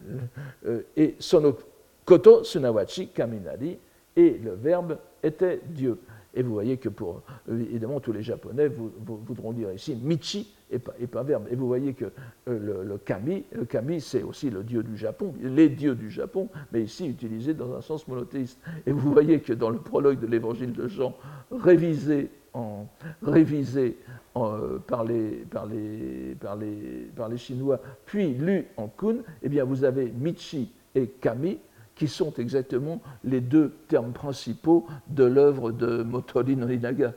euh, 0.67 0.82
et 0.95 1.15
sono 1.19 1.57
Koto 2.03 2.43
Sunawachi 2.43 3.07
Kaminari, 3.09 3.78
et 4.15 4.38
le 4.43 4.53
verbe 4.53 4.97
était 5.23 5.61
Dieu. 5.65 5.97
Et 6.36 6.43
vous 6.43 6.53
voyez 6.53 6.77
que 6.77 6.89
pour, 6.89 7.21
évidemment, 7.49 7.99
tous 7.99 8.11
les 8.11 8.21
Japonais 8.21 8.67
voudront 8.67 9.53
dire 9.53 9.71
ici 9.71 9.95
Michi 9.95 10.53
et 10.69 10.79
pas, 10.79 10.93
et 10.99 11.07
pas, 11.07 11.23
verbe. 11.23 11.45
Et 11.49 11.55
vous 11.55 11.67
voyez 11.67 11.93
que 11.93 12.05
euh, 12.49 12.83
le, 12.83 12.97
kami, 12.97 13.45
le 13.51 13.65
kami 13.65 14.01
c'est 14.01 14.23
aussi 14.23 14.49
le 14.49 14.63
dieu 14.63 14.83
du 14.83 14.97
Japon, 14.97 15.33
les 15.41 15.69
dieux 15.69 15.95
du 15.95 16.11
Japon, 16.11 16.49
mais 16.71 16.83
ici 16.83 17.07
utilisé 17.07 17.53
dans 17.53 17.73
un 17.73 17.81
sens 17.81 18.07
monothéiste. 18.07 18.59
Et 18.86 18.91
vous 18.91 19.11
voyez 19.11 19.39
que 19.39 19.53
dans 19.53 19.69
le 19.69 19.77
prologue 19.77 20.19
de 20.19 20.27
l'évangile 20.27 20.73
de 20.73 20.88
Jean, 20.88 21.15
révisé 21.51 22.29
en, 22.53 22.88
révisé 23.21 23.97
par, 24.33 25.03
les, 25.03 25.45
par, 25.49 25.65
les, 25.65 26.36
par, 26.39 26.55
les, 26.55 27.09
par, 27.15 27.29
les, 27.29 27.38
Chinois, 27.38 27.79
puis 28.05 28.33
lu 28.33 28.65
en 28.77 28.88
kun, 28.88 29.17
eh 29.43 29.49
bien 29.49 29.63
vous 29.63 29.83
avez 29.83 30.11
Michi 30.11 30.71
et 30.95 31.07
Kami, 31.07 31.59
qui 31.96 32.08
sont 32.08 32.34
exactement 32.34 33.02
les 33.24 33.41
deux 33.41 33.74
termes 33.88 34.12
principaux 34.12 34.86
de 35.08 35.24
l'œuvre 35.24 35.72
de 35.72 36.04
Motori 36.04 36.56
Norinaga. 36.56 37.14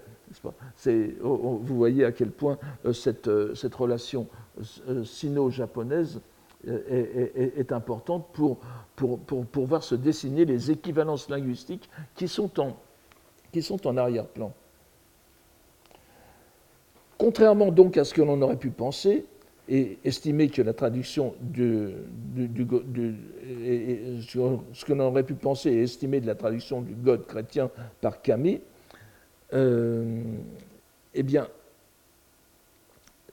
vous 1.20 1.60
voyez 1.64 2.04
à 2.04 2.12
quel 2.12 2.30
point 2.30 2.58
cette, 2.92 3.30
cette 3.54 3.74
relation 3.74 4.28
sino-japonaise 5.04 6.20
est, 6.66 7.72
importante 7.72 8.26
pour, 8.32 8.58
pour, 8.96 9.18
pour, 9.20 9.46
pour, 9.46 9.66
voir 9.66 9.82
se 9.82 9.94
dessiner 9.94 10.44
les 10.44 10.70
équivalences 10.70 11.28
linguistiques 11.28 11.88
qui 12.14 12.28
sont 12.28 12.60
en, 12.60 12.76
qui 13.52 13.62
sont 13.62 13.86
en 13.86 13.96
arrière-plan. 13.96 14.52
Contrairement 17.16 17.72
donc 17.72 17.96
à 17.96 18.04
ce 18.04 18.14
que 18.14 18.22
l'on 18.22 18.40
aurait 18.42 18.56
pu 18.56 18.70
penser 18.70 19.26
et 19.68 19.98
estimer 20.04 20.48
que 20.48 20.62
la 20.62 20.72
traduction 20.72 21.34
du, 21.40 21.90
ce 24.24 24.84
que 24.84 24.92
l'on 24.92 25.06
aurait 25.06 25.24
pu 25.24 25.34
penser 25.34 25.70
et 25.70 25.82
estimer 25.82 26.20
de 26.20 26.26
la 26.26 26.34
traduction 26.34 26.80
du 26.80 26.94
God 26.94 27.26
chrétien 27.26 27.70
par 28.00 28.22
Camille, 28.22 28.60
euh, 29.52 30.22
eh 31.14 31.22
bien, 31.22 31.48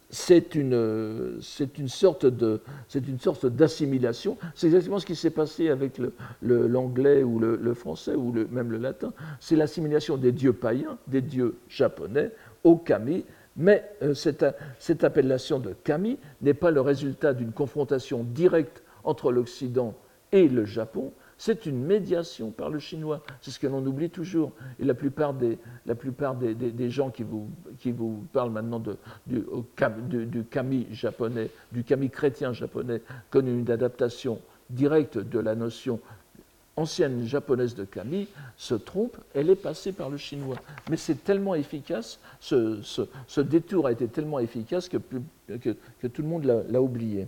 c'est 0.09 0.55
une, 0.55 1.39
une, 1.77 1.89
sorte 1.89 2.25
d'assimilation. 2.25 4.37
C'est 4.55 4.67
exactement 4.67 4.99
ce 4.99 5.05
qui 5.05 5.15
s'est 5.15 5.29
passé 5.29 5.69
avec 5.69 5.99
l'anglais 6.41 7.23
ou 7.23 7.39
le, 7.39 7.73
français 7.73 8.15
ou 8.15 8.33
même 8.51 8.71
le 8.71 8.77
latin. 8.77 9.13
C'est 9.39 9.55
l'assimilation 9.55 10.17
des 10.17 10.31
dieux 10.31 10.53
païens, 10.53 10.97
des 11.07 11.21
dieux 11.21 11.55
japonais, 11.69 12.31
au 12.63 12.77
kami. 12.77 13.25
Mais 13.55 13.83
euh, 14.01 14.13
cette, 14.13 15.03
appellation 15.03 15.59
de 15.59 15.73
kami 15.83 16.17
n'est 16.41 16.53
pas 16.53 16.71
le 16.71 16.81
résultat 16.81 17.33
d'une 17.33 17.51
confrontation 17.51 18.23
directe 18.23 18.83
entre 19.03 19.31
l'Occident 19.31 19.95
et 20.31 20.47
le 20.49 20.65
Japon, 20.65 21.13
c'est 21.37 21.65
une 21.65 21.83
médiation 21.83 22.51
par 22.51 22.69
le 22.69 22.79
chinois. 22.79 23.21
C'est 23.41 23.51
ce 23.51 23.59
que 23.59 23.67
l'on 23.67 23.85
oublie 23.85 24.09
toujours. 24.09 24.51
Et 24.79 24.85
la 24.85 24.93
plupart 24.93 25.33
des, 25.33 25.57
la 25.85 25.95
plupart 25.95 26.35
des, 26.35 26.89
gens 26.89 27.09
qui 27.09 27.23
vous, 27.23 27.49
qui 27.79 27.91
vous, 27.91 28.25
parlent 28.33 28.51
maintenant 28.51 28.79
du, 28.79 28.95
du, 29.27 30.43
kami 30.43 30.87
japonais, 30.91 31.49
du 31.71 31.83
kami 31.83 32.09
chrétien 32.09 32.53
japonais, 32.53 33.01
comme 33.29 33.47
une 33.47 33.69
adaptation 33.69 34.39
directe 34.69 35.17
de 35.17 35.39
la 35.39 35.55
notion 35.55 35.99
ancienne 36.77 37.25
japonaise 37.25 37.75
de 37.75 37.85
kami, 37.85 38.27
se 38.57 38.75
trompent. 38.75 39.17
Elle 39.33 39.49
est 39.49 39.55
passée 39.55 39.91
par 39.91 40.09
le 40.09 40.17
chinois. 40.17 40.57
Mais 40.89 40.97
c'est 40.97 41.23
tellement 41.23 41.55
efficace, 41.55 42.19
ce, 42.39 43.41
détour 43.41 43.87
a 43.87 43.91
été 43.91 44.07
tellement 44.07 44.39
efficace 44.39 44.89
que, 44.89 44.97
tout 44.97 46.21
le 46.21 46.27
monde 46.27 46.65
l'a 46.69 46.81
oublié. 46.81 47.27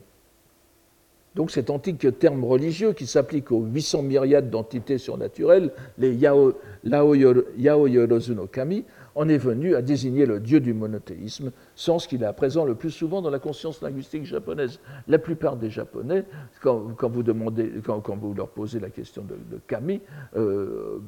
Donc 1.35 1.51
cet 1.51 1.69
antique 1.69 2.17
terme 2.17 2.43
religieux 2.43 2.93
qui 2.93 3.05
s'applique 3.05 3.51
aux 3.51 3.61
800 3.61 4.01
myriades 4.01 4.49
d'entités 4.49 4.97
surnaturelles, 4.97 5.71
les 5.99 6.15
Yao, 6.15 6.53
no 6.83 8.47
Kami, 8.51 8.85
en 9.17 9.27
est 9.27 9.37
venu 9.37 9.75
à 9.75 9.81
désigner 9.81 10.27
le 10.27 10.39
dieu 10.39 10.59
du 10.59 10.73
monothéisme, 10.73 11.51
sens 11.75 12.05
qu'il 12.05 12.21
est 12.21 12.27
à 12.27 12.33
présent 12.33 12.65
le 12.65 12.75
plus 12.75 12.91
souvent 12.91 13.21
dans 13.21 13.31
la 13.31 13.39
conscience 13.39 13.81
linguistique 13.81 14.25
japonaise. 14.25 14.79
La 15.07 15.17
plupart 15.17 15.57
des 15.57 15.71
Japonais, 15.71 16.23
quand, 16.61 17.09
vous, 17.09 18.33
leur 18.35 18.49
posez 18.49 18.79
la 18.79 18.89
question 18.89 19.23
de, 19.23 19.57
Kami, 19.67 20.01
euh, 20.35 20.99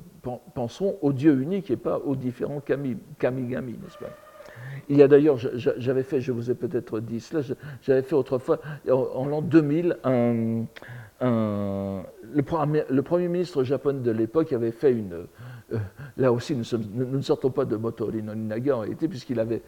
penseront 0.56 0.98
au 1.04 1.14
dieu 1.14 1.40
unique 1.40 1.70
et 1.70 1.78
pas 1.78 2.00
aux 2.00 2.16
différents 2.16 2.62
Kami, 2.62 2.98
Kamigami, 3.20 3.74
n'est-ce 3.74 4.00
pas? 4.00 4.10
Il 4.90 4.98
y 4.98 5.04
a 5.04 5.08
d'ailleurs, 5.08 5.38
j'avais 5.38 6.04
fait, 6.04 6.20
je 6.20 6.32
vous 6.32 6.50
ai 6.50 6.56
peut-être 6.56 7.00
dit 7.00 7.20
cela, 7.20 7.44
j'avais 7.84 8.02
fait 8.02 8.16
autrefois, 8.16 8.60
en, 8.90 9.26
l'an 9.26 9.44
2000, 9.44 9.98
un, 10.04 10.66
le, 11.22 12.42
premier, 13.02 13.28
ministre 13.28 13.64
japonais 13.64 14.00
de 14.00 14.12
l'époque 14.12 14.54
avait 14.54 14.72
fait 14.72 14.92
une. 14.92 15.26
Euh, 15.72 15.78
là 16.18 16.32
aussi, 16.32 16.56
nous, 16.56 16.64
ne 17.18 17.22
sortons 17.22 17.52
pas 17.52 17.66
de 17.66 17.76
Motori 17.76 18.24
Norinaga 18.24 18.78
en 18.78 18.80
réalité, 18.80 19.08
puisqu'il 19.08 19.40
avait, 19.40 19.62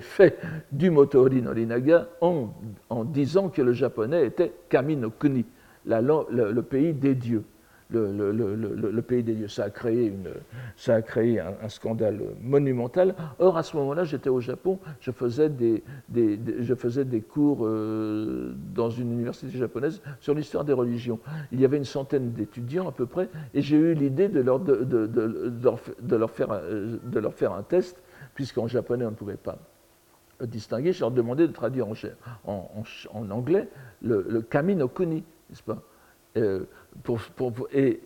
fait 0.00 0.38
du 0.72 0.90
Motori 0.90 1.40
Norinaga 1.42 2.08
en, 2.20 2.50
en 2.90 3.04
disant 3.04 3.48
que 3.48 3.62
le 3.62 3.72
japonais 3.72 4.26
était 4.26 4.52
Kami 4.68 4.98
Kuni, 5.18 5.44
le 5.86 6.60
pays 6.60 6.92
des 6.92 7.14
dieux 7.14 7.44
le, 7.90 9.00
pays 9.00 9.22
des 9.22 9.34
dieux. 9.34 9.48
Ça 9.48 9.64
a 9.64 9.70
créé, 9.70 11.40
un, 11.40 11.68
scandale 11.68 12.20
monumental. 12.40 13.14
Or, 13.38 13.56
à 13.56 13.62
ce 13.62 13.76
moment-là, 13.76 14.04
j'étais 14.04 14.28
au 14.28 14.40
Japon, 14.40 14.78
je 15.00 15.10
faisais 15.10 15.48
des, 15.48 15.82
cours 17.28 17.60
euh, 17.62 18.54
dans 18.74 18.90
une 18.90 19.12
université 19.12 19.56
japonaise 19.56 20.02
sur 20.20 20.34
l'histoire 20.34 20.64
des 20.64 20.72
religions. 20.72 21.18
Il 21.52 21.60
y 21.60 21.64
avait 21.64 21.78
une 21.78 21.84
centaine 21.84 22.32
d'étudiants 22.32 22.88
à 22.88 22.92
peu 22.92 23.06
près, 23.06 23.28
et 23.54 23.62
j'ai 23.62 23.76
eu 23.76 23.94
l'idée 23.94 24.28
de 24.28 24.40
leur, 24.40 24.60
faire, 26.30 27.52
un 27.52 27.62
test, 27.62 28.02
puisqu'en 28.34 28.66
japonais, 28.66 29.04
on 29.06 29.10
ne 29.10 29.16
pouvait 29.16 29.36
pas 29.36 29.58
distinguer. 30.42 30.92
Je 30.92 31.00
leur 31.00 31.10
demandais 31.10 31.48
de 31.48 31.52
traduire 31.52 31.86
en, 32.44 32.84
anglais 33.30 33.68
le, 34.02 34.24
le 34.28 34.42
kami 34.42 34.76
no 34.76 34.88
kuni, 34.88 35.24
n'est-ce 35.50 35.62
pas? 35.62 35.82
Euh, 36.38 36.64
et, 37.72 38.00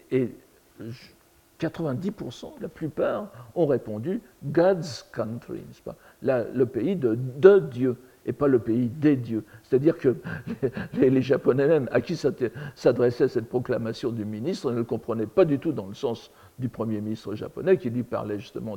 90%, 1.61 2.55
la 2.61 2.69
plupart, 2.69 3.29
ont 3.55 3.67
répondu 3.67 4.21
God's 4.45 5.09
country, 5.13 5.63
pas? 5.85 5.97
Le 6.23 6.65
pays 6.65 6.97
de, 6.97 7.15
Dieu 7.61 7.97
et 8.25 8.33
pas 8.33 8.49
le 8.49 8.59
pays 8.59 8.89
des 8.89 9.17
dieux. 9.17 9.45
C'est-à-dire 9.63 9.97
que 9.99 10.17
les, 10.95 11.23
Japonais 11.23 11.67
même, 11.67 11.89
à 11.93 12.01
qui 12.01 12.17
s'adressait 12.17 13.29
cette 13.29 13.49
proclamation 13.49 14.11
du 14.11 14.25
ministre, 14.25 14.71
ne 14.71 14.77
le 14.77 14.85
comprenaient 14.85 15.27
pas 15.27 15.45
du 15.45 15.59
tout 15.59 15.73
dans 15.73 15.87
le 15.87 15.95
sens 15.95 16.31
du 16.59 16.69
Premier 16.69 17.01
ministre 17.01 17.35
japonais, 17.35 17.77
qui 17.79 17.91
lui 17.91 18.03
parlait 18.03 18.39
justement, 18.39 18.77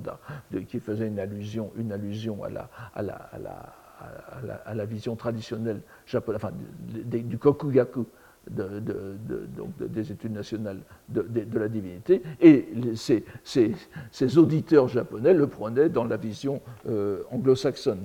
qui 0.68 0.80
faisait 0.80 1.08
une 1.08 1.20
allusion, 1.20 1.72
une 1.76 1.92
allusion 1.92 2.44
à 2.44 2.50
la, 2.50 2.70
à 2.94 3.02
la, 3.02 3.16
à 3.16 3.40
à 4.66 4.74
la, 4.74 4.86
vision 4.86 5.16
traditionnelle 5.16 5.82
japonaise, 6.06 6.42
enfin, 6.44 6.54
du 6.90 7.38
kokugaku, 7.38 8.06
donc 8.50 9.78
des 9.80 10.12
études 10.12 10.34
nationales 10.34 10.80
de, 11.10 11.60
la 11.60 11.68
divinité, 11.68 12.22
et 12.42 12.66
ces, 12.96 14.38
auditeurs 14.38 14.88
japonais 14.88 15.34
le 15.34 15.48
prenaient 15.48 15.90
dans 15.90 16.06
la 16.06 16.18
vision 16.18 16.62
euh, 16.88 17.24
anglo-saxonne. 17.32 18.00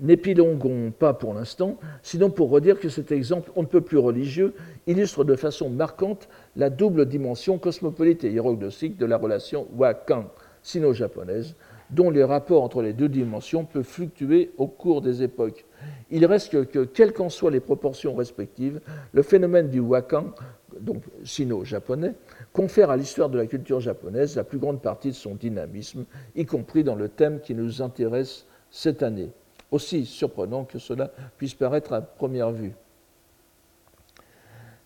N'épilongons 0.00 0.90
pas 0.90 1.12
pour 1.12 1.34
l'instant, 1.34 1.76
sinon 2.02 2.30
pour 2.30 2.50
redire 2.50 2.80
que 2.80 2.88
cet 2.88 3.12
exemple, 3.12 3.50
on 3.56 3.62
ne 3.62 3.66
peut 3.66 3.82
plus 3.82 3.98
religieux, 3.98 4.54
illustre 4.86 5.24
de 5.24 5.36
façon 5.36 5.68
marquante 5.68 6.28
la 6.56 6.70
double 6.70 7.06
dimension 7.06 7.58
cosmopolite 7.58 8.24
et 8.24 8.30
hiérognostique 8.30 8.96
de 8.96 9.04
la 9.06 9.18
relation 9.18 9.66
Wakan 9.76 10.24
sino-japonaise, 10.62 11.54
dont 11.92 12.10
les 12.10 12.24
rapports 12.24 12.62
entre 12.62 12.82
les 12.82 12.92
deux 12.92 13.08
dimensions 13.08 13.64
peuvent 13.64 13.82
fluctuer 13.82 14.52
au 14.58 14.66
cours 14.66 15.00
des 15.00 15.22
époques. 15.22 15.64
Il 16.10 16.26
reste 16.26 16.68
que, 16.68 16.84
quelles 16.84 17.12
qu'en 17.12 17.28
soient 17.28 17.50
les 17.50 17.60
proportions 17.60 18.14
respectives, 18.14 18.80
le 19.12 19.22
phénomène 19.22 19.68
du 19.68 19.80
wakan, 19.80 20.32
donc 20.80 21.02
sino-japonais, 21.24 22.14
confère 22.52 22.90
à 22.90 22.96
l'histoire 22.96 23.28
de 23.28 23.38
la 23.38 23.46
culture 23.46 23.80
japonaise 23.80 24.36
la 24.36 24.44
plus 24.44 24.58
grande 24.58 24.80
partie 24.80 25.08
de 25.08 25.14
son 25.14 25.34
dynamisme, 25.34 26.04
y 26.34 26.46
compris 26.46 26.84
dans 26.84 26.94
le 26.94 27.08
thème 27.08 27.40
qui 27.40 27.54
nous 27.54 27.82
intéresse 27.82 28.46
cette 28.70 29.02
année, 29.02 29.30
aussi 29.70 30.04
surprenant 30.04 30.64
que 30.64 30.78
cela 30.78 31.10
puisse 31.38 31.54
paraître 31.54 31.92
à 31.92 32.00
première 32.00 32.50
vue. 32.50 32.72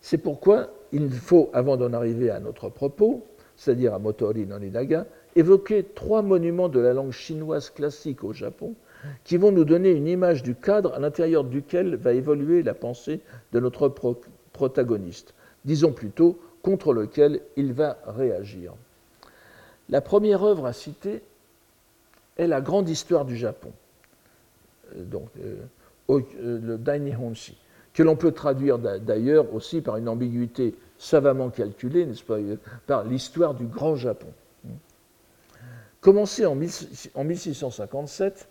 C'est 0.01 0.19
pourquoi 0.19 0.69
il 0.91 1.09
faut, 1.11 1.49
avant 1.53 1.77
d'en 1.77 1.93
arriver 1.93 2.29
à 2.29 2.39
notre 2.39 2.69
propos, 2.69 3.25
c'est-à-dire 3.55 3.93
à 3.93 3.99
Motori 3.99 4.45
no 4.45 4.59
Ninaga, 4.59 5.05
évoquer 5.35 5.83
trois 5.83 6.21
monuments 6.21 6.69
de 6.69 6.79
la 6.79 6.93
langue 6.93 7.11
chinoise 7.11 7.69
classique 7.69 8.23
au 8.23 8.33
Japon 8.33 8.73
qui 9.23 9.37
vont 9.37 9.51
nous 9.51 9.65
donner 9.65 9.91
une 9.91 10.07
image 10.07 10.41
du 10.41 10.55
cadre 10.55 10.93
à 10.93 10.99
l'intérieur 10.99 11.43
duquel 11.43 11.95
va 11.95 12.13
évoluer 12.13 12.63
la 12.63 12.73
pensée 12.73 13.19
de 13.51 13.59
notre 13.59 13.93
protagoniste, 14.53 15.33
disons 15.63 15.91
plutôt 15.91 16.39
contre 16.61 16.93
lequel 16.93 17.41
il 17.55 17.73
va 17.73 17.97
réagir. 18.07 18.73
La 19.89 20.01
première 20.01 20.43
œuvre 20.43 20.65
à 20.65 20.73
citer 20.73 21.21
est 22.37 22.47
la 22.47 22.61
grande 22.61 22.89
histoire 22.89 23.25
du 23.25 23.37
Japon, 23.37 23.71
euh, 24.95 25.03
donc, 25.03 25.29
euh, 25.39 25.55
euh, 26.09 26.59
le 26.61 26.77
Dainihonshi, 26.77 27.57
que 27.93 28.03
l'on 28.03 28.15
peut 28.15 28.31
traduire 28.31 28.79
d'ailleurs 28.79 29.53
aussi 29.53 29.81
par 29.81 29.97
une 29.97 30.09
ambiguïté 30.09 30.75
savamment 30.97 31.49
calculée, 31.49 32.05
n'est-ce 32.05 32.23
pas, 32.23 32.37
par 32.87 33.03
l'histoire 33.03 33.53
du 33.53 33.67
Grand 33.67 33.95
Japon. 33.95 34.27
Commencé 36.05 36.45
en, 36.45 36.53
1657, 36.53 38.47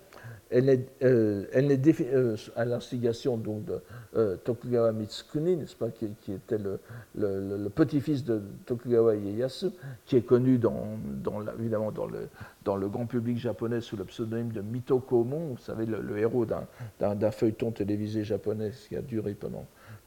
elle 0.50 0.68
est, 0.68 0.88
euh, 1.04 1.44
euh, 1.54 2.36
à 2.56 2.64
l'instigation 2.64 3.36
de 3.36 3.80
Tokugawa 4.42 4.90
Mitsukuni, 4.90 5.58
n'est-ce 5.58 5.76
pas, 5.76 5.90
qui, 5.90 6.32
était 6.32 6.58
le, 6.58 7.68
petit-fils 7.68 8.24
de 8.24 8.42
Tokugawa 8.66 9.14
Ieyasu, 9.14 9.66
qui 10.04 10.16
est 10.16 10.22
connu 10.22 10.58
dans, 10.58 10.98
évidemment 11.56 11.92
dans 11.92 12.76
le, 12.76 12.88
grand 12.88 13.06
public 13.06 13.38
japonais 13.38 13.80
sous 13.80 13.96
le 13.96 14.02
pseudonyme 14.02 14.50
de 14.50 14.60
Mito 14.60 14.98
Komon, 14.98 15.50
vous 15.50 15.58
savez, 15.58 15.86
le, 15.86 16.18
héros 16.18 16.46
d'un 16.46 17.30
feuilleton 17.30 17.70
télévisé 17.70 18.24
japonais 18.24 18.72
qui 18.88 18.96
a 18.96 19.00
duré 19.00 19.36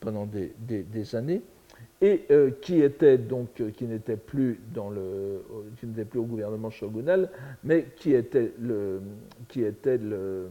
pendant, 0.02 0.28
des 0.28 1.16
années 1.16 1.42
et 2.02 2.26
euh, 2.30 2.52
qui 2.62 2.82
était 2.82 3.18
donc 3.18 3.60
euh, 3.60 3.72
qui 3.72 3.86
n'était 3.86 4.18
plus 4.18 4.60
dans 4.74 4.90
le 4.90 5.44
qui 5.80 5.88
n'était 5.88 6.06
plus 6.06 6.20
au 6.20 6.26
gouvernement 6.26 6.70
shogunal, 6.70 7.30
mais 7.64 7.88
qui 7.96 8.14
était 8.14 8.54
le 8.60 9.02
qui 9.48 9.64
était 9.64 9.98
le 9.98 10.50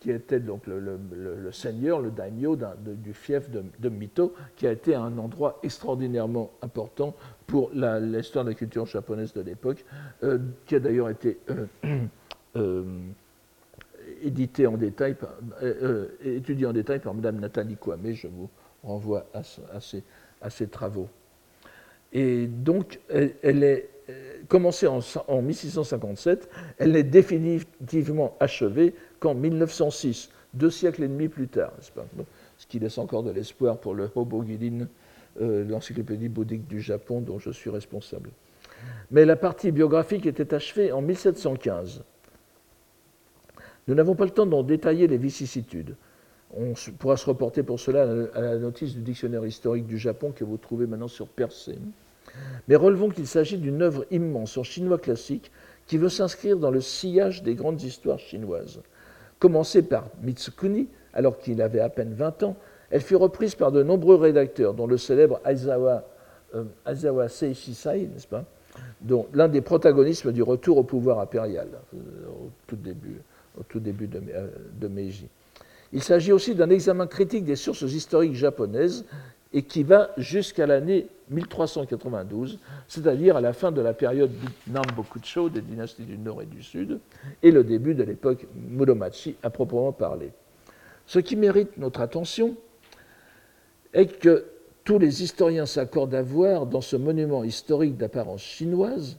qui 0.00 0.10
était 0.10 0.40
donc 0.40 0.66
le, 0.66 1.50
seigneur, 1.52 2.00
le 2.00 2.10
daimyo 2.10 2.56
du 2.56 3.12
fief 3.12 3.50
de, 3.50 3.88
Mito, 3.88 4.34
qui 4.54 4.66
a 4.66 4.72
été 4.72 4.94
un 4.94 5.18
endroit 5.18 5.58
extraordinairement 5.62 6.52
important 6.62 7.14
pour 7.46 7.70
l'histoire 7.72 8.44
de 8.44 8.50
la 8.50 8.54
culture 8.54 8.86
japonaise 8.86 9.32
de 9.32 9.40
l'époque, 9.40 9.84
euh, 10.22 10.38
qui 10.66 10.76
a 10.76 10.80
d'ailleurs 10.80 11.08
été 11.08 11.38
édité 14.22 14.66
en 14.66 14.76
détail, 14.76 15.16
étudié 16.22 16.66
en 16.66 16.72
détail 16.72 17.00
par 17.00 17.14
Mme 17.14 17.40
Nathalie 17.40 17.76
Kwame. 17.76 18.12
Je 18.12 18.28
vous 18.28 18.48
renvoie 18.84 19.26
à, 19.34 19.40
à 19.74 19.80
ces 19.80 20.04
à 20.40 20.50
ses 20.50 20.66
travaux. 20.66 21.08
Et 22.12 22.46
donc, 22.46 23.00
elle, 23.08 23.62
est 23.62 23.88
euh, 24.08 24.38
commencée 24.48 24.86
en, 24.86 25.42
1657, 25.42 26.48
elle 26.78 26.92
n'est 26.92 27.02
définitivement 27.02 28.36
achevée 28.40 28.94
qu'en 29.20 29.34
1906, 29.34 30.30
deux 30.54 30.70
siècles 30.70 31.04
et 31.04 31.08
demi 31.08 31.28
plus 31.28 31.48
tard, 31.48 31.72
ce 32.56 32.66
qui 32.66 32.78
laisse 32.78 32.98
encore 32.98 33.22
de 33.22 33.30
l'espoir 33.30 33.78
pour 33.78 33.94
le 33.94 34.08
Hobogilin, 34.14 34.86
euh, 35.40 35.64
l'encyclopédie 35.64 36.28
bouddhique 36.28 36.66
du 36.66 36.80
Japon 36.80 37.20
dont 37.20 37.38
je 37.38 37.50
suis 37.50 37.68
responsable. 37.68 38.30
Mais 39.10 39.24
la 39.24 39.36
partie 39.36 39.70
biographique 39.70 40.26
était 40.26 40.54
achevée 40.54 40.92
en 40.92 41.02
1715. 41.02 42.02
Nous 43.88 43.94
n'avons 43.94 44.14
pas 44.14 44.24
le 44.24 44.30
temps 44.30 44.46
d'en 44.46 44.62
détailler 44.62 45.06
les 45.06 45.18
vicissitudes. 45.18 45.96
On 46.58 46.72
pourra 46.98 47.16
se 47.16 47.26
reporter 47.26 47.62
pour 47.62 47.78
cela 47.78 48.02
à 48.34 48.40
la 48.40 48.56
notice 48.56 48.94
du 48.94 49.02
dictionnaire 49.02 49.44
historique 49.44 49.86
du 49.86 49.98
Japon 49.98 50.32
que 50.34 50.44
vous 50.44 50.56
trouvez 50.56 50.86
maintenant 50.86 51.08
sur 51.08 51.28
Persée. 51.28 51.78
Mais 52.68 52.76
relevons 52.76 53.10
qu'il 53.10 53.26
s'agit 53.26 53.58
d'une 53.58 53.82
œuvre 53.82 54.06
immense 54.10 54.56
en 54.56 54.62
chinois 54.62 54.98
classique 54.98 55.50
qui 55.86 55.98
veut 55.98 56.08
s'inscrire 56.08 56.56
dans 56.56 56.70
le 56.70 56.80
sillage 56.80 57.42
des 57.42 57.54
grandes 57.54 57.82
histoires 57.82 58.18
chinoises. 58.18 58.80
Commencée 59.38 59.82
par 59.82 60.08
Mitsukuni, 60.22 60.88
alors 61.12 61.38
qu'il 61.38 61.60
avait 61.62 61.80
à 61.80 61.88
peine 61.88 62.14
20 62.14 62.42
ans, 62.42 62.56
elle 62.90 63.02
fut 63.02 63.16
reprise 63.16 63.54
par 63.54 63.70
de 63.70 63.82
nombreux 63.82 64.16
rédacteurs, 64.16 64.74
dont 64.74 64.86
le 64.86 64.96
célèbre 64.96 65.40
Aizawa, 65.44 66.04
euh, 66.54 67.28
Seishisai, 67.28 68.08
n'est-ce 68.12 68.26
pas 68.26 68.44
dont 69.00 69.26
l'un 69.32 69.48
des 69.48 69.60
protagonistes 69.60 70.28
du 70.28 70.42
retour 70.42 70.78
au 70.78 70.82
pouvoir 70.82 71.20
impérial 71.20 71.68
euh, 71.94 71.98
au 72.28 72.50
tout 72.66 72.76
début, 72.76 74.06
de, 74.06 74.20
euh, 74.34 74.48
de 74.80 74.88
Meiji. 74.88 75.28
Il 75.92 76.02
s'agit 76.02 76.32
aussi 76.32 76.54
d'un 76.54 76.70
examen 76.70 77.06
critique 77.06 77.44
des 77.44 77.56
sources 77.56 77.82
historiques 77.82 78.34
japonaises 78.34 79.04
et 79.52 79.62
qui 79.62 79.82
va 79.82 80.10
jusqu'à 80.16 80.66
l'année 80.66 81.06
1392, 81.30 82.58
c'est-à-dire 82.88 83.36
à 83.36 83.40
la 83.40 83.52
fin 83.52 83.72
de 83.72 83.80
la 83.80 83.94
période 83.94 84.30
du 84.30 84.72
Nambokucho, 84.72 85.48
des 85.48 85.60
dynasties 85.60 86.04
du 86.04 86.18
Nord 86.18 86.42
et 86.42 86.46
du 86.46 86.62
Sud, 86.62 87.00
et 87.42 87.50
le 87.50 87.64
début 87.64 87.94
de 87.94 88.02
l'époque 88.02 88.46
Muromachi 88.54 89.36
à 89.42 89.50
proprement 89.50 89.92
parler. 89.92 90.32
Ce 91.06 91.18
qui 91.18 91.36
mérite 91.36 91.76
notre 91.78 92.00
attention 92.00 92.56
est 93.92 94.18
que 94.18 94.44
tous 94.84 94.98
les 94.98 95.22
historiens 95.22 95.66
s'accordent 95.66 96.14
à 96.14 96.22
voir 96.22 96.66
dans 96.66 96.80
ce 96.80 96.96
monument 96.96 97.42
historique 97.42 97.96
d'apparence 97.96 98.42
chinoise 98.42 99.18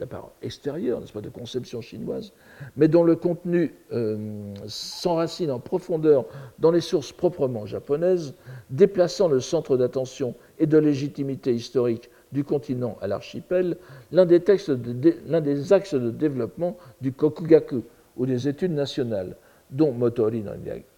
d'apparence 0.00 0.32
extérieure, 0.42 1.00
n'est-ce 1.00 1.12
pas, 1.12 1.20
de 1.20 1.28
conception 1.28 1.80
chinoise, 1.82 2.32
mais 2.76 2.88
dont 2.88 3.04
le 3.04 3.16
contenu 3.16 3.74
euh, 3.92 4.54
s'enracine 4.66 5.50
en 5.50 5.60
profondeur 5.60 6.24
dans 6.58 6.70
les 6.70 6.80
sources 6.80 7.12
proprement 7.12 7.66
japonaises, 7.66 8.34
déplaçant 8.70 9.28
le 9.28 9.40
centre 9.40 9.76
d'attention 9.76 10.34
et 10.58 10.66
de 10.66 10.78
légitimité 10.78 11.54
historique 11.54 12.10
du 12.32 12.44
continent 12.44 12.96
à 13.02 13.08
l'archipel, 13.08 13.76
l'un 14.10 14.24
des, 14.24 14.50
axes 14.50 14.70
de 14.70 16.10
développement 16.10 16.76
du 17.02 17.12
Kokugaku, 17.12 17.82
ou 18.16 18.26
des 18.26 18.48
études 18.48 18.72
nationales, 18.72 19.36
dont 19.70 19.92
Motori 19.92 20.44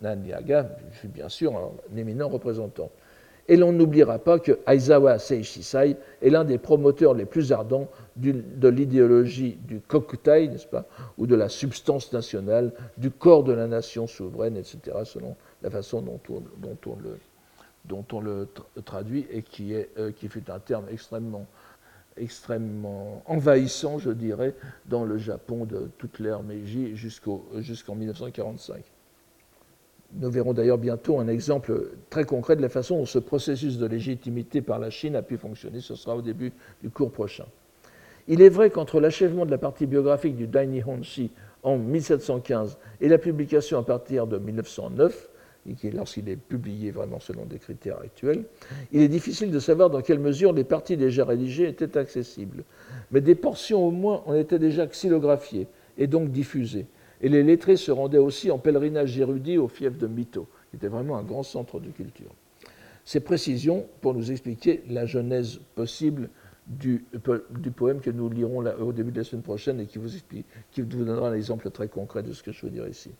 Nanyaga 0.00 0.76
fut 0.92 1.08
bien 1.08 1.28
sûr 1.28 1.56
un 1.56 1.96
éminent 1.96 2.28
représentant. 2.28 2.90
Et 3.52 3.56
l'on 3.58 3.70
n'oubliera 3.70 4.18
pas 4.18 4.38
que 4.38 4.60
Aizawa 4.66 5.18
Seishisai 5.18 5.98
est 6.22 6.30
l'un 6.30 6.42
des 6.42 6.56
promoteurs 6.56 7.12
les 7.12 7.26
plus 7.26 7.52
ardents 7.52 7.86
de 8.16 8.68
l'idéologie 8.68 9.58
du 9.68 9.78
kokutai, 9.80 10.48
n'est-ce 10.48 10.66
pas, 10.66 10.86
ou 11.18 11.26
de 11.26 11.34
la 11.34 11.50
substance 11.50 12.14
nationale, 12.14 12.72
du 12.96 13.10
corps 13.10 13.44
de 13.44 13.52
la 13.52 13.66
nation 13.66 14.06
souveraine, 14.06 14.56
etc., 14.56 14.78
selon 15.04 15.36
la 15.60 15.68
façon 15.68 16.00
dont 16.00 16.18
on, 16.86 18.20
le, 18.20 18.48
traduit, 18.86 19.26
et 19.30 19.44
euh, 19.98 20.12
qui 20.12 20.28
fut 20.28 20.50
un 20.50 20.58
terme 20.58 20.86
extrêmement 22.16 23.22
envahissant, 23.26 23.98
je 23.98 24.12
dirais, 24.12 24.54
dans 24.86 25.04
le 25.04 25.18
Japon 25.18 25.66
de 25.66 25.90
toute 25.98 26.20
l'ère 26.20 26.42
Meiji 26.42 26.96
jusqu'en 26.96 27.94
1945. 27.94 28.82
Nous 30.14 30.30
verrons 30.30 30.52
d'ailleurs 30.52 30.78
bientôt 30.78 31.18
un 31.20 31.28
exemple 31.28 31.90
très 32.10 32.24
concret 32.24 32.56
de 32.56 32.62
la 32.62 32.68
façon 32.68 32.98
dont 32.98 33.06
ce 33.06 33.18
processus 33.18 33.78
de 33.78 33.86
légitimité 33.86 34.60
par 34.60 34.78
la 34.78 34.90
Chine 34.90 35.16
a 35.16 35.22
pu 35.22 35.38
fonctionner. 35.38 35.80
Ce 35.80 35.94
sera 35.94 36.16
au 36.16 36.22
début 36.22 36.52
du 36.82 36.90
cours 36.90 37.10
prochain. 37.10 37.46
Il 38.28 38.42
est 38.42 38.50
vrai 38.50 38.70
qu'entre 38.70 39.00
l'achèvement 39.00 39.46
de 39.46 39.50
la 39.50 39.58
partie 39.58 39.86
biographique 39.86 40.36
du 40.36 40.46
Dai 40.46 40.66
Nihonshi 40.66 41.30
en 41.62 41.78
1715 41.78 42.78
et 43.00 43.08
la 43.08 43.18
publication 43.18 43.78
à 43.78 43.82
partir 43.82 44.26
de 44.26 44.38
1909, 44.38 45.30
lorsqu'il 45.92 46.28
est 46.28 46.36
publié 46.36 46.90
vraiment 46.90 47.20
selon 47.20 47.46
des 47.46 47.58
critères 47.58 47.98
actuels, 48.00 48.44
il 48.92 49.00
est 49.00 49.08
difficile 49.08 49.50
de 49.50 49.58
savoir 49.58 49.90
dans 49.90 50.02
quelle 50.02 50.18
mesure 50.18 50.52
les 50.52 50.64
parties 50.64 50.96
déjà 50.96 51.24
rédigées 51.24 51.68
étaient 51.68 51.96
accessibles. 51.96 52.64
Mais 53.10 53.20
des 53.20 53.34
portions 53.34 53.86
au 53.86 53.90
moins 53.90 54.22
en 54.26 54.34
étaient 54.34 54.58
déjà 54.58 54.86
xylographiées 54.86 55.68
et 55.98 56.06
donc 56.06 56.30
diffusées. 56.30 56.86
Et 57.22 57.28
les 57.28 57.42
lettrés 57.42 57.76
se 57.76 57.92
rendaient 57.92 58.18
aussi 58.18 58.50
en 58.50 58.58
pèlerinage 58.58 59.18
érudit 59.18 59.56
au 59.56 59.68
fief 59.68 59.96
de 59.96 60.06
Mito, 60.06 60.48
qui 60.70 60.76
était 60.76 60.88
vraiment 60.88 61.16
un 61.16 61.22
grand 61.22 61.44
centre 61.44 61.78
de 61.78 61.88
culture. 61.90 62.34
Ces 63.04 63.20
précisions 63.20 63.86
pour 64.00 64.14
nous 64.14 64.30
expliquer 64.30 64.82
la 64.88 65.06
genèse 65.06 65.60
possible 65.74 66.28
du, 66.66 67.04
poème 67.76 68.00
que 68.00 68.10
nous 68.10 68.28
lirons 68.28 68.64
au 68.80 68.92
début 68.92 69.10
de 69.10 69.18
la 69.18 69.24
semaine 69.24 69.42
prochaine 69.42 69.80
et 69.80 69.86
qui 69.86 69.98
vous, 69.98 70.08
qui 70.70 70.80
vous 70.80 70.86
donnera 70.86 71.28
un 71.28 71.34
exemple 71.34 71.70
très 71.70 71.88
concret 71.88 72.22
de 72.22 72.32
ce 72.32 72.42
que 72.42 72.52
je 72.52 72.66
veux 72.66 72.70
dire 72.70 72.86
ici. 72.88 73.10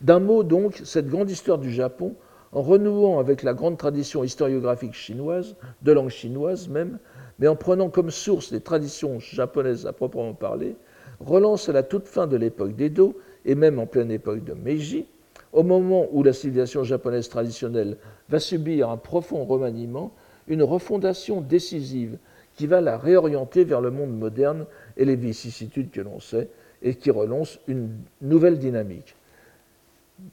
D'un 0.00 0.20
mot 0.20 0.42
donc, 0.42 0.80
cette 0.84 1.08
grande 1.08 1.30
histoire 1.30 1.58
du 1.58 1.70
Japon, 1.70 2.14
en 2.52 2.62
renouant 2.62 3.20
avec 3.20 3.42
la 3.42 3.54
grande 3.54 3.76
tradition 3.76 4.24
historiographique 4.24 4.94
chinoise, 4.94 5.56
de 5.82 5.92
langue 5.92 6.08
chinoise 6.08 6.68
même, 6.68 6.98
mais 7.38 7.48
en 7.48 7.56
prenant 7.56 7.90
comme 7.90 8.10
source 8.10 8.50
les 8.50 8.60
traditions 8.60 9.20
japonaises 9.20 9.86
à 9.86 9.92
proprement 9.92 10.34
parler, 10.34 10.74
relance 11.20 11.68
à 11.68 11.72
la 11.72 11.82
toute 11.82 12.08
fin 12.08 12.26
de 12.26 12.36
l'époque 12.36 12.74
d'Edo 12.74 13.16
et 13.44 13.54
même 13.54 13.78
en 13.78 13.86
pleine 13.86 14.10
époque 14.10 14.44
de 14.44 14.54
Meiji, 14.54 15.06
au 15.52 15.62
moment 15.62 16.06
où 16.12 16.22
la 16.22 16.32
civilisation 16.32 16.84
japonaise 16.84 17.28
traditionnelle 17.28 17.96
va 18.28 18.38
subir 18.38 18.90
un 18.90 18.96
profond 18.96 19.44
remaniement, 19.44 20.12
une 20.48 20.62
refondation 20.62 21.40
décisive 21.40 22.18
qui 22.54 22.66
va 22.66 22.80
la 22.80 22.98
réorienter 22.98 23.64
vers 23.64 23.80
le 23.80 23.90
monde 23.90 24.16
moderne 24.16 24.66
et 24.96 25.04
les 25.04 25.16
vicissitudes 25.16 25.90
que 25.90 26.00
l'on 26.00 26.20
sait, 26.20 26.48
et 26.82 26.94
qui 26.94 27.10
relance 27.10 27.58
une 27.68 27.90
nouvelle 28.20 28.58
dynamique. 28.58 29.14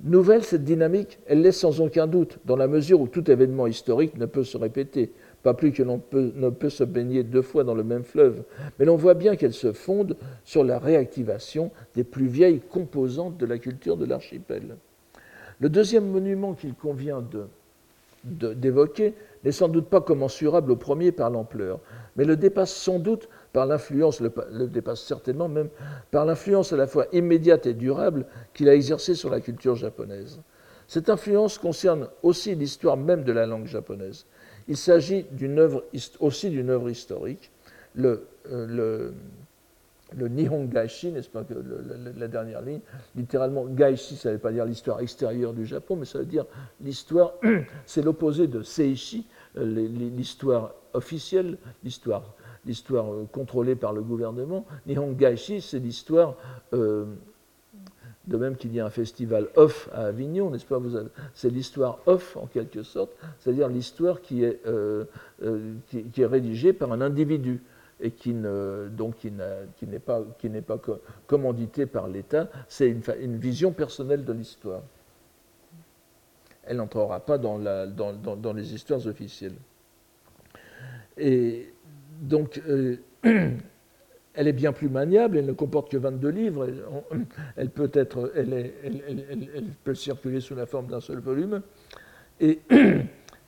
Nouvelle, 0.04 0.44
cette 0.44 0.64
dynamique, 0.64 1.20
elle 1.28 1.42
laisse 1.42 1.60
sans 1.60 1.80
aucun 1.80 2.08
doute, 2.08 2.40
dans 2.46 2.56
la 2.56 2.68
mesure 2.68 3.00
où 3.02 3.08
tout 3.08 3.30
événement 3.32 3.68
historique 3.68 4.18
ne 4.18 4.26
peut 4.26 4.44
se 4.44 4.58
répéter, 4.58 5.12
pas 5.48 5.54
plus 5.54 5.72
que 5.72 5.82
l'on 5.82 6.02
ne 6.12 6.50
peut 6.50 6.70
se 6.70 6.84
baigner 6.84 7.24
deux 7.24 7.42
fois 7.42 7.64
dans 7.64 7.74
le 7.74 7.86
même 7.86 8.04
fleuve, 8.04 8.44
mais 8.78 8.84
l'on 8.84 8.98
voit 8.98 9.14
bien 9.14 9.38
qu'elle 9.38 9.54
se 9.54 9.72
fonde 9.72 10.18
sur 10.44 10.66
la 10.66 10.78
réactivation 10.78 11.72
des 11.96 12.04
plus 12.04 12.28
vieilles 12.28 12.60
composantes 12.60 13.38
de 13.38 13.46
la 13.46 13.58
culture 13.58 13.96
de 13.96 14.04
l'archipel. 14.04 14.76
Le 15.62 15.70
deuxième 15.70 16.06
monument 16.06 16.54
qu'il 16.54 16.74
convient 16.74 17.24
d'évoquer 18.26 19.14
n'est 19.46 19.54
sans 19.54 19.70
doute 19.70 19.88
pas 19.88 20.02
commensurable 20.02 20.70
au 20.70 20.76
premier 20.76 21.14
par 21.14 21.30
l'ampleur, 21.30 21.80
mais 22.18 22.26
le 22.26 22.36
dépasse 22.36 22.74
sans 22.74 23.00
doute 23.00 23.30
par 23.54 23.68
l'influence, 23.68 24.20
le, 24.20 24.68
dépasse 24.68 25.00
certainement 25.00 25.48
même 25.48 25.70
par 26.12 26.26
l'influence 26.26 26.74
à 26.74 26.76
la 26.76 26.88
fois 26.88 27.06
immédiate 27.14 27.68
et 27.68 27.74
durable 27.74 28.26
qu'il 28.54 28.68
a 28.68 28.76
exercée 28.76 29.16
sur 29.16 29.30
la 29.30 29.40
culture 29.40 29.76
japonaise. 29.76 30.42
Cette 30.90 31.10
influence 31.10 31.58
concerne 31.58 32.10
aussi 32.22 32.54
l'histoire 32.54 32.98
même 32.98 33.24
de 33.24 33.32
la 33.32 33.46
langue 33.46 33.68
japonaise. 33.68 34.26
Il 34.68 34.78
s'agit 34.78 35.26
aussi 36.20 36.50
d'une 36.50 36.70
œuvre 36.70 36.90
historique. 36.90 37.52
Le, 37.96 38.28
euh, 38.52 39.12
le 40.16 40.28
n'est-ce 40.30 41.30
pas, 41.30 41.44
que 41.44 41.54
la 42.18 42.28
dernière 42.28 42.62
ligne, 42.62 42.80
littéralement, 43.16 43.66
Gaishi, 43.66 44.16
ça 44.16 44.30
ne 44.30 44.36
veut 44.36 44.40
pas 44.40 44.52
dire 44.52 44.66
l'histoire 44.66 45.02
extérieure 45.02 45.54
du 45.54 45.66
Japon, 45.66 45.96
mais 45.96 46.06
ça 46.06 46.20
veut 46.20 46.26
dire 46.26 46.46
l'histoire, 46.82 47.34
c'est 47.86 48.02
l'opposé 48.02 48.48
de 48.48 48.62
Seishi, 48.62 49.26
euh, 49.58 49.66
l'histoire 49.66 50.76
officielle, 50.94 51.58
l'histoire 51.84 52.36
euh, 52.66 53.26
contrôlée 53.32 53.76
par 53.76 53.94
le 53.94 54.02
gouvernement. 54.02 54.66
Nihon 54.86 55.12
Gaishi, 55.12 55.62
c'est 55.62 55.80
l'histoire, 55.80 56.36
de 58.28 58.38
même 58.38 58.56
qu'il 58.58 58.74
y 58.74 58.80
a 58.80 58.86
un 58.86 58.90
festival 58.90 59.48
off 59.56 59.90
à 59.94 60.06
Avignon, 60.06 60.50
n'est-ce 60.50 60.66
pas 60.66 60.80
C'est 61.34 61.50
l'histoire 61.50 62.00
off, 62.06 62.38
en 62.38 62.46
quelque 62.46 62.84
sorte, 62.84 63.12
c'est-à-dire 63.40 63.70
l'histoire 63.70 64.22
qui, 64.22 64.44
est 64.44 64.62
qui, 65.88 66.22
est 66.22 66.26
rédigée 66.26 66.74
par 66.74 66.92
un 66.92 67.02
individu 67.02 67.62
et 68.00 68.12
qui 68.12 68.34
n'est 68.34 70.00
pas, 70.00 70.22
pas 70.68 70.80
commandité 71.26 71.86
par 71.86 72.08
l'État, 72.08 72.50
c'est 72.68 72.90
une, 72.90 73.38
vision 73.38 73.72
personnelle 73.72 74.24
de 74.24 74.34
l'histoire. 74.34 74.82
Elle 76.64 76.78
n'entrera 76.78 77.22
pas 77.22 77.38
dans, 77.38 77.58
les 78.54 78.74
histoires 78.74 79.06
officielles. 79.08 79.56
Et 81.18 81.74
donc, 82.22 82.62
euh, 82.68 82.98
elle 84.38 84.48
est 84.48 84.54
bien 84.54 84.72
plus 84.72 84.88
maniable, 84.88 85.38
elle 85.38 85.46
ne 85.46 85.52
comporte 85.52 85.92
que 85.92 85.98
22 85.98 86.30
livres, 86.30 86.68
elle, 87.58 87.70
peut, 87.70 87.92
être, 87.94 88.32
elle, 88.36 88.72
peut 89.84 89.96
circuler 89.96 90.40
sous 90.40 90.56
la 90.56 90.66
forme 90.66 90.88
d'un 90.88 91.02
seul 91.02 91.20
volume. 91.20 91.62
Et 92.40 92.60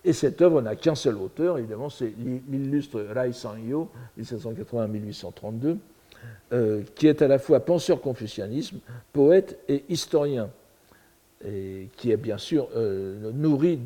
Et 0.05 0.13
cette 0.13 0.41
œuvre 0.41 0.61
n'a 0.61 0.75
qu'un 0.75 0.95
seul 0.95 1.17
auteur, 1.17 1.57
évidemment, 1.57 1.89
c'est 1.89 2.13
l'illustre 2.49 3.01
Rai 3.13 3.33
Sanyo, 3.33 3.89
1780-1832, 4.19 5.77
euh, 6.51 6.83
qui 6.95 7.07
est 7.07 7.21
à 7.21 7.27
la 7.27 7.37
fois 7.37 7.59
penseur 7.59 7.99
confucianisme, 7.99 8.79
poète 9.11 9.59
et 9.67 9.83
historien, 9.89 10.49
et 11.45 11.89
qui 11.97 12.11
est 12.11 12.17
bien 12.17 12.37
sûr 12.37 12.69
euh, 12.75 13.31
nourri, 13.33 13.79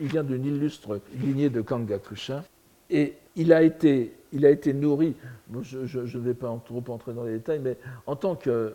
il 0.00 0.06
vient 0.06 0.24
d'une 0.24 0.44
illustre 0.44 1.00
lignée 1.20 1.50
de 1.50 1.60
Kangakusha, 1.60 2.44
et 2.90 3.14
il 3.36 3.52
a 3.52 3.62
été, 3.62 4.12
il 4.34 4.44
a 4.44 4.50
été 4.50 4.72
nourri, 4.74 5.14
je 5.62 6.00
ne 6.00 6.22
vais 6.22 6.34
pas 6.34 6.60
trop 6.64 6.82
entrer 6.88 7.14
dans 7.14 7.24
les 7.24 7.34
détails, 7.34 7.60
mais 7.60 7.78
en 8.06 8.16
tant 8.16 8.34
que, 8.34 8.74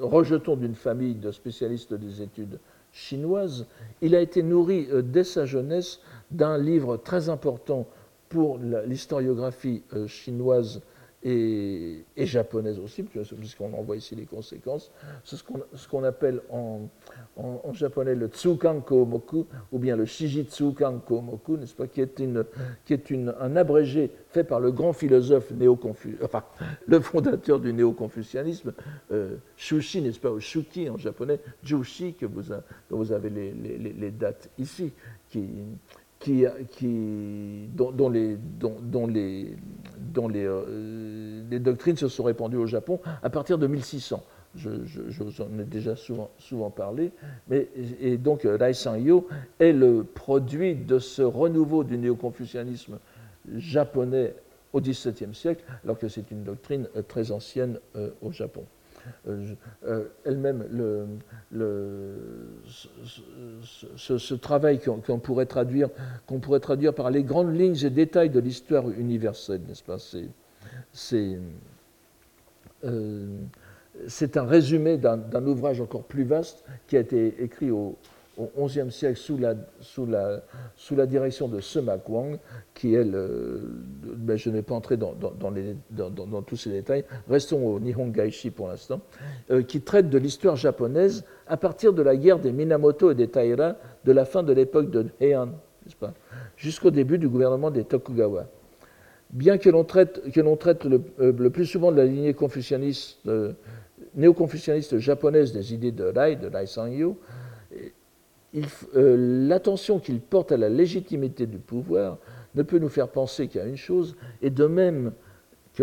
rejeton 0.00 0.56
d'une 0.56 0.74
famille 0.74 1.14
de 1.14 1.30
spécialistes 1.30 1.94
des 1.94 2.20
études 2.20 2.58
chinoise, 2.92 3.66
il 4.02 4.14
a 4.14 4.20
été 4.20 4.42
nourri 4.44 4.86
euh, 4.92 5.02
dès 5.02 5.24
sa 5.24 5.46
jeunesse 5.46 5.98
d'un 6.30 6.56
livre 6.56 6.96
très 6.96 7.28
important 7.28 7.88
pour 8.28 8.58
l'historiographie 8.86 9.82
euh, 9.94 10.06
chinoise 10.06 10.80
et, 11.24 12.04
japonaise 12.16 12.78
aussi, 12.78 13.02
puisqu'on 13.02 13.72
en 13.72 13.82
voit 13.82 13.96
ici 13.96 14.14
les 14.14 14.26
conséquences. 14.26 14.92
C'est 15.24 15.36
ce 15.36 15.88
qu'on 15.88 16.04
appelle 16.04 16.40
en, 16.50 16.88
japonais 17.72 18.14
le 18.14 18.28
Tsukan 18.28 18.80
Komoku, 18.80 19.46
ou 19.72 19.78
bien 19.78 19.96
le 19.96 20.04
Shijitsukan 20.04 20.98
Komoku, 20.98 21.56
n'est-ce 21.56 21.74
pas, 21.74 21.86
qui 21.86 22.00
est, 22.02 23.12
un 23.40 23.56
abrégé 23.56 24.10
fait 24.28 24.44
par 24.44 24.60
le 24.60 24.70
grand 24.70 24.92
philosophe 24.92 25.50
néo 25.52 25.78
enfin, 26.22 26.44
le 26.86 27.00
fondateur 27.00 27.58
du 27.58 27.72
néo-confucianisme, 27.72 28.74
euh, 29.10 29.36
Shushi, 29.56 30.02
n'est-ce 30.02 30.20
pas, 30.20 30.30
ou 30.30 30.40
Shuki 30.40 30.90
en 30.90 30.98
japonais, 30.98 31.40
Jushi, 31.62 32.14
que 32.14 32.26
vous, 32.26 32.42
dont 32.90 32.98
vous 32.98 33.12
avez 33.12 33.30
les, 33.30 33.52
les, 33.52 33.78
les 33.78 34.10
dates 34.10 34.50
ici, 34.58 34.92
qui, 35.30 35.48
qui, 36.24 37.68
dont, 37.74 38.08
les, 38.08 38.36
dont, 38.36 39.06
les, 39.06 39.56
dont 39.98 40.28
les, 40.28 40.44
euh, 40.46 41.42
les, 41.50 41.58
doctrines 41.58 41.96
se 41.96 42.08
sont 42.08 42.24
répandues 42.24 42.56
au 42.56 42.66
Japon 42.66 43.00
à 43.22 43.28
partir 43.28 43.58
de 43.58 43.66
1600. 43.66 44.22
Je, 44.56 44.70
vous 45.22 45.40
en 45.42 45.58
ai 45.58 45.64
déjà 45.64 45.94
souvent, 45.96 46.70
parlé. 46.70 47.10
Mais, 47.48 47.68
et 48.00 48.16
donc, 48.16 48.42
Rai 48.44 48.72
Sanyo 48.72 49.26
est 49.58 49.72
le 49.72 50.04
produit 50.04 50.74
de 50.76 50.98
ce 50.98 51.22
renouveau 51.22 51.84
du 51.84 51.98
néo-confucianisme 51.98 52.98
japonais 53.56 54.34
au 54.72 54.80
XVIIe 54.80 55.34
siècle, 55.34 55.64
alors 55.84 55.98
que 55.98 56.08
c'est 56.08 56.30
une 56.30 56.42
doctrine 56.42 56.88
euh, 56.96 57.02
très 57.02 57.30
ancienne 57.30 57.78
euh, 57.96 58.10
au 58.22 58.32
Japon. 58.32 58.64
Euh, 59.28 59.54
euh, 59.86 60.04
elle-même 60.24 60.64
ce, 63.96 64.34
travail 64.34 64.80
qu'on 64.80 65.18
pourrait, 65.18 65.46
traduire, 65.46 65.88
qu'on 66.26 66.40
pourrait 66.40 66.60
traduire 66.60 66.94
par 66.94 67.10
les 67.10 67.22
grandes 67.22 67.54
lignes 67.54 67.76
et 67.84 67.90
détails 67.90 68.30
de 68.30 68.40
l'histoire 68.40 68.88
universelle, 68.90 69.60
n'est-ce 69.66 69.82
pas? 69.82 69.98
C'est 70.92 71.38
euh, 72.84 73.26
c'est 74.08 74.36
un 74.36 74.44
résumé 74.44 74.96
d'un 74.96 75.46
ouvrage 75.46 75.80
encore 75.80 76.02
plus 76.02 76.24
vaste 76.24 76.64
qui 76.88 76.96
a 76.96 77.00
été 77.00 77.42
écrit 77.42 77.70
au, 77.70 77.96
au 78.38 78.66
XIe 78.66 78.90
siècle 78.90 79.16
sous 79.18 79.36
la, 79.38 79.54
sous, 79.80 80.06
la, 80.06 80.42
sous 80.76 80.96
la, 80.96 81.06
direction 81.06 81.48
de 81.48 81.60
Sema 81.60 81.98
Kwang, 81.98 82.38
qui 82.74 82.94
est 82.94 83.04
le. 83.04 83.60
Ben, 84.02 84.36
je 84.36 84.50
ne 84.50 84.54
vais 84.54 84.62
pas 84.62 84.74
entrer 84.74 84.96
dans, 84.96 85.14
dans, 85.14 85.50
les, 85.50 85.76
dans, 85.90 86.42
tous 86.42 86.56
ces 86.56 86.70
détails, 86.70 87.04
restons 87.28 87.66
au 87.66 87.78
Nihon 87.80 88.08
Gaishi 88.08 88.50
pour 88.50 88.68
l'instant, 88.68 89.00
euh, 89.50 89.62
qui 89.62 89.80
traite 89.80 90.10
de 90.10 90.18
l'histoire 90.18 90.56
japonaise 90.56 91.24
à 91.46 91.56
partir 91.56 91.92
de 91.92 92.02
la 92.02 92.16
guerre 92.16 92.38
des 92.38 92.52
Minamoto 92.52 93.10
et 93.10 93.14
des 93.14 93.28
Taira 93.28 93.76
de 94.04 94.12
la 94.12 94.24
fin 94.24 94.42
de 94.42 94.52
l'époque 94.52 94.90
de 94.90 95.06
Heian, 95.20 95.50
jusqu'au 96.56 96.90
début 96.90 97.18
du 97.18 97.28
gouvernement 97.28 97.70
des 97.70 97.84
Tokugawa. 97.84 98.46
Bien 99.30 99.58
que 99.58 99.68
l'on 99.68 99.84
traite, 99.84 100.30
que 100.30 100.54
traite 100.56 100.84
le, 100.84 101.02
euh, 101.20 101.32
le, 101.36 101.50
plus 101.50 101.66
souvent 101.66 101.90
de 101.90 101.96
la 101.96 102.04
lignée 102.04 102.34
confucianiste, 102.34 103.18
euh, 103.26 103.52
néo-confucianiste 104.14 104.98
japonaise 104.98 105.52
des 105.52 105.74
idées 105.74 105.92
de 105.92 106.04
Rai, 106.04 106.36
de 106.36 106.48
Rai 106.48 106.66
Sanyo, 106.66 107.18
euh, 108.94 109.48
l'attention 109.48 109.98
qu'il 109.98 110.20
porte 110.20 110.52
à 110.52 110.56
la 110.56 110.68
légitimité 110.68 111.46
du 111.46 111.58
pouvoir 111.58 112.18
ne 112.54 112.62
peut 112.62 112.78
nous 112.78 112.88
faire 112.88 113.08
penser 113.08 113.48
qu'à 113.48 113.64
une 113.64 113.76
chose, 113.76 114.16
et 114.42 114.50
de 114.50 114.66
même 114.66 115.12
que 115.74 115.82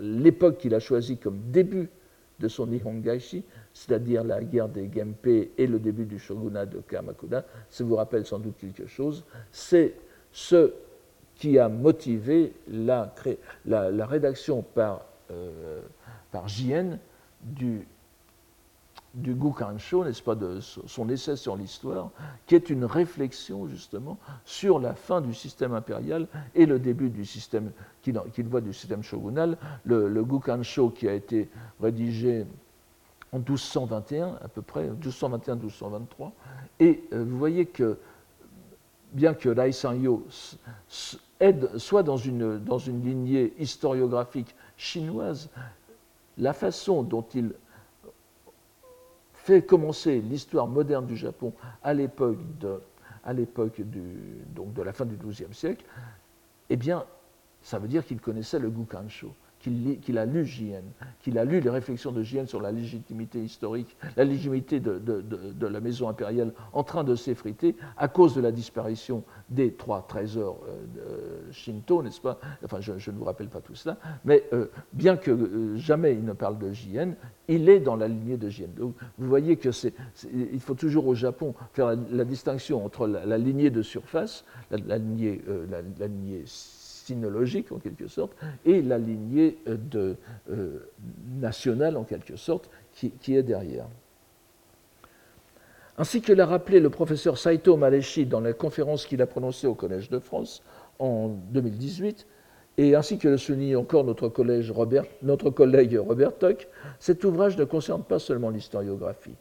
l'époque 0.00 0.58
qu'il 0.58 0.74
a 0.74 0.80
choisie 0.80 1.16
comme 1.16 1.38
début 1.50 1.88
de 2.40 2.48
son 2.48 2.66
Nihongaishi, 2.66 3.44
c'est-à-dire 3.72 4.24
la 4.24 4.42
guerre 4.42 4.68
des 4.68 4.90
Genpei 4.92 5.52
et 5.56 5.66
le 5.66 5.78
début 5.78 6.06
du 6.06 6.18
shogunat 6.18 6.66
de 6.66 6.78
Kamakura, 6.80 7.44
ça 7.68 7.84
vous 7.84 7.94
rappelle 7.96 8.26
sans 8.26 8.40
doute 8.40 8.56
quelque 8.58 8.86
chose, 8.86 9.24
c'est 9.52 9.94
ce 10.32 10.72
qui 11.36 11.58
a 11.58 11.68
motivé 11.68 12.52
la, 12.68 13.14
rédaction 14.06 14.62
par, 14.62 15.04
euh, 15.30 15.80
par 16.32 16.48
JN 16.48 16.98
du 17.42 17.86
du 19.14 19.34
Gukansho, 19.34 20.04
n'est-ce 20.04 20.22
pas, 20.22 20.34
de 20.34 20.60
son 20.60 21.08
essai 21.08 21.36
sur 21.36 21.56
l'histoire, 21.56 22.10
qui 22.46 22.54
est 22.54 22.70
une 22.70 22.84
réflexion 22.84 23.66
justement 23.66 24.18
sur 24.44 24.78
la 24.78 24.94
fin 24.94 25.20
du 25.20 25.34
système 25.34 25.74
impérial 25.74 26.28
et 26.54 26.66
le 26.66 26.78
début 26.78 27.10
du 27.10 27.24
système 27.24 27.72
qu'il 28.02 28.48
voit 28.48 28.60
du 28.60 28.72
système 28.72 29.02
shogunal. 29.02 29.58
Le, 29.84 30.08
le 30.08 30.24
Gukansho 30.24 30.90
qui 30.90 31.08
a 31.08 31.14
été 31.14 31.48
rédigé 31.80 32.46
en 33.32 33.38
1221 33.38 34.38
à 34.42 34.48
peu 34.48 34.62
près, 34.62 34.88
1221-1223, 34.88 36.30
et 36.78 37.02
euh, 37.12 37.24
vous 37.24 37.38
voyez 37.38 37.66
que 37.66 37.98
bien 39.12 39.34
que 39.34 39.48
Lai 39.48 39.72
Sanyo 39.72 40.24
soit 41.78 42.02
dans 42.02 42.16
une, 42.16 42.58
dans 42.58 42.78
une 42.78 43.02
lignée 43.02 43.54
historiographique 43.58 44.54
chinoise, 44.76 45.48
la 46.38 46.52
façon 46.52 47.02
dont 47.02 47.24
il 47.34 47.52
fait 49.42 49.62
commencer 49.62 50.20
l'histoire 50.20 50.66
moderne 50.66 51.06
du 51.06 51.16
Japon 51.16 51.52
à 51.82 51.94
l'époque 51.94 52.38
de, 52.60 52.82
la 54.82 54.92
fin 54.92 55.06
du 55.06 55.16
XIIe 55.16 55.52
siècle, 55.54 55.84
eh 56.68 56.76
bien, 56.76 57.04
ça 57.62 57.78
veut 57.78 57.88
dire 57.88 58.04
qu'il 58.04 58.20
connaissait 58.20 58.58
le 58.58 58.70
Gukansho 58.70 59.32
qu'il 59.60 60.18
a 60.18 60.24
lu 60.24 60.46
JN, 60.46 60.84
qu'il 61.20 61.38
a 61.38 61.44
lu 61.44 61.60
les 61.60 61.70
réflexions 61.70 62.12
de 62.12 62.22
JN 62.22 62.46
sur 62.46 62.60
la 62.60 62.72
légitimité 62.72 63.38
historique, 63.38 63.94
la 64.16 64.24
légitimité 64.24 64.80
de, 64.80 65.66
la 65.66 65.80
maison 65.80 66.08
impériale 66.08 66.52
en 66.72 66.82
train 66.82 67.04
de 67.04 67.14
s'effriter 67.14 67.76
à 67.96 68.08
cause 68.08 68.34
de 68.34 68.40
la 68.40 68.52
disparition 68.52 69.22
des 69.50 69.74
trois 69.74 70.06
trésors 70.08 70.60
euh, 70.98 71.52
Shinto, 71.52 72.02
n'est-ce 72.02 72.20
pas? 72.20 72.38
Enfin, 72.64 72.80
je, 72.80 72.92
ne 73.10 73.16
vous 73.16 73.24
rappelle 73.24 73.48
pas 73.48 73.60
tout 73.60 73.74
cela, 73.74 73.98
mais 74.24 74.44
euh, 74.52 74.66
bien 74.92 75.16
que 75.16 75.30
euh, 75.30 75.76
jamais 75.76 76.14
il 76.14 76.24
ne 76.24 76.32
parle 76.32 76.58
de 76.58 76.72
JN, 76.72 77.14
il 77.48 77.68
est 77.68 77.80
dans 77.80 77.96
la 77.96 78.08
lignée 78.08 78.38
de 78.38 78.48
JN. 78.48 78.72
Donc, 78.74 78.94
vous 79.18 79.28
voyez 79.28 79.56
que 79.56 79.72
c'est, 79.72 79.92
il 80.32 80.60
faut 80.60 80.74
toujours 80.74 81.06
au 81.06 81.14
Japon 81.14 81.54
faire 81.72 81.94
la, 82.10 82.24
distinction 82.24 82.84
entre 82.84 83.06
la, 83.06 83.38
lignée 83.38 83.70
de 83.70 83.82
surface, 83.82 84.44
la 84.70 84.98
lignée 84.98 85.42
en 87.70 87.78
quelque 87.78 88.08
sorte, 88.08 88.32
et 88.64 88.82
la 88.82 88.98
lignée 88.98 89.58
euh, 89.68 90.14
euh, 90.50 90.90
nationale 91.40 91.96
en 91.96 92.04
quelque 92.04 92.36
sorte 92.36 92.70
qui, 92.92 93.36
est 93.36 93.42
derrière. 93.42 93.86
Ainsi 95.98 96.20
que 96.20 96.32
l'a 96.32 96.46
rappelé 96.46 96.80
le 96.80 96.90
professeur 96.90 97.38
Saito 97.38 97.76
Maleshi 97.76 98.26
dans 98.26 98.40
la 98.40 98.52
conférence 98.52 99.06
qu'il 99.06 99.22
a 99.22 99.26
prononcée 99.26 99.66
au 99.66 99.74
Collège 99.74 100.10
de 100.10 100.18
France 100.18 100.62
en 100.98 101.28
2018, 101.28 102.26
Et 102.78 102.94
ainsi 102.94 103.18
que 103.18 103.28
le 103.28 103.36
souligne 103.36 103.76
encore 103.76 104.04
notre, 104.04 104.28
collègue 104.28 104.70
Robert, 104.70 105.04
notre 105.22 105.50
collègue 105.50 105.98
Robert 105.98 106.38
Tuck, 106.38 106.66
cet 106.98 107.24
ouvrage 107.24 107.58
ne 107.58 107.64
concerne 107.64 108.02
pas 108.02 108.18
seulement 108.18 108.48
l'historiographie. 108.48 109.34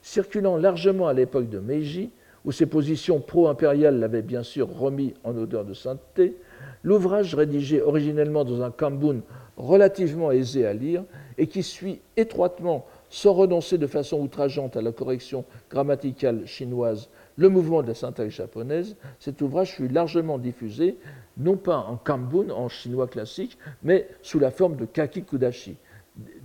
Circulant 0.00 0.56
largement 0.56 1.08
à 1.08 1.12
l'époque 1.12 1.50
de 1.50 1.58
Meiji, 1.58 2.10
où 2.44 2.52
ses 2.52 2.64
positions 2.66 3.20
pro-impériales 3.20 3.98
l'avaient 3.98 4.22
bien 4.22 4.42
sûr 4.42 4.70
remis 4.72 5.12
en 5.22 5.36
odeur 5.36 5.66
de 5.66 5.74
sainteté, 5.74 6.36
l'ouvrage 6.82 7.34
rédigé 7.34 7.80
originellement 7.80 8.44
dans 8.44 8.62
un 8.62 8.70
kambun 8.70 9.20
relativement 9.56 10.30
aisé 10.30 10.66
à 10.66 10.72
lire 10.72 11.04
et 11.36 11.46
qui 11.46 11.62
suit 11.62 12.00
étroitement, 12.16 12.86
sans 13.10 13.32
renoncer 13.32 13.78
de 13.78 13.86
façon 13.86 14.20
outrageante 14.20 14.76
à 14.76 14.82
la 14.82 14.92
correction 14.92 15.44
grammaticale 15.70 16.46
chinoise, 16.46 17.08
le 17.36 17.48
mouvement 17.48 17.82
de 17.82 17.88
la 17.88 17.94
syntaxe 17.94 18.34
japonaise, 18.34 18.96
cet 19.18 19.40
ouvrage 19.42 19.74
fut 19.74 19.88
largement 19.88 20.38
diffusé, 20.38 20.96
non 21.36 21.56
pas 21.56 21.76
en 21.76 21.96
kambun, 21.96 22.50
en 22.50 22.68
chinois 22.68 23.06
classique, 23.06 23.56
mais 23.82 24.08
sous 24.22 24.38
la 24.38 24.50
forme 24.50 24.76
de 24.76 24.84
kakikudashi, 24.84 25.76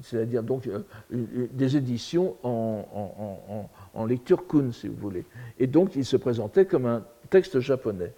c'est-à-dire 0.01 0.43
donc 0.43 0.67
euh, 0.67 0.81
des 1.51 1.77
éditions 1.77 2.35
en, 2.43 3.67
en, 3.93 4.05
lecture 4.05 4.47
kun, 4.47 4.71
si 4.71 4.87
vous 4.87 4.95
voulez. 4.95 5.25
Et 5.59 5.67
donc 5.67 5.95
il 5.95 6.05
se 6.05 6.17
présentait 6.17 6.65
comme 6.65 6.85
un 6.85 7.03
texte 7.29 7.59
japonais. 7.59 8.13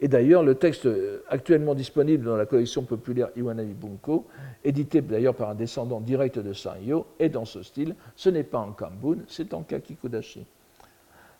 Et 0.00 0.08
d'ailleurs, 0.08 0.42
le 0.42 0.54
texte 0.54 0.86
euh, 0.86 1.22
actuellement 1.28 1.74
disponible 1.74 2.24
dans 2.24 2.36
la 2.36 2.46
collection 2.46 2.82
populaire 2.82 3.28
Iwanami 3.36 3.74
Bunko, 3.74 4.26
édité 4.64 5.00
d'ailleurs 5.00 5.34
par 5.34 5.50
un 5.50 5.54
descendant 5.54 6.00
direct 6.00 6.38
de 6.38 6.52
Sanyo, 6.52 7.06
est 7.18 7.28
dans 7.28 7.44
ce 7.44 7.62
style. 7.62 7.94
Ce 8.14 8.28
n'est 8.28 8.42
pas 8.42 8.58
en 8.58 8.72
kambun, 8.72 9.18
c'est 9.28 9.54
en 9.54 9.62
kakikudashi. 9.62 10.46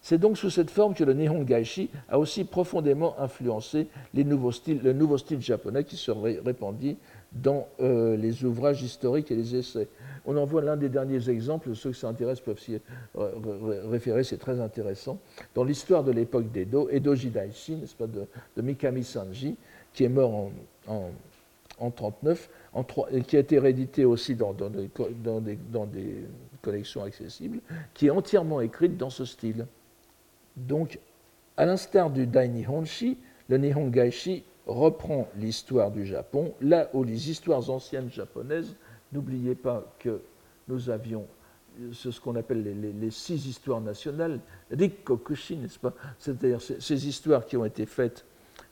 C'est 0.00 0.18
donc 0.18 0.38
sous 0.38 0.50
cette 0.50 0.70
forme 0.70 0.94
que 0.94 1.02
le 1.02 1.14
Nihon 1.14 1.42
Gaishi 1.42 1.90
a 2.08 2.18
aussi 2.18 2.44
profondément 2.44 3.18
influencé 3.18 3.88
les 4.14 4.22
nouveaux 4.22 4.52
styles, 4.52 4.80
le 4.82 4.92
nouveau 4.92 5.18
style 5.18 5.40
japonais 5.40 5.82
qui 5.82 5.96
se 5.96 6.12
répandit 6.12 6.96
dans 7.32 7.66
euh, 7.80 8.16
les 8.16 8.44
ouvrages 8.44 8.82
historiques 8.82 9.30
et 9.30 9.34
les 9.34 9.56
essais. 9.56 9.88
On 10.26 10.36
en 10.36 10.44
voit 10.44 10.62
l'un 10.62 10.76
des 10.76 10.88
derniers 10.88 11.30
exemples, 11.30 11.74
ceux 11.74 11.92
qui 11.92 12.00
s'intéressent 12.00 12.44
peuvent 12.44 12.60
s'y 12.60 12.80
référer, 13.14 14.24
c'est 14.24 14.38
très 14.38 14.60
intéressant. 14.60 15.18
Dans 15.54 15.64
l'histoire 15.64 16.02
de 16.02 16.10
l'époque 16.10 16.50
d'Edo, 16.50 16.88
Edo 16.90 17.14
Jidaishi, 17.14 17.76
n'est-ce 17.76 17.94
pas, 17.94 18.06
de, 18.08 18.26
Mikami 18.60 19.04
Sanji, 19.04 19.56
qui 19.92 20.04
est 20.04 20.08
mort 20.08 20.34
en, 20.34 20.52
en, 20.88 21.10
en 21.78 21.90
39, 21.90 22.50
et 23.12 23.22
qui 23.22 23.36
a 23.36 23.40
été 23.40 23.58
réédité 23.58 24.04
aussi 24.04 24.34
dans, 24.34 24.52
des, 24.52 24.90
collections 26.62 27.04
accessibles, 27.04 27.60
qui 27.94 28.06
est 28.06 28.10
entièrement 28.10 28.60
écrite 28.60 28.96
dans 28.96 29.10
ce 29.10 29.24
style. 29.24 29.66
Donc, 30.56 30.98
à 31.56 31.64
l'instar 31.64 32.10
du 32.10 32.26
Dai 32.26 32.48
Nihonshi, 32.48 33.18
le 33.48 33.58
Nihon 33.58 33.88
Gaishi 33.88 34.42
reprend 34.66 35.28
l'histoire 35.38 35.92
du 35.92 36.04
Japon, 36.04 36.52
là 36.60 36.90
où 36.92 37.04
les 37.04 37.30
histoires 37.30 37.70
anciennes 37.70 38.10
japonaises 38.10 38.74
N'oubliez 39.12 39.54
pas 39.54 39.84
que 39.98 40.20
nous 40.68 40.90
avions 40.90 41.26
ce 41.92 42.20
qu'on 42.20 42.36
appelle 42.36 42.62
les, 42.98 43.10
six 43.10 43.46
histoires 43.46 43.80
nationales, 43.80 44.40
Rikkokushi, 44.70 45.56
n'est-ce 45.56 45.78
pas? 45.78 45.92
C'est-à-dire 46.18 46.60
ces, 46.60 47.06
histoires 47.06 47.44
qui 47.44 47.56
ont 47.56 47.64
été 47.64 47.86
faites, 47.86 48.24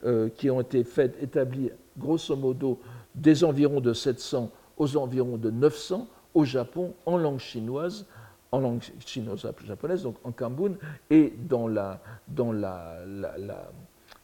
euh, 0.05 0.28
qui 0.30 0.51
ont 0.51 0.61
été 0.61 0.85
faites, 0.85 1.22
établies 1.22 1.70
grosso 1.99 2.35
modo 2.35 2.80
des 3.14 3.45
environs 3.45 3.80
de 3.80 3.93
700 3.93 4.51
aux 4.76 4.97
environs 4.97 5.37
de 5.37 5.51
900 5.51 6.09
au 6.35 6.45
Japon 6.45 6.95
en 7.07 7.16
langue 7.16 7.39
chinoise, 7.39 8.07
en 8.51 8.61
langue 8.61 8.82
chinoise 9.05 9.47
japonaise, 9.66 10.03
donc 10.03 10.16
en 10.24 10.32
kambun, 10.32 10.74
et 11.11 11.32
dans 11.49 11.68
la, 11.68 12.01
dans 12.26 12.53
la, 12.53 12.99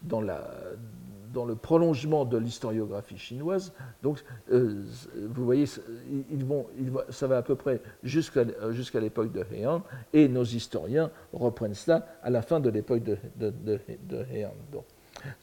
dans 0.03 0.21
la, 0.21 0.51
dans 1.33 1.45
le 1.45 1.55
prolongement 1.55 2.25
de 2.25 2.37
l'historiographie 2.37 3.19
chinoise. 3.19 3.73
Donc, 4.03 4.23
euh, 4.53 4.83
vous 5.29 5.45
voyez, 5.45 5.67
ils 6.31 6.45
vont, 6.45 6.67
ça 7.09 7.27
va 7.27 7.39
à 7.39 7.43
peu 7.43 7.55
près 7.55 7.81
jusqu'à 8.03 8.45
l'époque 9.01 9.33
de 9.33 9.45
Heian, 9.53 9.83
et 10.13 10.29
nos 10.29 10.45
historiens 10.45 11.11
reprennent 11.33 11.75
cela 11.75 12.07
à 12.23 12.31
la 12.31 12.43
fin 12.43 12.61
de 12.61 12.71
l'époque 12.71 13.03
de, 13.03 13.81
Heian. 14.33 14.55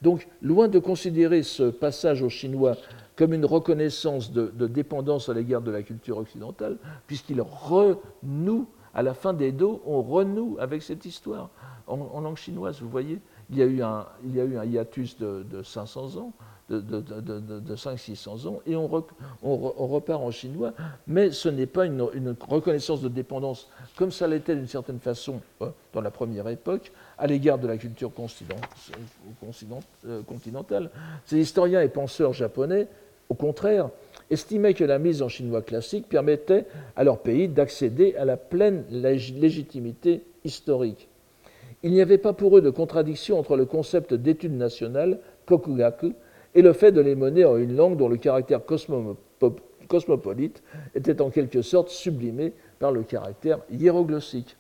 Donc, 0.02 0.28
loin 0.42 0.68
de 0.68 0.80
considérer 0.80 1.44
ce 1.44 1.70
passage 1.70 2.22
au 2.22 2.30
chinois 2.30 2.76
comme 3.16 3.34
une 3.34 3.46
reconnaissance 3.46 4.32
de, 4.32 4.68
dépendance 4.68 5.30
à 5.30 5.34
l'égard 5.34 5.62
de 5.62 5.72
la 5.72 5.84
culture 5.84 6.18
occidentale, 6.18 6.78
puisqu'il 7.08 7.42
renoue, 7.42 8.68
à 8.94 9.04
la 9.04 9.14
fin 9.14 9.34
des 9.34 9.52
dos, 9.52 9.82
on 9.86 10.02
renoue 10.02 10.58
avec 10.60 10.82
cette 10.82 11.06
histoire 11.06 11.50
en 11.88 12.20
langue 12.20 12.36
chinoise, 12.36 12.82
vous 12.82 12.90
voyez 12.90 13.22
il 13.50 13.58
y 13.58 13.62
a 13.62 13.66
eu 13.66 13.82
un, 13.82 14.06
hiatus 14.66 15.18
de, 15.18 15.64
500 15.64 16.18
ans, 16.18 16.34
de, 16.70 16.82
de, 16.82 17.76
500-600 17.76 18.48
ans, 18.48 18.60
et 18.66 18.76
on, 18.76 18.88
repart 18.88 20.22
en 20.22 20.32
chinois, 20.32 20.74
mais 21.08 21.32
ce 21.32 21.48
n'est 21.48 21.66
pas 21.66 21.86
une, 21.86 22.02
reconnaissance 22.48 23.02
de 23.02 23.08
dépendance 23.08 23.70
comme 23.96 24.12
ça 24.12 24.28
l'était 24.28 24.56
d'une 24.56 24.68
certaine 24.68 25.00
façon 25.00 25.40
euh, 25.62 25.70
dans 25.94 26.02
la 26.02 26.12
première 26.12 26.48
époque 26.50 26.92
à 27.18 27.26
l'égard 27.26 27.58
de 27.58 27.68
la 27.68 27.78
culture 27.78 28.12
euh, 30.06 30.22
continentale. 30.24 30.90
Ces 31.26 31.38
historiens 31.38 31.82
et 31.82 31.90
penseurs 31.90 32.34
japonais, 32.34 32.88
au 33.30 33.34
contraire, 33.34 33.90
estimaient 34.30 34.74
que 34.74 34.84
la 34.84 35.00
mise 35.00 35.22
en 35.22 35.30
chinois 35.30 35.62
classique 35.62 36.10
permettait 36.10 36.66
à 36.98 37.06
leur 37.06 37.20
pays 37.20 37.48
d'accéder 37.48 38.14
à 38.18 38.26
la 38.26 38.36
pleine 38.36 38.84
légitimité 38.90 40.26
historique 40.44 41.08
il 41.84 41.92
n'y 41.92 42.02
avait 42.02 42.18
pas 42.18 42.34
pour 42.34 42.58
eux 42.58 42.62
de 42.62 42.70
contradiction 42.70 43.40
entre 43.40 43.56
le 43.56 43.66
concept 43.66 44.14
d'étude 44.14 44.56
nationale, 44.56 45.20
kokugaku, 45.46 46.14
et 46.56 46.62
le 46.62 46.74
fait 46.74 46.92
de 46.92 47.02
les 47.02 47.16
mener 47.16 47.46
en 47.46 47.58
une 47.58 47.76
langue 47.76 47.98
dont 47.98 48.10
le 48.10 48.18
caractère 48.18 48.62
cosmopolite 49.88 50.64
était 50.96 51.22
en 51.22 51.30
quelque 51.30 51.62
sorte 51.62 51.90
sublimé 51.90 52.54
par 52.80 52.92
le 52.92 53.04
caractère 53.04 53.60
hiéroglossique. 53.70 54.58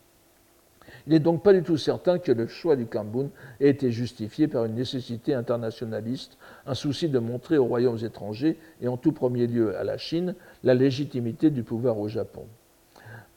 Il 1.06 1.14
n'est 1.14 1.20
donc 1.20 1.44
pas 1.44 1.54
du 1.54 1.64
tout 1.64 1.78
certain 1.78 2.20
que 2.20 2.32
le 2.32 2.48
choix 2.48 2.76
du 2.76 2.86
Kambun 2.86 3.30
ait 3.60 3.70
été 3.70 3.92
justifié 3.92 4.48
par 4.48 4.66
une 4.66 4.76
nécessité 4.76 5.34
internationaliste, 5.34 6.38
un 6.66 6.76
souci 6.76 7.10
de 7.10 7.20
montrer 7.20 7.58
aux 7.58 7.66
royaumes 7.66 8.04
étrangers, 8.04 8.58
et 8.82 8.88
en 8.88 8.98
tout 8.98 9.12
premier 9.12 9.48
lieu 9.48 9.76
à 9.78 9.84
la 9.84 9.98
Chine, 9.98 10.36
la 10.64 10.74
légitimité 10.74 11.50
du 11.50 11.64
pouvoir 11.64 11.98
au 11.98 12.08
Japon. 12.08 12.46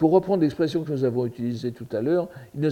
Pour 0.01 0.13
reprendre 0.13 0.41
l'expression 0.41 0.83
que 0.83 0.91
nous 0.91 1.05
avons 1.05 1.27
utilisée 1.27 1.73
tout 1.73 1.87
à 1.93 2.01
l'heure, 2.01 2.31
il 2.55 2.61
ne 2.63 2.71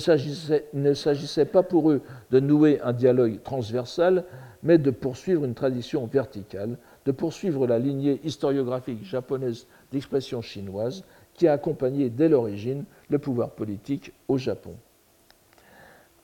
s'agissait 0.94 1.44
pas 1.44 1.62
pour 1.62 1.90
eux 1.90 2.00
de 2.30 2.40
nouer 2.40 2.80
un 2.80 2.94
dialogue 2.94 3.42
transversal, 3.42 4.24
mais 4.62 4.78
de 4.78 4.90
poursuivre 4.90 5.44
une 5.44 5.52
tradition 5.52 6.06
verticale, 6.06 6.78
de 7.04 7.12
poursuivre 7.12 7.66
la 7.66 7.78
lignée 7.78 8.18
historiographique 8.24 9.04
japonaise 9.04 9.66
d'expression 9.92 10.40
chinoise 10.40 11.04
qui 11.34 11.46
a 11.46 11.52
accompagné 11.52 12.08
dès 12.08 12.30
l'origine 12.30 12.84
le 13.10 13.18
pouvoir 13.18 13.50
politique 13.50 14.14
au 14.28 14.38
Japon. 14.38 14.74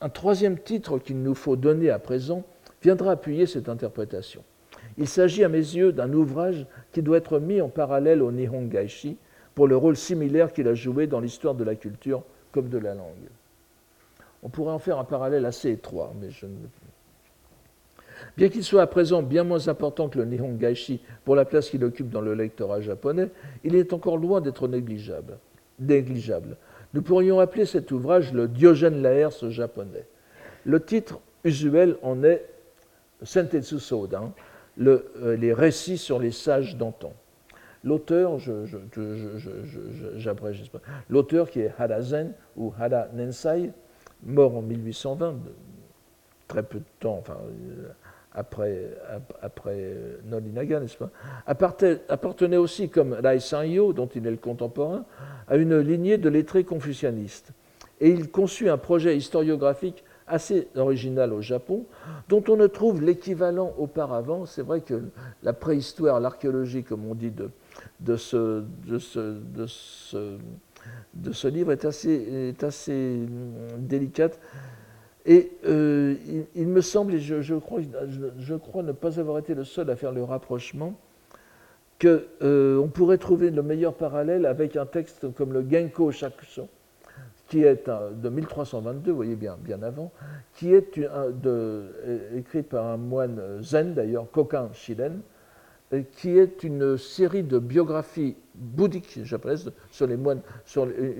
Un 0.01 0.09
troisième 0.09 0.57
titre 0.57 0.97
qu'il 0.97 1.21
nous 1.21 1.35
faut 1.35 1.55
donner 1.55 1.91
à 1.91 1.99
présent 1.99 2.41
viendra 2.81 3.11
appuyer 3.11 3.45
cette 3.45 3.69
interprétation. 3.69 4.43
Il 4.97 5.07
s'agit 5.07 5.43
à 5.43 5.49
mes 5.49 5.59
yeux 5.59 5.91
d'un 5.91 6.11
ouvrage 6.13 6.65
qui 6.91 7.03
doit 7.03 7.17
être 7.17 7.37
mis 7.37 7.61
en 7.61 7.69
parallèle 7.69 8.23
au 8.23 8.31
Nihon 8.31 8.65
Gaishi, 8.65 9.17
pour 9.55 9.67
le 9.67 9.77
rôle 9.77 9.95
similaire 9.95 10.53
qu'il 10.53 10.67
a 10.67 10.75
joué 10.75 11.07
dans 11.07 11.21
l'histoire 11.21 11.55
de 11.55 11.63
la 11.63 11.75
culture 11.75 12.23
comme 12.51 12.69
de 12.69 12.77
la 12.77 12.93
langue. 12.93 13.29
On 14.43 14.49
pourrait 14.49 14.73
en 14.73 14.79
faire 14.79 14.99
un 14.99 15.05
parallèle 15.05 15.45
assez 15.45 15.71
étroit, 15.71 16.13
mais 16.21 16.29
je 16.29 16.45
ne. 16.45 16.51
Bien 18.37 18.49
qu'il 18.49 18.63
soit 18.63 18.81
à 18.81 18.87
présent 18.87 19.23
bien 19.23 19.43
moins 19.43 19.67
important 19.67 20.09
que 20.09 20.17
le 20.17 20.25
Nihon 20.25 20.53
Gaishi 20.53 21.01
pour 21.23 21.35
la 21.35 21.45
place 21.45 21.69
qu'il 21.69 21.83
occupe 21.83 22.09
dans 22.09 22.21
le 22.21 22.33
lectorat 22.33 22.81
japonais, 22.81 23.29
il 23.63 23.75
est 23.75 23.93
encore 23.93 24.17
loin 24.17 24.41
d'être 24.41 24.67
négligeable. 24.67 25.37
négligeable. 25.79 26.57
Nous 26.93 27.01
pourrions 27.01 27.39
appeler 27.39 27.65
cet 27.65 27.91
ouvrage 27.91 28.33
le 28.33 28.47
Diogène 28.47 29.01
Laërce 29.01 29.49
japonais. 29.49 30.05
Le 30.63 30.81
titre 30.81 31.19
usuel 31.43 31.97
en 32.01 32.23
est 32.23 32.45
Sentetsu 33.23 33.79
Sodan, 33.79 34.33
le, 34.77 35.11
euh, 35.21 35.35
les 35.35 35.53
récits 35.53 35.97
sur 35.97 36.19
les 36.19 36.31
sages 36.31 36.75
d'antan. 36.75 37.13
L'auteur, 37.85 38.39
j'abrège, 40.17 40.71
pas, 40.71 40.79
l'auteur 41.07 41.51
qui 41.51 41.59
est 41.61 41.71
Hada 41.77 42.01
Zen 42.01 42.33
ou 42.57 42.73
Hada 42.79 43.09
Nensai, 43.13 43.71
mort 44.23 44.57
en 44.57 44.63
1820, 44.63 45.35
très 46.47 46.63
peu 46.63 46.79
de 46.79 46.85
temps, 46.99 47.17
enfin, 47.19 47.37
euh, 47.43 47.89
après, 48.33 48.89
après 49.39 49.77
euh, 49.77 50.17
n'est-ce 50.25 50.97
pas, 50.97 51.11
appartenait 51.45 52.57
aussi, 52.57 52.89
comme 52.89 53.13
Rai 53.13 53.39
Sanyo, 53.39 53.93
dont 53.93 54.09
il 54.15 54.25
est 54.25 54.31
le 54.31 54.37
contemporain, 54.37 55.05
à 55.47 55.55
une 55.55 55.77
lignée 55.77 56.17
de 56.17 56.27
lettrés 56.27 56.63
confucianistes. 56.63 57.51
Et 58.01 58.09
il 58.09 58.31
conçut 58.31 58.69
un 58.69 58.79
projet 58.79 59.15
historiographique 59.15 60.03
assez 60.27 60.67
original 60.75 61.33
au 61.33 61.41
Japon, 61.41 61.85
dont 62.29 62.43
on 62.49 62.57
ne 62.57 62.65
trouve 62.65 63.03
l'équivalent 63.03 63.73
auparavant. 63.77 64.45
C'est 64.45 64.63
vrai 64.63 64.81
que 64.81 65.03
la 65.43 65.53
préhistoire, 65.53 66.19
l'archéologie, 66.19 66.83
comme 66.83 67.05
on 67.05 67.13
dit, 67.13 67.31
de, 67.31 67.51
de 67.99 68.17
ce, 68.17 68.63
de 68.85 68.99
ce, 68.99 69.39
de 69.39 69.65
ce, 69.67 70.37
de 71.13 71.31
ce 71.31 71.47
livre 71.47 71.71
est 71.71 71.85
assez, 71.85 72.11
est 72.49 72.63
assez 72.63 73.19
délicate. 73.77 74.39
Et 75.25 75.51
euh, 75.65 76.15
il, 76.53 76.67
me 76.67 76.81
semble, 76.81 77.15
et 77.15 77.19
je, 77.19 77.55
crois, 77.55 77.81
je, 78.37 78.55
crois, 78.55 78.83
ne 78.83 78.91
pas 78.91 79.19
avoir 79.19 79.39
été 79.39 79.55
le 79.55 79.63
seul 79.63 79.89
à 79.89 79.95
faire 79.95 80.11
le 80.11 80.23
rapprochement, 80.23 80.93
qu'on 81.99 82.19
euh, 82.43 82.85
pourrait 82.87 83.17
trouver 83.17 83.49
le 83.49 83.63
meilleur 83.63 83.95
parallèle 83.95 84.45
avec 84.45 84.75
un 84.75 84.85
texte 84.85 85.33
comme 85.33 85.53
le 85.53 85.65
Genko 85.67 86.11
Shakusho, 86.11 86.67
qui 87.47 87.63
est 87.63 87.89
de 87.89 88.29
1322, 88.29 89.11
vous 89.11 89.15
voyez 89.15 89.35
bien, 89.35 89.57
bien 89.59 89.81
avant, 89.81 90.11
qui 90.53 90.73
est 90.73 90.99
écrit 92.35 92.61
par 92.61 92.85
un 92.85 92.97
moine 92.97 93.41
zen 93.61 93.95
d'ailleurs, 93.95 94.29
Kokan 94.29 94.69
Shilen, 94.73 95.21
qui 96.03 96.37
est 96.37 96.63
une 96.63 96.97
série 96.97 97.43
de 97.43 97.59
biographies 97.59 98.35
bouddhiques 98.53 99.23
japonaises 99.23 99.71
sur 99.91 100.07
les 100.07 100.17
moines, 100.17 100.41
sur 100.65 100.85
les, 100.85 101.15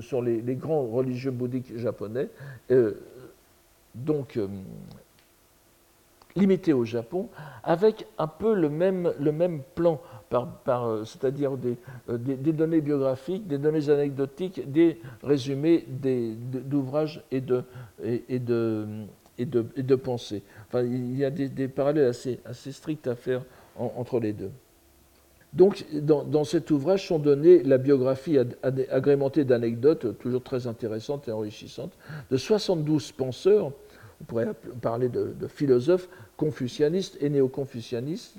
sur 0.00 0.22
les, 0.22 0.54
grands 0.54 0.86
religieux 0.86 1.30
bouddhiques 1.30 1.76
japonais, 1.76 2.28
euh, 2.70 2.94
donc 3.94 4.36
euh, 4.36 4.46
limité 6.36 6.72
au 6.72 6.84
Japon, 6.84 7.28
avec 7.62 8.06
un 8.18 8.26
peu 8.26 8.54
le 8.54 8.68
même, 8.68 9.12
le 9.20 9.32
même 9.32 9.62
plan, 9.74 10.00
euh, 10.32 11.04
c'est-à-dire 11.04 11.52
euh, 11.54 12.16
des, 12.16 12.36
des, 12.36 12.52
données 12.52 12.80
biographiques, 12.80 13.46
des 13.46 13.58
données 13.58 13.90
anecdotiques, 13.90 14.70
des 14.70 14.98
résumés 15.22 15.84
d'ouvrages 15.88 17.22
et 17.30 17.40
de, 17.40 17.64
et, 18.02 18.38
de, 18.38 18.86
et, 19.38 19.44
de, 19.44 19.66
et 19.76 19.82
de. 19.82 20.00
Enfin, 20.04 20.82
il 20.82 21.16
y 21.16 21.24
a 21.24 21.30
des, 21.30 21.68
parallèles 21.68 22.08
assez, 22.08 22.40
assez 22.44 22.72
stricts 22.72 23.06
à 23.06 23.14
faire 23.14 23.42
entre 23.76 24.20
les 24.20 24.32
deux. 24.32 24.50
Donc, 25.52 25.84
dans, 25.92 26.44
cet 26.44 26.70
ouvrage 26.70 27.06
sont 27.06 27.18
données 27.18 27.62
la 27.62 27.76
biographie 27.76 28.38
agrémentée 28.90 29.44
d'anecdotes, 29.44 30.18
toujours 30.18 30.42
très 30.42 30.66
intéressantes 30.66 31.28
et 31.28 31.32
enrichissantes, 31.32 31.92
de 32.30 32.36
72 32.38 33.12
penseurs 33.12 33.72
on 34.22 34.24
pourrait 34.24 34.54
parler 34.80 35.08
de, 35.08 35.34
philosophes 35.48 36.08
confucianistes 36.36 37.18
et 37.20 37.28
néo-confucianistes, 37.28 38.36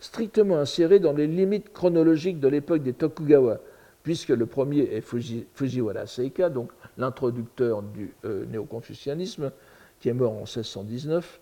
strictement 0.00 0.56
insérés 0.56 1.00
dans 1.00 1.12
les 1.12 1.26
limites 1.26 1.70
chronologiques 1.72 2.40
de 2.40 2.48
l'époque 2.48 2.82
des 2.82 2.94
Tokugawa, 2.94 3.58
puisque 4.02 4.30
le 4.30 4.46
premier 4.46 4.80
est 4.80 5.02
Fujiwara 5.02 6.06
Seika, 6.06 6.48
donc 6.48 6.70
l'introducteur 6.96 7.82
du 7.82 8.14
euh, 8.24 8.46
néo-confucianisme, 8.46 9.52
qui 10.00 10.08
est 10.08 10.14
mort 10.14 10.32
en 10.32 10.44
1619, 10.46 11.40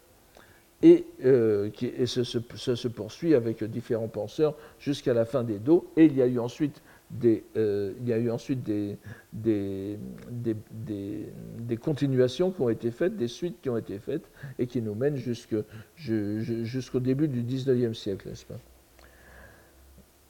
et, 0.83 1.05
euh, 1.25 1.71
qui, 1.71 1.93
ça, 2.07 2.25
se, 2.25 2.89
poursuit 2.89 3.35
avec 3.35 3.63
différents 3.65 4.09
penseurs 4.09 4.57
jusqu'à 4.79 5.15
la 5.15 5.25
fin 5.25 5.45
des 5.45 5.59
Do. 5.59 5.91
Et 5.97 6.07
il 6.07 6.17
y 6.17 6.23
a 6.23 6.27
eu 6.27 6.39
ensuite 6.39 6.83
euh, 7.57 7.93
il 8.01 8.09
y 8.09 8.13
a 8.13 8.19
eu 8.19 8.31
ensuite 8.31 8.63
des, 8.63 8.97
des, 9.33 9.99
des, 10.31 11.77
continuations 11.77 12.53
qui 12.53 12.61
ont 12.61 12.69
été 12.69 12.91
faites, 12.91 13.17
des 13.17 13.27
suites 13.27 13.61
qui 13.61 13.69
ont 13.69 13.77
été 13.77 13.99
faites 13.99 14.31
et 14.59 14.67
qui 14.67 14.81
nous 14.81 14.95
mènent 14.95 15.17
jusqu'au 15.17 17.01
début 17.01 17.27
du 17.29 17.43
XIXe 17.43 17.99
siècle, 17.99 18.29
n'est-ce 18.29 18.47
pas? 18.47 18.61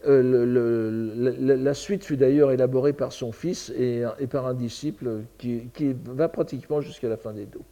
Euh, 0.07 1.37
la 1.39 1.75
suite 1.75 2.05
fut 2.05 2.17
d'ailleurs 2.17 2.51
élaborée 2.51 2.95
par 2.95 3.13
son 3.13 3.33
fils 3.33 3.71
et, 3.77 4.05
et 4.19 4.27
par 4.27 4.47
un 4.47 4.55
disciple 4.55 5.25
qui, 5.37 5.69
qui 5.75 5.95
va 6.07 6.31
pratiquement 6.31 6.81
jusqu'à 6.81 7.11
la 7.11 7.19
fin 7.19 7.35
des 7.35 7.45
dos. 7.45 7.63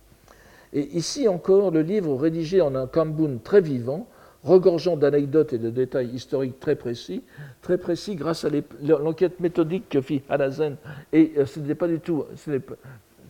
Et 0.73 0.97
ici 0.97 1.29
encore, 1.29 1.71
le 1.71 1.83
livre 1.83 2.15
rédigé 2.17 2.61
en 2.61 2.75
un 2.75 2.87
kambun 2.87 3.39
très 3.43 3.61
vivant 3.61 4.07
regorgeant 4.45 4.97
d'anecdotes 4.97 5.53
et 5.53 5.59
de 5.59 5.71
détails 5.71 6.09
historiques 6.09 6.61
très 6.61 6.77
précis, 6.77 7.23
très 7.61 7.79
précis 7.79 8.15
grâce 8.15 8.45
à 8.45 8.51
l'enquête 8.83 9.41
méthodique 9.41 9.89
que 9.89 10.01
fit 10.01 10.23
Hanazen. 10.29 10.77
Et 11.13 11.33
euh, 11.37 11.47
ce 11.47 11.61
n'est 11.61 11.75
pas 11.75 11.89
du 11.89 12.01
tout, 12.01 12.25
ce 12.37 12.53
n'est 12.53 12.61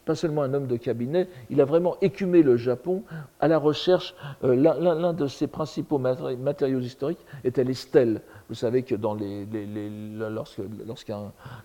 pas 0.05 0.15
seulement 0.15 0.43
un 0.43 0.55
homme 0.55 0.67
de 0.67 0.77
cabinet, 0.77 1.29
il 1.51 1.61
a 1.61 1.65
vraiment 1.65 1.97
écumé 2.01 2.43
le 2.43 2.57
Japon 2.57 3.03
à 3.41 3.49
la 3.49 3.59
recherche. 3.59 4.15
Euh, 4.43 4.55
l'un 4.55 5.13
de 5.13 5.27
ses 5.27 5.47
principaux 5.47 5.99
matériaux 5.99 6.81
historiques 6.81 7.25
était 7.45 7.65
les 7.65 7.75
stèles. 7.75 8.23
Vous 8.49 8.55
savez 8.55 8.83
que 8.83 8.95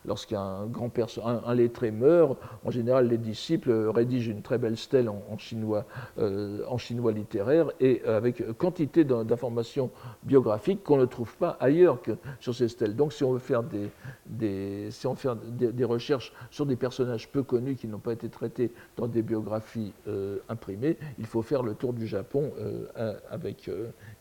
lorsqu'un 0.06 0.66
grand 0.66 0.92
un, 1.24 1.56
lettré 1.56 1.92
meurt, 1.92 2.38
en 2.66 2.72
général 2.72 3.08
les 3.08 3.18
disciples 3.18 3.72
rédigent 3.72 4.32
une 4.32 4.42
très 4.42 4.58
belle 4.58 4.78
stèle 4.78 5.08
en, 5.10 5.38
chinois, 5.38 5.86
euh, 6.20 6.78
chinois 6.78 7.12
littéraire 7.12 7.72
et 7.80 8.04
avec 8.06 8.44
quantité 8.58 9.04
d'informations 9.06 9.92
biographiques 10.24 10.84
qu'on 10.84 10.98
ne 10.98 11.06
trouve 11.06 11.36
pas 11.38 11.58
ailleurs 11.60 12.02
que 12.02 12.12
sur 12.40 12.54
ces 12.54 12.68
stèles. 12.68 12.96
Donc 12.96 13.14
si 13.14 13.24
on 13.24 13.32
veut 13.32 13.40
faire 13.40 13.64
des, 13.64 14.92
si 14.92 15.08
on 15.08 15.16
des, 15.46 15.84
recherches 15.86 16.34
sur 16.52 16.66
des 16.66 16.76
personnages 16.76 17.30
peu 17.30 17.44
connus 17.44 17.76
qui 17.76 17.88
n'ont 17.88 18.00
pas 18.00 18.14
été 18.14 18.30
traités 18.30 18.72
dans 18.98 19.08
des 19.08 19.22
biographies 19.22 19.94
euh, 20.08 20.40
imprimées, 20.50 20.98
il 21.20 21.26
faut 21.26 21.42
faire 21.42 21.64
le 21.64 21.76
tour 21.76 21.94
du 21.94 22.08
Japon 22.08 22.52
euh, 22.60 23.18
avec, 23.30 23.70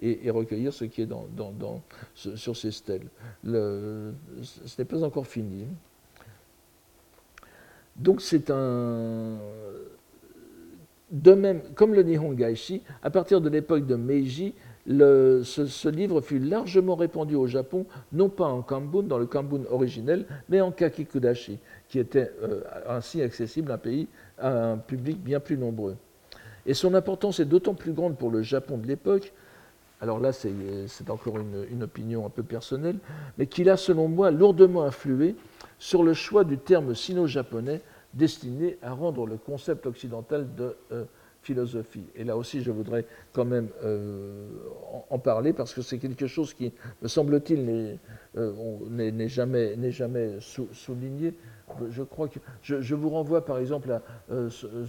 et, 0.03 0.31
recueillir 0.31 0.73
ce 0.73 0.85
qui 0.85 1.03
est 1.03 1.07
dans, 1.07 1.29
sur 2.15 2.57
ces 2.57 2.73
stèles. 2.73 3.07
ce 3.45 4.13
n'est 4.79 4.85
pas 4.85 5.03
encore 5.05 5.27
fini. 5.27 5.67
Donc 7.97 8.21
c'est 8.21 8.51
un... 8.51 9.39
De 11.11 11.35
même, 11.35 11.61
comme 11.75 11.93
le 11.95 12.03
Nihon 12.03 12.33
Gaishi, 12.33 12.83
à 13.03 13.11
partir 13.11 13.43
de 13.43 13.51
l'époque 13.51 13.87
de 13.87 13.97
Meiji, 13.97 14.55
ce, 14.87 15.89
livre 15.89 16.23
fut 16.23 16.39
largement 16.39 16.97
répandu 16.97 17.35
au 17.35 17.47
Japon, 17.47 17.85
non 18.13 18.31
pas 18.31 18.47
en 18.47 18.63
Kambun, 18.63 19.03
dans 19.03 19.19
le 19.19 19.27
Kambun 19.27 19.65
originel, 19.71 20.25
mais 20.49 20.63
en 20.63 20.73
Kakikudashi, 20.73 21.59
qui 21.89 21.99
était 21.99 22.33
euh, 22.43 22.63
ainsi 22.89 23.21
accessible 23.21 23.79
à 24.39 24.73
un 24.73 24.79
public 24.79 25.23
bien 25.23 25.39
plus 25.39 25.59
nombreux. 25.59 25.97
Et 26.65 26.75
son 26.75 26.95
importance 26.95 27.41
est 27.41 27.45
d'autant 27.45 27.75
plus 27.75 27.93
grande 27.93 28.17
pour 28.17 28.31
le 28.31 28.43
Japon 28.43 28.79
de 28.79 28.87
l'époque 28.87 29.33
alors 30.03 30.19
là 30.19 30.33
c'est 30.33 30.51
encore 31.11 31.39
une, 31.39 31.83
opinion 31.85 32.27
un 32.27 32.29
peu 32.29 32.43
personnelle, 32.43 32.99
mais 33.39 33.47
qu'il 33.47 33.71
a 33.71 33.77
selon 33.77 34.09
moi 34.09 34.33
lourdement 34.33 34.83
influé 34.83 35.37
sur 35.79 36.03
le 36.03 36.13
choix 36.13 36.43
du 36.43 36.59
terme 36.59 36.95
sino-japonais 36.95 37.81
destiné 38.13 38.79
à 38.83 38.93
rendre 38.93 39.27
le 39.27 39.37
concept 39.37 39.87
occidental 39.87 40.55
de 40.57 40.77
euh, 40.91 41.05
philosophie. 41.41 42.05
Et 42.17 42.25
là 42.25 42.37
aussi, 42.37 42.63
je 42.63 42.73
voudrais 42.73 43.07
quand 43.33 43.45
même 43.45 43.69
euh, 43.85 44.49
en, 45.09 45.19
parler 45.21 45.53
parce 45.53 45.73
que 45.73 45.83
c'est 45.83 45.99
quelque 45.99 46.27
chose 46.27 46.53
qui, 46.53 46.73
me 47.01 47.07
semble-t-il, 47.09 47.65
n'est 47.65 47.99
euh, 48.37 49.29
jamais, 49.29 49.77
jamais 49.93 50.39
souligné. 50.41 51.33
Je 51.91 52.03
crois 52.03 52.27
que 52.29 52.41
je, 52.61 52.95
vous 52.95 53.09
renvoie 53.09 53.45
par 53.45 53.59
exemple 53.59 53.93
à 53.93 54.03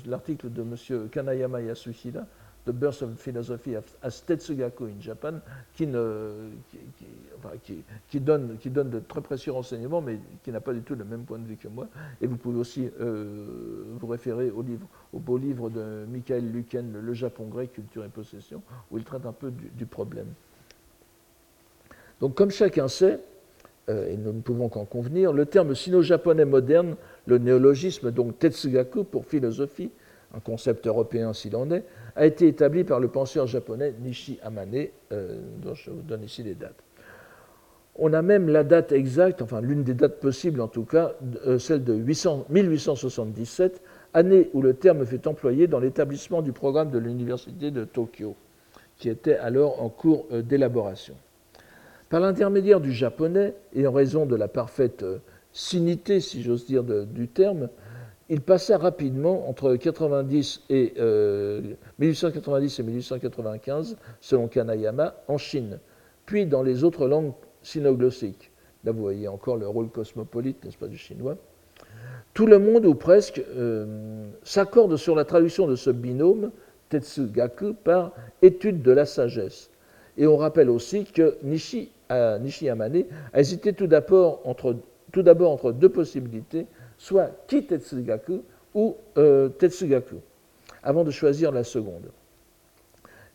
l'article 0.05 0.51
de 0.51 0.64
M. 0.64 1.07
Kanayama 1.09 1.61
Yasuhira 1.61 2.26
The 2.66 2.72
Birth 2.72 3.01
of 3.01 3.20
Philosophy 3.20 3.76
as 4.01 4.24
Tetsugaku 4.26 4.86
in 4.86 5.01
Japan, 5.01 5.41
qui 5.76 5.86
donne 5.86 6.51
de 8.89 8.99
très 8.99 9.20
précieux 9.20 9.51
renseignements, 9.51 9.99
mais 9.99 10.18
qui 10.43 10.51
n'a 10.51 10.61
pas 10.61 10.74
du 10.74 10.82
tout 10.82 10.95
le 10.95 11.03
même 11.03 11.24
point 11.24 11.39
de 11.39 11.45
vue 11.45 11.57
que 11.57 11.68
moi. 11.68 11.89
Et 12.22 12.28
vous 12.28 12.38
pouvez 12.38 12.57
aussi 12.57 12.89
euh, 13.01 13.84
vous 13.99 14.07
référer 14.07 14.49
au, 14.49 14.61
livre, 14.61 14.88
au 15.11 15.20
beau 15.20 15.38
livre 15.38 15.70
de 15.70 16.05
Michael 16.09 16.49
Luken, 16.51 17.01
Le 17.01 17.14
Japon 17.14 17.47
grec, 17.47 17.74
culture 17.74 18.05
et 18.05 18.09
possession, 18.09 18.61
où 18.91 18.97
il 18.97 19.03
traite 19.03 19.26
un 19.26 19.34
peu 19.34 19.51
du, 19.51 19.86
problème. 19.86 20.28
Donc, 22.22 22.36
comme 22.36 22.51
chacun 22.51 22.88
sait, 22.88 23.20
euh, 23.89 24.09
et 24.09 24.16
nous 24.16 24.32
ne 24.32 24.39
pouvons 24.39 24.70
qu'en 24.70 24.86
convenir, 24.86 25.34
le 25.34 25.45
terme 25.45 25.76
sino-japonais 25.76 26.45
moderne, 26.45 26.95
le 27.26 27.39
néologisme, 27.39 28.11
donc 28.11 28.39
Tetsugaku 28.39 29.03
pour 29.03 29.26
philosophie, 29.26 29.91
un 30.34 30.39
concept 30.39 30.88
européen 30.88 31.34
s'il 31.34 31.55
en 31.55 31.69
est, 31.71 31.84
a 32.15 32.25
été 32.25 32.47
établi 32.47 32.84
par 32.84 32.99
le 32.99 33.07
penseur 33.07 33.47
japonais 33.47 33.93
Nishi 34.01 34.39
Amane, 34.43 34.88
euh, 35.11 35.39
dont 35.61 35.75
je 35.75 35.91
vous 35.91 36.01
donne 36.01 36.23
ici 36.23 36.43
les 36.43 36.55
dates. 36.55 36.84
On 37.95 38.13
a 38.13 38.23
même 38.23 38.49
la 38.49 38.63
date 38.63 38.91
exacte, 38.91 39.43
enfin 39.43 39.61
l'une 39.61 39.84
des 39.84 39.93
dates 39.93 40.19
possibles 40.19 40.61
en 40.61 40.67
tout 40.67 40.86
cas, 40.86 41.13
euh, 41.45 41.59
celle 41.59 41.84
de 41.84 41.93
1877, 41.93 43.81
année 44.15 44.49
où 44.53 44.61
le 44.63 44.73
terme 44.73 45.05
fut 45.05 45.27
employé 45.27 45.67
dans 45.67 45.79
l'établissement 45.79 46.41
du 46.41 46.51
programme 46.51 46.89
de 46.89 46.97
l'Université 46.97 47.69
de 47.69 47.84
Tokyo, 47.86 48.36
qui 48.97 49.09
était 49.09 49.38
alors 49.38 49.84
en 49.84 49.89
cours 49.89 50.25
euh, 50.31 50.41
d'élaboration. 50.41 51.15
Par 52.09 52.19
l'intermédiaire 52.19 52.79
du 52.79 52.91
japonais, 52.91 53.53
et 53.73 53.86
en 53.86 53.91
raison 53.91 54.25
de 54.25 54.36
la 54.36 54.47
parfaite 54.47 55.03
sinité, 55.51 56.19
si 56.19 56.43
j'ose 56.43 56.65
dire, 56.65 56.84
du 56.84 57.27
terme, 57.27 57.69
il 58.30 58.41
passa 58.41 58.78
rapidement 58.78 59.49
entre 59.49 59.76
90 59.76 60.63
et, 60.69 60.93
1890 61.99 62.80
euh, 62.80 62.84
et 62.84 62.86
1895, 62.86 63.97
selon 64.21 64.47
Kanayama, 64.47 65.15
en 65.28 65.38
Chine, 65.38 65.80
puis 66.26 66.45
dans 66.45 66.63
les 66.63 66.84
autres 66.84 67.07
langues 67.07 67.34
sinoglossiques. 67.61 68.51
Là, 68.84 68.91
vous 68.91 69.01
voyez 69.01 69.28
encore 69.28 69.57
le 69.57 69.67
rôle 69.67 69.89
cosmopolite, 69.89 70.63
n'est-ce 70.63 70.78
pas, 70.78 70.88
du 70.88 70.97
chinois. 70.97 71.38
Tout 72.34 72.47
le 72.47 72.59
monde, 72.59 72.86
ou 72.86 72.95
presque, 72.95 73.41
euh, 73.55 74.26
s'accorde 74.43 74.95
sur 74.97 75.15
la 75.15 75.26
traduction 75.26 75.67
de 75.67 75.76
ce 75.76 75.89
binôme, 75.89 76.51
Tetsugaku, 76.89 77.74
par 77.74 78.13
étude 78.41 78.82
de 78.82 78.91
la 78.91 79.05
sagesse. 79.05 79.69
Et 80.17 80.28
on 80.28 80.38
rappelle 80.38 80.69
aussi 80.69 81.05
que 81.05 81.38
Nishi, 81.43 81.91
euh, 82.11 82.39
Nishi 82.39 82.69
Amane 82.69 83.03
a 83.34 83.39
hésité 83.39 83.74
tout 83.74 83.88
d'abord 83.88 84.41
entre 84.45 84.76
deux 85.71 85.89
possibilités 85.89 86.67
soit 87.03 87.31
Ki 87.47 87.65
Tetsugaku 87.65 88.43
ou 88.73 88.95
euh, 89.17 89.49
Tetsugaku. 89.49 90.15
avant 90.83 91.03
de 91.03 91.11
choisir 91.11 91.51
la 91.51 91.65
seconde. 91.65 92.11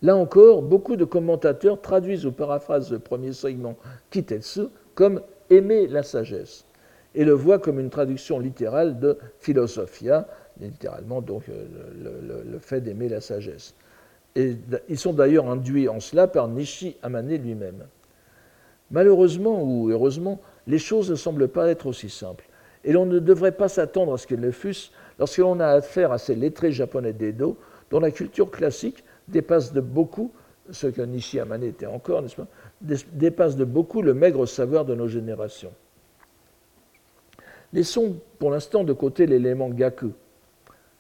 Là 0.01 0.17
encore, 0.17 0.63
beaucoup 0.63 0.97
de 0.97 1.05
commentateurs 1.05 1.81
traduisent 1.81 2.25
ou 2.25 2.33
paraphrasent 2.33 2.91
le 2.91 2.99
premier 2.99 3.35
segment 3.35 3.77
Kitetsu 4.11 4.69
comme 4.95 5.21
aimer 5.51 5.87
la 5.87 6.03
sagesse 6.03 6.65
et 7.15 7.25
le 7.25 7.33
voient 7.33 7.59
comme 7.59 7.79
une 7.79 7.91
traduction 7.91 8.39
littérale 8.39 8.99
de 9.01 9.19
philosophia, 9.39 10.27
littéralement 10.61 11.21
donc 11.21 11.43
euh, 11.51 12.45
le, 12.51 12.59
fait 12.59 12.81
d'aimer 12.81 13.11
la 13.11 13.21
sagesse. 13.21 13.75
Ils 14.35 14.99
sont 14.99 15.13
d'ailleurs 15.13 15.51
induits 15.51 15.89
en 15.89 16.01
cela 16.01 16.27
par 16.27 16.49
Nishi 16.49 16.97
Amane 17.03 17.35
lui-même. 17.35 17.85
Malheureusement 18.91 19.63
ou 19.63 19.91
heureusement, 19.91 20.41
les 20.67 20.79
choses 20.79 21.11
ne 21.11 21.17
semblent 21.17 21.49
pas 21.49 21.69
être 21.69 21.87
aussi 21.87 22.09
simples, 22.09 22.48
et 22.89 22.93
l'on 22.93 23.05
ne 23.05 23.19
devrait 23.19 23.53
pas 23.53 23.69
s'attendre 23.69 24.15
à 24.15 24.19
ce 24.19 24.27
qu'elles 24.27 24.41
le 24.41 24.51
fussent 24.51 24.93
lorsque 25.19 25.37
l'on 25.37 25.61
a 25.61 25.67
affaire 25.67 26.11
à 26.11 26.17
ces 26.17 26.35
lettrés 26.35 26.73
japonais 26.73 27.13
d'Edo, 27.13 27.59
dont 27.91 28.01
la 28.01 28.11
culture 28.11 28.51
classique 28.51 29.05
dépasse 29.29 29.75
de 29.75 29.83
beaucoup, 29.83 30.33
ce 30.71 30.87
que 30.87 31.03
Nishi 31.03 31.39
Amane 31.39 31.65
était 31.65 31.85
encore, 31.85 32.23
n'est-ce 32.23 32.37
pas, 32.37 32.47
dépasse 32.81 33.57
de 33.57 33.67
beaucoup 33.67 34.01
le 34.01 34.15
maigre 34.15 34.47
savoir 34.47 34.87
de 34.87 34.95
nos 34.95 35.07
générations. 35.07 35.73
Laissons 37.75 38.17
pour 38.39 38.51
l'instant 38.51 38.85
de 38.85 38.95
côté 38.95 39.27
l'élément 39.27 39.69
gaku, 39.69 40.13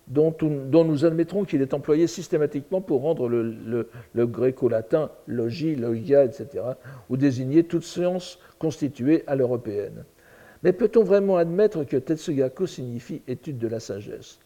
dont, 0.09 0.35
nous 0.43 1.05
admettrons 1.07 1.47
qu'il 1.47 1.63
est 1.63 1.73
employé 1.73 2.07
systématiquement 2.07 2.83
pour 2.83 3.01
rendre 3.01 3.31
le, 3.31 3.89
gréco-latin 4.27 5.11
logi, 5.27 5.75
logia, 5.75 6.27
etc., 6.27 6.65
ou 7.09 7.17
désigner 7.17 7.65
toute 7.65 7.85
science 7.85 8.39
constituée 8.59 9.25
à 9.27 9.37
l'européenne. 9.37 10.05
Mais 10.63 10.73
peut-on 10.73 11.05
vraiment 11.05 11.37
admettre 11.37 11.85
que 11.85 11.97
Tetsugaku 11.97 12.67
signifie 12.67 13.23
étude 13.29 13.59
de 13.59 13.69
la 13.69 13.81
sagesse? 13.81 14.39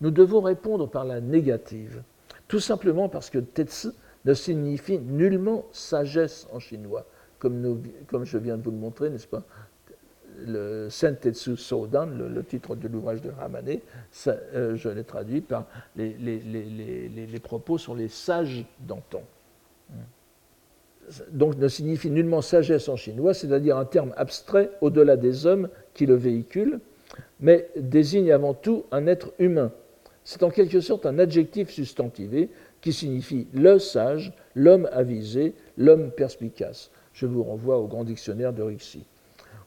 Nous 0.00 0.10
devons 0.10 0.40
répondre 0.40 0.88
par 0.88 1.04
la 1.04 1.20
négative, 1.20 2.02
tout 2.48 2.60
simplement 2.60 3.08
parce 3.08 3.30
que 3.30 3.38
Tetsu 3.38 3.88
ne 4.24 4.34
signifie 4.34 4.98
nullement 4.98 5.66
sagesse 5.72 6.46
en 6.52 6.58
chinois, 6.58 7.06
comme, 7.38 8.24
je 8.24 8.38
viens 8.38 8.56
de 8.56 8.62
vous 8.62 8.70
le 8.70 8.76
montrer, 8.76 9.10
n'est-ce 9.10 9.26
pas? 9.26 9.42
Le 10.46 10.88
Sentetsu 10.88 11.56
Sodan, 11.56 12.06
le, 12.06 12.44
titre 12.44 12.76
de 12.76 12.88
l'ouvrage 12.88 13.20
de 13.20 13.30
Ramane, 13.30 13.78
euh, 14.26 14.76
je 14.76 14.88
l'ai 14.88 15.04
traduit 15.04 15.40
par 15.40 15.66
les, 15.96 17.40
propos 17.42 17.76
sur 17.78 17.94
les 17.94 18.08
sages 18.08 18.64
d'antan. 18.80 19.22
Donc 21.32 21.56
ne 21.58 21.68
signifie 21.68 22.10
nullement 22.10 22.42
sagesse 22.42 22.88
en 22.88 22.96
chinois, 22.96 23.34
c'est-à-dire 23.34 23.76
un 23.76 23.84
terme 23.84 24.12
abstrait 24.16 24.70
au-delà 24.80 25.16
des 25.16 25.46
hommes 25.46 25.68
qui 25.94 26.06
le 26.06 26.14
véhiculent, 26.14 26.80
mais 27.40 27.68
désigne 27.76 28.32
avant 28.32 28.54
tout 28.54 28.84
un 28.92 29.06
être 29.06 29.32
humain. 29.38 29.72
C'est 30.24 30.42
en 30.42 30.50
quelque 30.50 30.80
sorte 30.80 31.06
un 31.06 31.18
adjectif 31.18 31.70
substantivé 31.70 32.50
qui 32.80 32.92
signifie 32.92 33.48
le 33.52 33.78
sage, 33.78 34.32
l'homme 34.54 34.88
avisé, 34.92 35.54
l'homme 35.76 36.10
perspicace. 36.10 36.90
Je 37.12 37.26
vous 37.26 37.42
renvoie 37.42 37.78
au 37.78 37.86
grand 37.86 38.04
dictionnaire 38.04 38.52
de 38.52 38.62
Rixi 38.62 39.04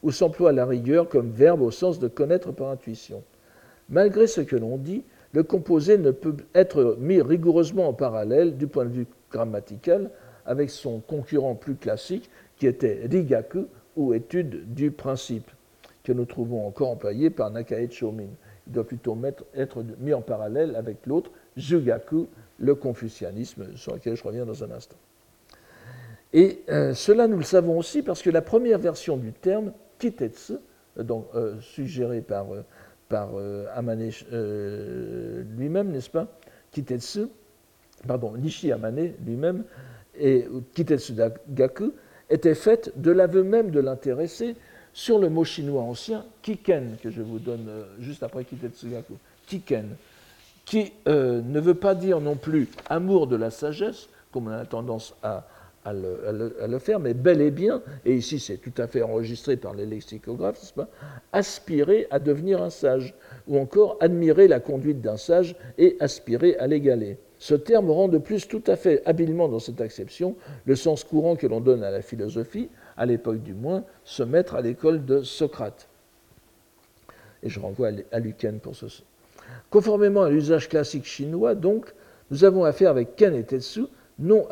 ou 0.02 0.10
s'emploie 0.10 0.52
la 0.52 0.66
rigueur 0.66 1.08
comme 1.08 1.30
verbe 1.30 1.62
au 1.62 1.70
sens 1.70 1.98
de 1.98 2.08
connaître 2.08 2.52
par 2.52 2.68
intuition. 2.68 3.22
Malgré 3.88 4.26
ce 4.26 4.42
que 4.42 4.54
l'on 4.54 4.76
dit, 4.76 5.02
le 5.32 5.42
composé 5.42 5.98
ne 5.98 6.10
peut 6.10 6.36
être 6.54 6.96
mis 7.00 7.20
rigoureusement 7.20 7.88
en 7.88 7.92
parallèle 7.92 8.56
du 8.56 8.66
point 8.66 8.84
de 8.84 8.90
vue 8.90 9.06
grammatical 9.32 10.10
avec 10.46 10.70
son 10.70 11.00
concurrent 11.00 11.54
plus 11.54 11.74
classique 11.74 12.30
qui 12.56 12.66
était 12.66 13.06
rigaku 13.10 13.66
ou 13.96 14.14
étude 14.14 14.74
du 14.74 14.90
principe, 14.90 15.50
que 16.02 16.12
nous 16.12 16.24
trouvons 16.24 16.66
encore 16.66 16.90
employé 16.90 17.30
par 17.30 17.50
Nakae 17.50 17.90
Chomin. 17.90 18.28
Il 18.66 18.72
doit 18.72 18.86
plutôt 18.86 19.16
être 19.54 19.84
mis 19.98 20.14
en 20.14 20.22
parallèle 20.22 20.76
avec 20.76 21.06
l'autre, 21.06 21.30
jugaku, 21.56 22.28
le 22.58 22.74
confucianisme, 22.74 23.76
sur 23.76 23.94
lequel 23.94 24.16
je 24.16 24.22
reviens 24.22 24.46
dans 24.46 24.64
un 24.64 24.70
instant. 24.70 24.96
Et 26.32 26.62
euh, 26.68 26.94
cela, 26.94 27.28
nous 27.28 27.36
le 27.36 27.44
savons 27.44 27.78
aussi 27.78 28.02
parce 28.02 28.20
que 28.20 28.30
la 28.30 28.42
première 28.42 28.78
version 28.78 29.16
du 29.16 29.32
terme 29.32 29.72
Kitetsu, 29.98 30.54
donc, 30.96 31.26
euh, 31.34 31.56
par, 32.26 32.52
euh, 32.52 32.64
par 33.08 33.30
euh, 33.34 33.66
Amane 33.74 34.10
lui-même, 35.56 35.90
n'est-ce 35.90 36.10
pas? 36.10 36.26
Kitetsu, 36.72 37.26
pardon, 38.06 38.36
Nishi 38.36 38.72
Amane 38.72 39.12
lui-même, 39.24 39.64
et 40.18 40.46
Kitetsu 40.74 41.14
Gaku, 41.48 41.92
était 42.30 42.54
faite 42.54 42.92
de 42.96 43.10
l'aveu 43.10 43.42
même 43.42 43.70
de 43.70 43.80
l'intéressé 43.80 44.56
sur 44.92 45.18
le 45.18 45.28
mot 45.28 45.44
chinois 45.44 45.82
ancien 45.82 46.24
Kiken, 46.42 46.96
que 47.02 47.10
je 47.10 47.22
vous 47.22 47.38
donne 47.38 47.68
juste 47.98 48.22
après 48.22 48.44
Kitetsu 48.44 48.88
Gaku. 48.88 49.14
Kiken, 49.46 49.96
qui 50.64 50.92
ne 51.06 51.60
veut 51.60 51.74
pas 51.74 51.94
dire 51.94 52.20
non 52.20 52.36
plus 52.36 52.68
amour 52.88 53.26
de 53.26 53.36
la 53.36 53.50
sagesse, 53.50 54.08
comme 54.32 54.48
on 54.48 54.52
a 54.52 54.64
tendance 54.64 55.14
à, 55.22 55.46
le, 55.92 56.78
faire, 56.78 56.98
mais 56.98 57.12
bel 57.14 57.40
et 57.40 57.50
bien, 57.50 57.82
et 58.04 58.14
ici 58.14 58.40
c'est 58.40 58.56
tout 58.56 58.72
à 58.78 58.86
fait 58.86 59.02
enregistré 59.02 59.56
par 59.56 59.74
les 59.74 59.84
lexicographes, 59.84 60.72
aspirer 61.32 62.06
à 62.10 62.18
devenir 62.18 62.62
un 62.62 62.70
sage, 62.70 63.14
ou 63.46 63.58
encore 63.58 63.96
admirer 64.00 64.48
la 64.48 64.60
conduite 64.60 65.00
d'un 65.00 65.16
sage 65.16 65.56
et 65.76 65.96
aspirer 66.00 66.56
à 66.56 66.66
l'égaler. 66.66 67.18
Ce 67.38 67.54
terme 67.54 67.90
rend 67.90 68.08
de 68.08 68.18
plus 68.18 68.48
tout 68.48 68.62
à 68.66 68.76
fait 68.76 69.02
habilement 69.06 69.48
dans 69.48 69.58
cette 69.58 69.80
acception 69.80 70.36
le 70.64 70.76
sens 70.76 71.04
courant 71.04 71.36
que 71.36 71.46
l'on 71.46 71.60
donne 71.60 71.82
à 71.82 71.90
la 71.90 72.02
philosophie, 72.02 72.68
à 72.96 73.06
l'époque 73.06 73.42
du 73.42 73.54
moins, 73.54 73.84
se 74.04 74.22
mettre 74.22 74.54
à 74.54 74.62
l'école 74.62 75.04
de 75.04 75.22
Socrate. 75.22 75.88
Et 77.42 77.48
je 77.48 77.60
renvoie 77.60 77.90
à 78.12 78.18
Lucan 78.20 78.54
pour 78.62 78.74
ce. 78.74 78.86
Conformément 79.70 80.22
à 80.22 80.30
l'usage 80.30 80.68
classique 80.68 81.04
chinois, 81.04 81.54
donc, 81.54 81.92
nous 82.30 82.44
avons 82.44 82.64
affaire 82.64 82.90
avec 82.90 83.16
Ken 83.16 83.34
et 83.34 83.44
Tetsu, 83.44 83.86
non 84.18 84.46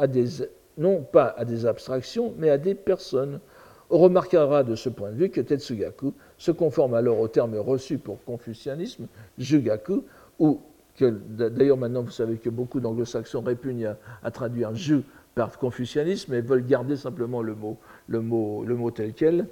pas 1.12 1.34
à 1.36 1.44
des 1.44 1.66
abstractions, 1.66 2.34
mais 2.36 2.50
à 2.50 2.58
des 2.58 2.74
personnes. 2.74 3.40
On 3.88 3.98
remarquera 3.98 4.64
de 4.64 4.74
ce 4.74 4.88
point 4.88 5.10
de 5.10 5.16
vue 5.16 5.30
que 5.30 5.40
Tetsugaku 5.40 6.12
se 6.38 6.50
conforme 6.50 6.94
alors 6.94 7.20
au 7.20 7.28
terme 7.28 7.56
reçu 7.56 7.98
pour 7.98 8.22
confucianisme, 8.24 9.06
jugaku, 9.38 10.04
ou 10.38 10.54
que 10.54 10.60
d'ailleurs 11.00 11.76
maintenant 11.76 12.02
vous 12.02 12.10
savez 12.10 12.36
que 12.36 12.50
beaucoup 12.50 12.80
d'anglo-saxons 12.80 13.42
répugnent 13.42 13.94
à, 14.22 14.30
traduire 14.30 14.74
ju 14.74 15.02
par 15.34 15.58
confucianisme 15.58 16.34
et 16.34 16.40
veulent 16.40 16.66
garder 16.66 16.96
simplement 16.96 17.42
le 17.42 17.54
mot, 17.54 18.90
tel 18.90 19.14
quel. 19.14 19.46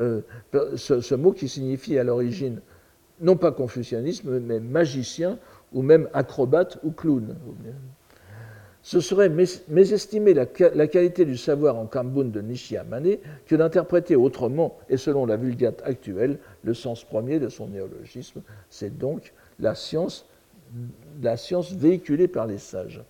Euh, 0.00 0.20
ce, 0.76 1.14
mot 1.14 1.32
qui 1.32 1.48
signifie 1.48 1.98
à 1.98 2.04
l'origine 2.04 2.60
non 3.20 3.36
pas 3.36 3.52
confucianisme, 3.52 4.38
mais 4.40 4.60
magicien 4.60 5.38
ou 5.72 5.82
même 5.82 6.08
acrobate 6.12 6.78
ou 6.84 6.90
clown. 6.90 7.36
Ce 8.82 9.00
serait 9.00 9.30
mésestimer 9.30 10.34
la, 10.34 10.44
qualité 10.44 11.24
du 11.24 11.38
savoir 11.38 11.76
en 11.76 11.86
Kambun 11.86 12.26
de 12.26 12.44
Amane 12.76 13.16
que 13.46 13.56
d'interpréter 13.56 14.14
autrement 14.14 14.78
et 14.90 14.98
selon 14.98 15.24
la 15.24 15.38
vulgate 15.38 15.80
actuelle 15.86 16.38
le 16.62 16.74
sens 16.74 17.02
premier 17.02 17.38
de 17.38 17.48
son 17.48 17.68
néologisme. 17.68 18.42
C'est 18.68 18.98
donc 18.98 19.32
la 19.58 19.74
science, 19.74 20.26
la 21.22 21.36
science 21.36 21.72
véhiculée 21.72 22.28
par 22.28 22.46
les 22.46 22.58
sages. 22.58 23.02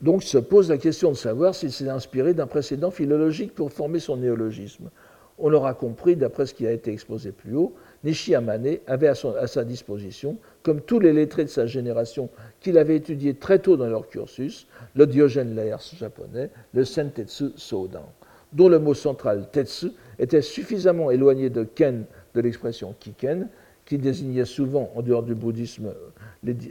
Donc 0.00 0.22
se 0.22 0.38
pose 0.38 0.68
la 0.68 0.78
question 0.78 1.10
de 1.10 1.16
savoir 1.16 1.54
s'il 1.54 1.72
s'est 1.72 1.88
inspiré 1.88 2.34
d'un 2.34 2.46
précédent 2.46 2.90
philologique 2.90 3.54
pour 3.54 3.72
former 3.72 3.98
son 3.98 4.16
néologisme. 4.18 4.90
On 5.38 5.50
l'aura 5.50 5.74
compris, 5.74 6.16
d'après 6.16 6.46
ce 6.46 6.54
qui 6.54 6.66
a 6.66 6.72
été 6.72 6.90
exposé 6.90 7.30
plus 7.30 7.54
haut, 7.54 7.74
Nishi 8.04 8.34
Amane 8.34 8.78
avait 8.86 9.08
à, 9.08 9.46
sa 9.46 9.64
disposition, 9.64 10.38
comme 10.62 10.80
tous 10.80 10.98
les 10.98 11.12
lettrés 11.12 11.44
de 11.44 11.50
sa 11.50 11.66
génération 11.66 12.30
qu'il 12.60 12.78
avait 12.78 12.96
étudiés 12.96 13.34
très 13.34 13.58
tôt 13.58 13.76
dans 13.76 13.86
leur 13.86 14.08
cursus, 14.08 14.66
le 14.94 15.06
Diogène 15.06 15.54
Laërce 15.54 15.94
japonais, 15.96 16.50
le 16.72 16.84
Sentetsu 16.84 17.50
Sodan, 17.56 18.10
dont 18.52 18.68
le 18.68 18.78
mot 18.78 18.94
central 18.94 19.48
tetsu 19.50 19.88
était 20.18 20.40
suffisamment 20.40 21.10
éloigné 21.10 21.50
de 21.50 21.64
ken 21.64 22.04
de 22.34 22.40
l'expression 22.40 22.94
kiken, 22.98 23.48
qui 23.84 23.98
désignait 23.98 24.44
souvent, 24.46 24.90
en 24.94 25.02
dehors 25.02 25.22
du 25.22 25.34
bouddhisme, 25.34 25.92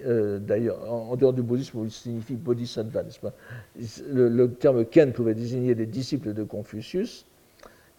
euh, 0.06 0.40
d'ailleurs, 0.40 0.92
en, 0.92 1.16
dehors 1.16 1.34
du 1.34 1.42
bouddhisme, 1.42 1.80
il 1.84 1.92
signifie 1.92 2.36
bodhisattva, 2.36 3.04
n'est-ce 3.04 3.20
pas? 3.20 3.34
Le, 4.12 4.48
terme 4.48 4.86
ken 4.86 5.12
pouvait 5.12 5.34
désigner 5.34 5.74
les 5.74 5.86
disciples 5.86 6.34
de 6.34 6.44
Confucius, 6.44 7.26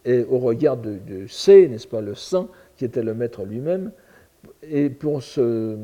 et 0.04 0.24
au 0.24 0.38
regard 0.38 0.76
de, 0.76 0.98
C, 1.28 1.68
n'est-ce 1.68 1.88
pas, 1.88 2.00
le 2.00 2.14
saint, 2.14 2.48
qui 2.76 2.84
était 2.84 3.02
le 3.02 3.14
maître 3.14 3.44
lui-même, 3.44 3.90
et 4.62 4.92
se, 5.20 5.76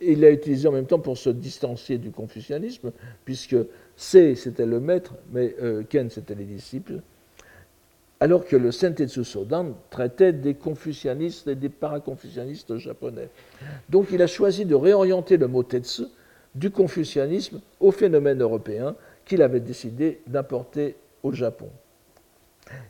il 0.00 0.20
l'a 0.20 0.30
utilisé 0.30 0.68
en 0.68 0.72
même 0.72 0.86
temps 0.86 0.98
pour 0.98 1.18
se 1.18 1.30
distancier 1.30 1.98
du 1.98 2.10
confucianisme, 2.10 2.92
puisque 3.24 3.56
C 3.96 4.34
c'était 4.34 4.66
le 4.66 4.80
maître, 4.80 5.14
mais 5.32 5.54
euh, 5.60 5.82
Ken 5.88 6.08
c'était 6.08 6.34
les 6.34 6.44
disciples, 6.44 7.00
alors 8.20 8.44
que 8.44 8.56
le 8.56 8.72
Sentetsu 8.72 9.24
Sodan 9.24 9.76
traitait 9.90 10.32
des 10.32 10.54
confucianistes 10.54 11.46
et 11.46 11.54
des 11.54 11.68
paraconfucianistes 11.68 12.76
japonais. 12.78 13.28
Donc 13.88 14.08
il 14.12 14.20
a 14.22 14.26
choisi 14.26 14.64
de 14.64 14.74
réorienter 14.74 15.36
le 15.36 15.46
mot 15.46 15.62
Tetsu 15.62 16.04
du 16.54 16.70
confucianisme 16.70 17.60
au 17.78 17.90
phénomène 17.90 18.42
européen 18.42 18.96
qu'il 19.24 19.42
avait 19.42 19.60
décidé 19.60 20.20
d'importer 20.26 20.96
au 21.22 21.32
Japon. 21.32 21.68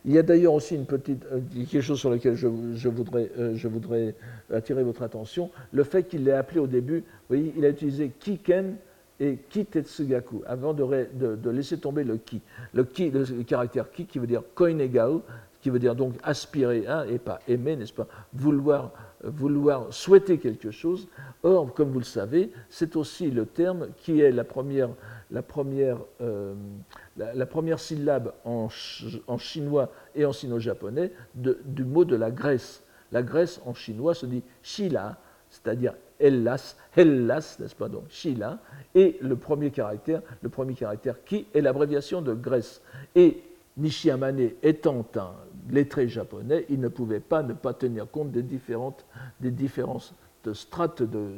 Il 0.05 0.13
y 0.13 0.19
a 0.19 0.23
d'ailleurs 0.23 0.55
aussi 0.55 0.75
une 0.75 0.87
petite, 0.87 1.25
euh, 1.33 1.41
quelque 1.71 1.81
chose 1.81 2.01
sur 2.01 2.11
lequel 2.11 2.35
je, 2.35 2.49
voudrais, 2.89 3.31
euh, 3.39 3.55
je, 3.55 3.69
voudrais, 3.69 4.15
attirer 4.53 4.83
votre 4.83 5.03
attention, 5.03 5.51
le 5.73 5.85
fait 5.85 6.05
qu'il 6.05 6.25
l'ait 6.25 6.33
appelé 6.33 6.59
au 6.59 6.67
début, 6.67 7.01
vous 7.01 7.37
voyez, 7.37 7.53
il 7.57 7.65
a 7.65 7.69
utilisé 7.69 8.11
Kiken 8.19 8.75
et 9.21 9.37
Kitetsugaku, 9.51 10.43
avant 10.47 10.75
de, 10.75 11.09
de, 11.15 11.51
laisser 11.51 11.79
tomber 11.79 12.05
le 12.05 12.17
ki. 12.17 12.41
Le, 12.73 12.85
ki, 12.85 13.11
le, 13.11 13.43
caractère 13.43 13.91
ki 13.91 14.07
qui 14.07 14.19
veut 14.19 14.27
dire 14.27 14.43
koinegao, 14.55 15.23
qui 15.61 15.71
veut 15.71 15.79
dire 15.79 15.95
donc 15.95 16.15
aspirer 16.23 16.87
à 16.87 17.07
et 17.07 17.19
pas 17.19 17.41
aimer, 17.49 17.77
n'est-ce 17.77 17.93
pas? 17.93 18.07
Vouloir, 18.33 18.93
vouloir 19.25 19.93
souhaiter 19.93 20.39
quelque 20.39 20.71
chose. 20.71 21.09
Or, 21.43 21.75
comme 21.75 21.91
vous 21.91 21.99
le 21.99 22.05
savez, 22.05 22.53
c'est 22.69 22.95
aussi 22.95 23.31
le 23.31 23.45
terme 23.45 23.89
qui 23.97 24.21
est 24.21 24.31
la 24.31 24.45
première, 24.45 24.91
la 25.33 25.43
première, 25.43 25.99
euh, 26.21 26.55
la, 27.17 27.47
première 27.47 27.81
syllabe 27.81 28.33
en, 28.45 28.69
en, 29.27 29.39
chinois 29.39 29.91
et 30.15 30.25
en 30.25 30.33
sino-japonais 30.33 31.13
du 31.35 31.85
mot 31.85 32.05
de 32.05 32.15
la 32.15 32.31
Grèce. 32.31 32.85
La 33.11 33.23
Grèce 33.23 33.61
en 33.65 33.75
chinois 33.75 34.15
se 34.15 34.27
dit 34.27 34.43
shila, 34.63 35.19
c'est-à-dire 35.63 35.95
Hellas, 36.21 36.77
Hellas, 36.97 37.57
n'est-ce 37.61 37.75
pas 37.75 37.89
donc 37.89 38.05
Shila, 38.09 38.59
et 38.95 39.19
le 39.21 39.37
premier 39.37 39.71
caractère, 39.71 40.23
le 40.43 40.49
premier 40.49 40.75
caractère 40.75 41.25
qui 41.25 41.47
est 41.55 41.61
l'abréviation 41.61 42.23
de 42.23 42.35
Grèce. 42.35 42.83
Et 43.15 43.43
Nishiamane 43.77 44.51
étant 44.63 45.07
un 45.17 45.33
lettré 45.71 46.09
japonais, 46.09 46.67
il 46.69 46.81
ne 46.81 46.89
pouvait 46.89 47.21
pas 47.21 47.43
ne 47.43 47.53
pas 47.53 47.75
tenir 47.75 48.11
compte 48.11 48.33
des 48.33 48.43
différentes, 48.43 49.05
des 49.41 49.51
différences 49.51 50.15
de 50.45 50.53
strates 50.53 51.03
de, 51.03 51.37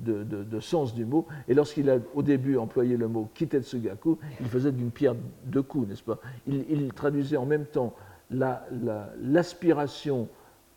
de, 0.00 0.24
de, 0.24 0.60
sens 0.60 0.94
du 0.94 1.04
mot. 1.04 1.26
Et 1.48 1.54
lorsqu'il 1.54 1.88
a 1.90 1.98
au 2.14 2.22
début 2.22 2.56
employé 2.56 2.96
le 2.96 3.06
mot 3.06 3.28
kitetsugaku, 3.34 4.18
il 4.40 4.46
faisait 4.46 4.72
d'une 4.72 4.90
pierre 4.90 5.14
deux 5.44 5.62
coups, 5.62 5.88
n'est-ce 5.88 6.02
pas? 6.02 6.18
Il, 6.46 6.92
traduisait 6.92 7.36
en 7.36 7.46
même 7.46 7.66
temps 7.66 7.94
l'aspiration 8.30 10.28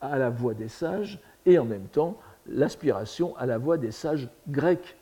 la, 0.02 0.08
à 0.10 0.18
la 0.18 0.30
voix 0.30 0.54
des 0.54 0.68
sages 0.68 1.20
et 1.46 1.58
en 1.58 1.66
même 1.66 1.88
temps 1.88 2.18
l'aspiration 2.48 3.36
à 3.38 3.46
la 3.46 3.58
voix 3.58 3.78
des 3.78 3.91
sages 3.91 4.30
grecs. 4.48 4.98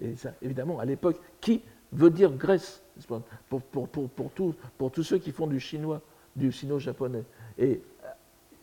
Et 0.00 0.14
ça, 0.16 0.32
évidemment, 0.42 0.78
à 0.78 0.84
l'époque, 0.84 1.20
qui 1.40 1.62
veut 1.92 2.10
dire 2.10 2.32
Grèce 2.32 2.82
pour, 3.48 3.62
pour, 3.62 3.88
pour, 3.88 4.08
pour, 4.08 4.90
tous 4.90 5.02
ceux 5.02 5.18
qui 5.18 5.32
font 5.32 5.46
du 5.46 5.60
chinois, 5.60 6.00
du 6.34 6.52
sino-japonais. 6.52 7.24
Et 7.58 7.80
euh, 8.04 8.08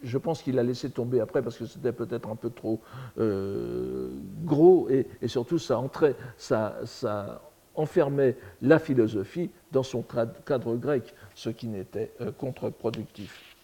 je 0.03 0.17
pense 0.17 0.41
qu'il 0.41 0.59
a 0.59 0.63
laissé 0.63 0.89
tomber 0.89 1.19
après 1.19 1.41
parce 1.41 1.57
que 1.57 1.65
c'était 1.65 1.91
peut-être 1.91 2.29
un 2.29 2.35
peu 2.35 2.49
trop 2.49 2.79
euh, 3.17 4.11
gros 4.43 4.89
et, 4.89 5.07
surtout 5.27 5.59
ça, 5.59 5.79
entrait, 5.79 6.15
ça, 6.37 6.77
ça, 6.85 7.41
enfermait 7.75 8.37
la 8.61 8.77
philosophie 8.77 9.49
dans 9.71 9.81
son 9.81 10.03
cadre 10.45 10.75
grec, 10.75 11.15
ce 11.33 11.49
qui 11.49 11.65
n'était 11.65 12.11
euh, 12.21 12.31
contre-productif. 12.31 13.55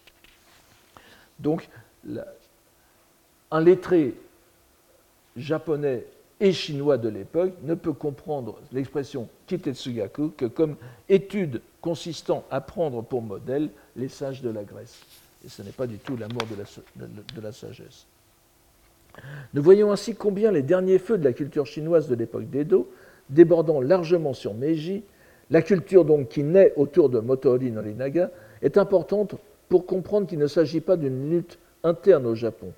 Donc, 1.38 1.68
un 3.50 3.60
lettré 3.60 4.14
japonais 5.36 6.04
et 6.40 6.52
chinois 6.52 6.98
de 6.98 7.08
l'époque 7.08 7.52
ne 7.62 7.74
peut 7.74 7.92
comprendre 7.92 8.58
l'expression 8.72 9.28
kitetsugaku 9.46 10.30
que 10.36 10.46
comme 10.46 10.76
étude 11.08 11.60
consistant 11.80 12.44
à 12.50 12.60
prendre 12.60 13.02
pour 13.02 13.22
modèle 13.22 13.68
les 13.96 14.08
sages 14.08 14.42
de 14.42 14.50
la 14.50 14.64
Grèce. 14.64 15.00
Et 15.44 15.48
ce 15.48 15.62
n'est 15.62 15.70
pas 15.70 15.86
du 15.86 15.98
tout 15.98 16.16
l'amour 16.16 16.42
de 16.46 17.40
la, 17.42 17.52
sagesse. 17.52 18.06
Nous 19.54 19.62
voyons 19.62 19.92
ainsi 19.92 20.14
combien 20.14 20.52
les 20.52 20.62
derniers 20.62 20.98
feux 20.98 21.18
de 21.18 21.24
la 21.24 21.32
culture 21.32 21.66
chinoise 21.66 22.08
de 22.08 22.14
l'époque 22.14 22.48
d'Edo, 22.48 22.90
débordant 23.28 23.80
largement 23.80 24.34
sur 24.34 24.54
Meiji, 24.54 25.02
la 25.50 25.62
culture 25.62 26.04
donc 26.04 26.28
qui 26.28 26.42
naît 26.42 26.72
autour 26.76 27.08
de 27.08 27.20
Motoori 27.20 27.70
Norinaga, 27.70 28.30
est 28.62 28.78
importante 28.78 29.34
pour 29.68 29.86
comprendre 29.86 30.26
qu'il 30.26 30.38
ne 30.38 30.46
s'agit 30.46 30.80
pas 30.80 30.96
d'une 30.96 31.30
lutte 31.30 31.58
interne 31.82 32.26
au 32.26 32.34
Japon. 32.34 32.72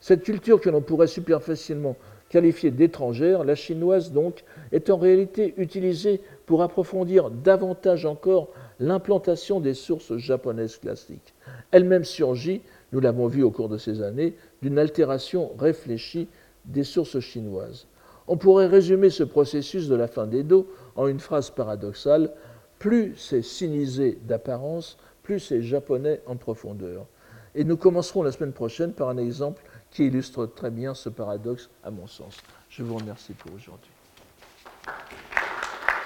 Cette 0.00 0.22
culture 0.22 0.60
que 0.60 0.70
l'on 0.70 0.80
pourrait 0.80 1.06
super 1.06 1.42
facilement 1.42 1.96
qualifiée 2.28 2.70
d'étrangère, 2.70 3.44
la 3.44 3.54
chinoise 3.54 4.12
donc, 4.12 4.44
est 4.72 4.90
en 4.90 4.96
réalité 4.96 5.54
utilisée 5.56 6.20
pour 6.44 6.62
approfondir 6.62 7.30
davantage 7.30 8.04
encore 8.04 8.48
l'implantation 8.80 9.60
des 9.60 9.74
sources 9.74 10.16
japonaises 10.16 10.76
classiques. 10.76 11.34
Elle-même 11.70 12.04
surgit, 12.04 12.62
nous 12.92 13.00
l'avons 13.00 13.26
vu 13.26 13.42
au 13.42 13.50
cours 13.50 13.68
de 13.68 13.78
ces 13.78 14.02
années, 14.02 14.34
d'une 14.62 14.78
altération 14.78 15.52
réfléchie 15.58 16.28
des 16.64 16.84
sources 16.84 17.20
chinoises. 17.20 17.86
On 18.28 18.36
pourrait 18.36 18.66
résumer 18.66 19.10
ce 19.10 19.22
processus 19.22 19.88
de 19.88 19.94
la 19.94 20.08
fin 20.08 20.26
d'Edo 20.26 20.66
en 20.96 21.06
une 21.06 21.20
phrase 21.20 21.50
paradoxale 21.50 22.32
plus 22.78 23.14
c'est 23.16 23.42
sinisé 23.42 24.18
d'apparence, 24.26 24.98
plus 25.22 25.40
c'est 25.40 25.62
japonais 25.62 26.20
en 26.26 26.36
profondeur. 26.36 27.06
Et 27.54 27.64
nous 27.64 27.76
commencerons 27.76 28.22
la 28.22 28.32
semaine 28.32 28.52
prochaine 28.52 28.92
par 28.92 29.08
un 29.08 29.16
exemple 29.16 29.62
qui 29.96 30.04
illustre 30.04 30.44
très 30.44 30.70
bien 30.70 30.92
ce 30.94 31.08
paradoxe, 31.08 31.70
à 31.82 31.90
mon 31.90 32.06
sens. 32.06 32.36
Je 32.68 32.82
vous 32.82 32.96
remercie 32.96 33.32
pour 33.32 33.54
aujourd'hui. 33.54 33.90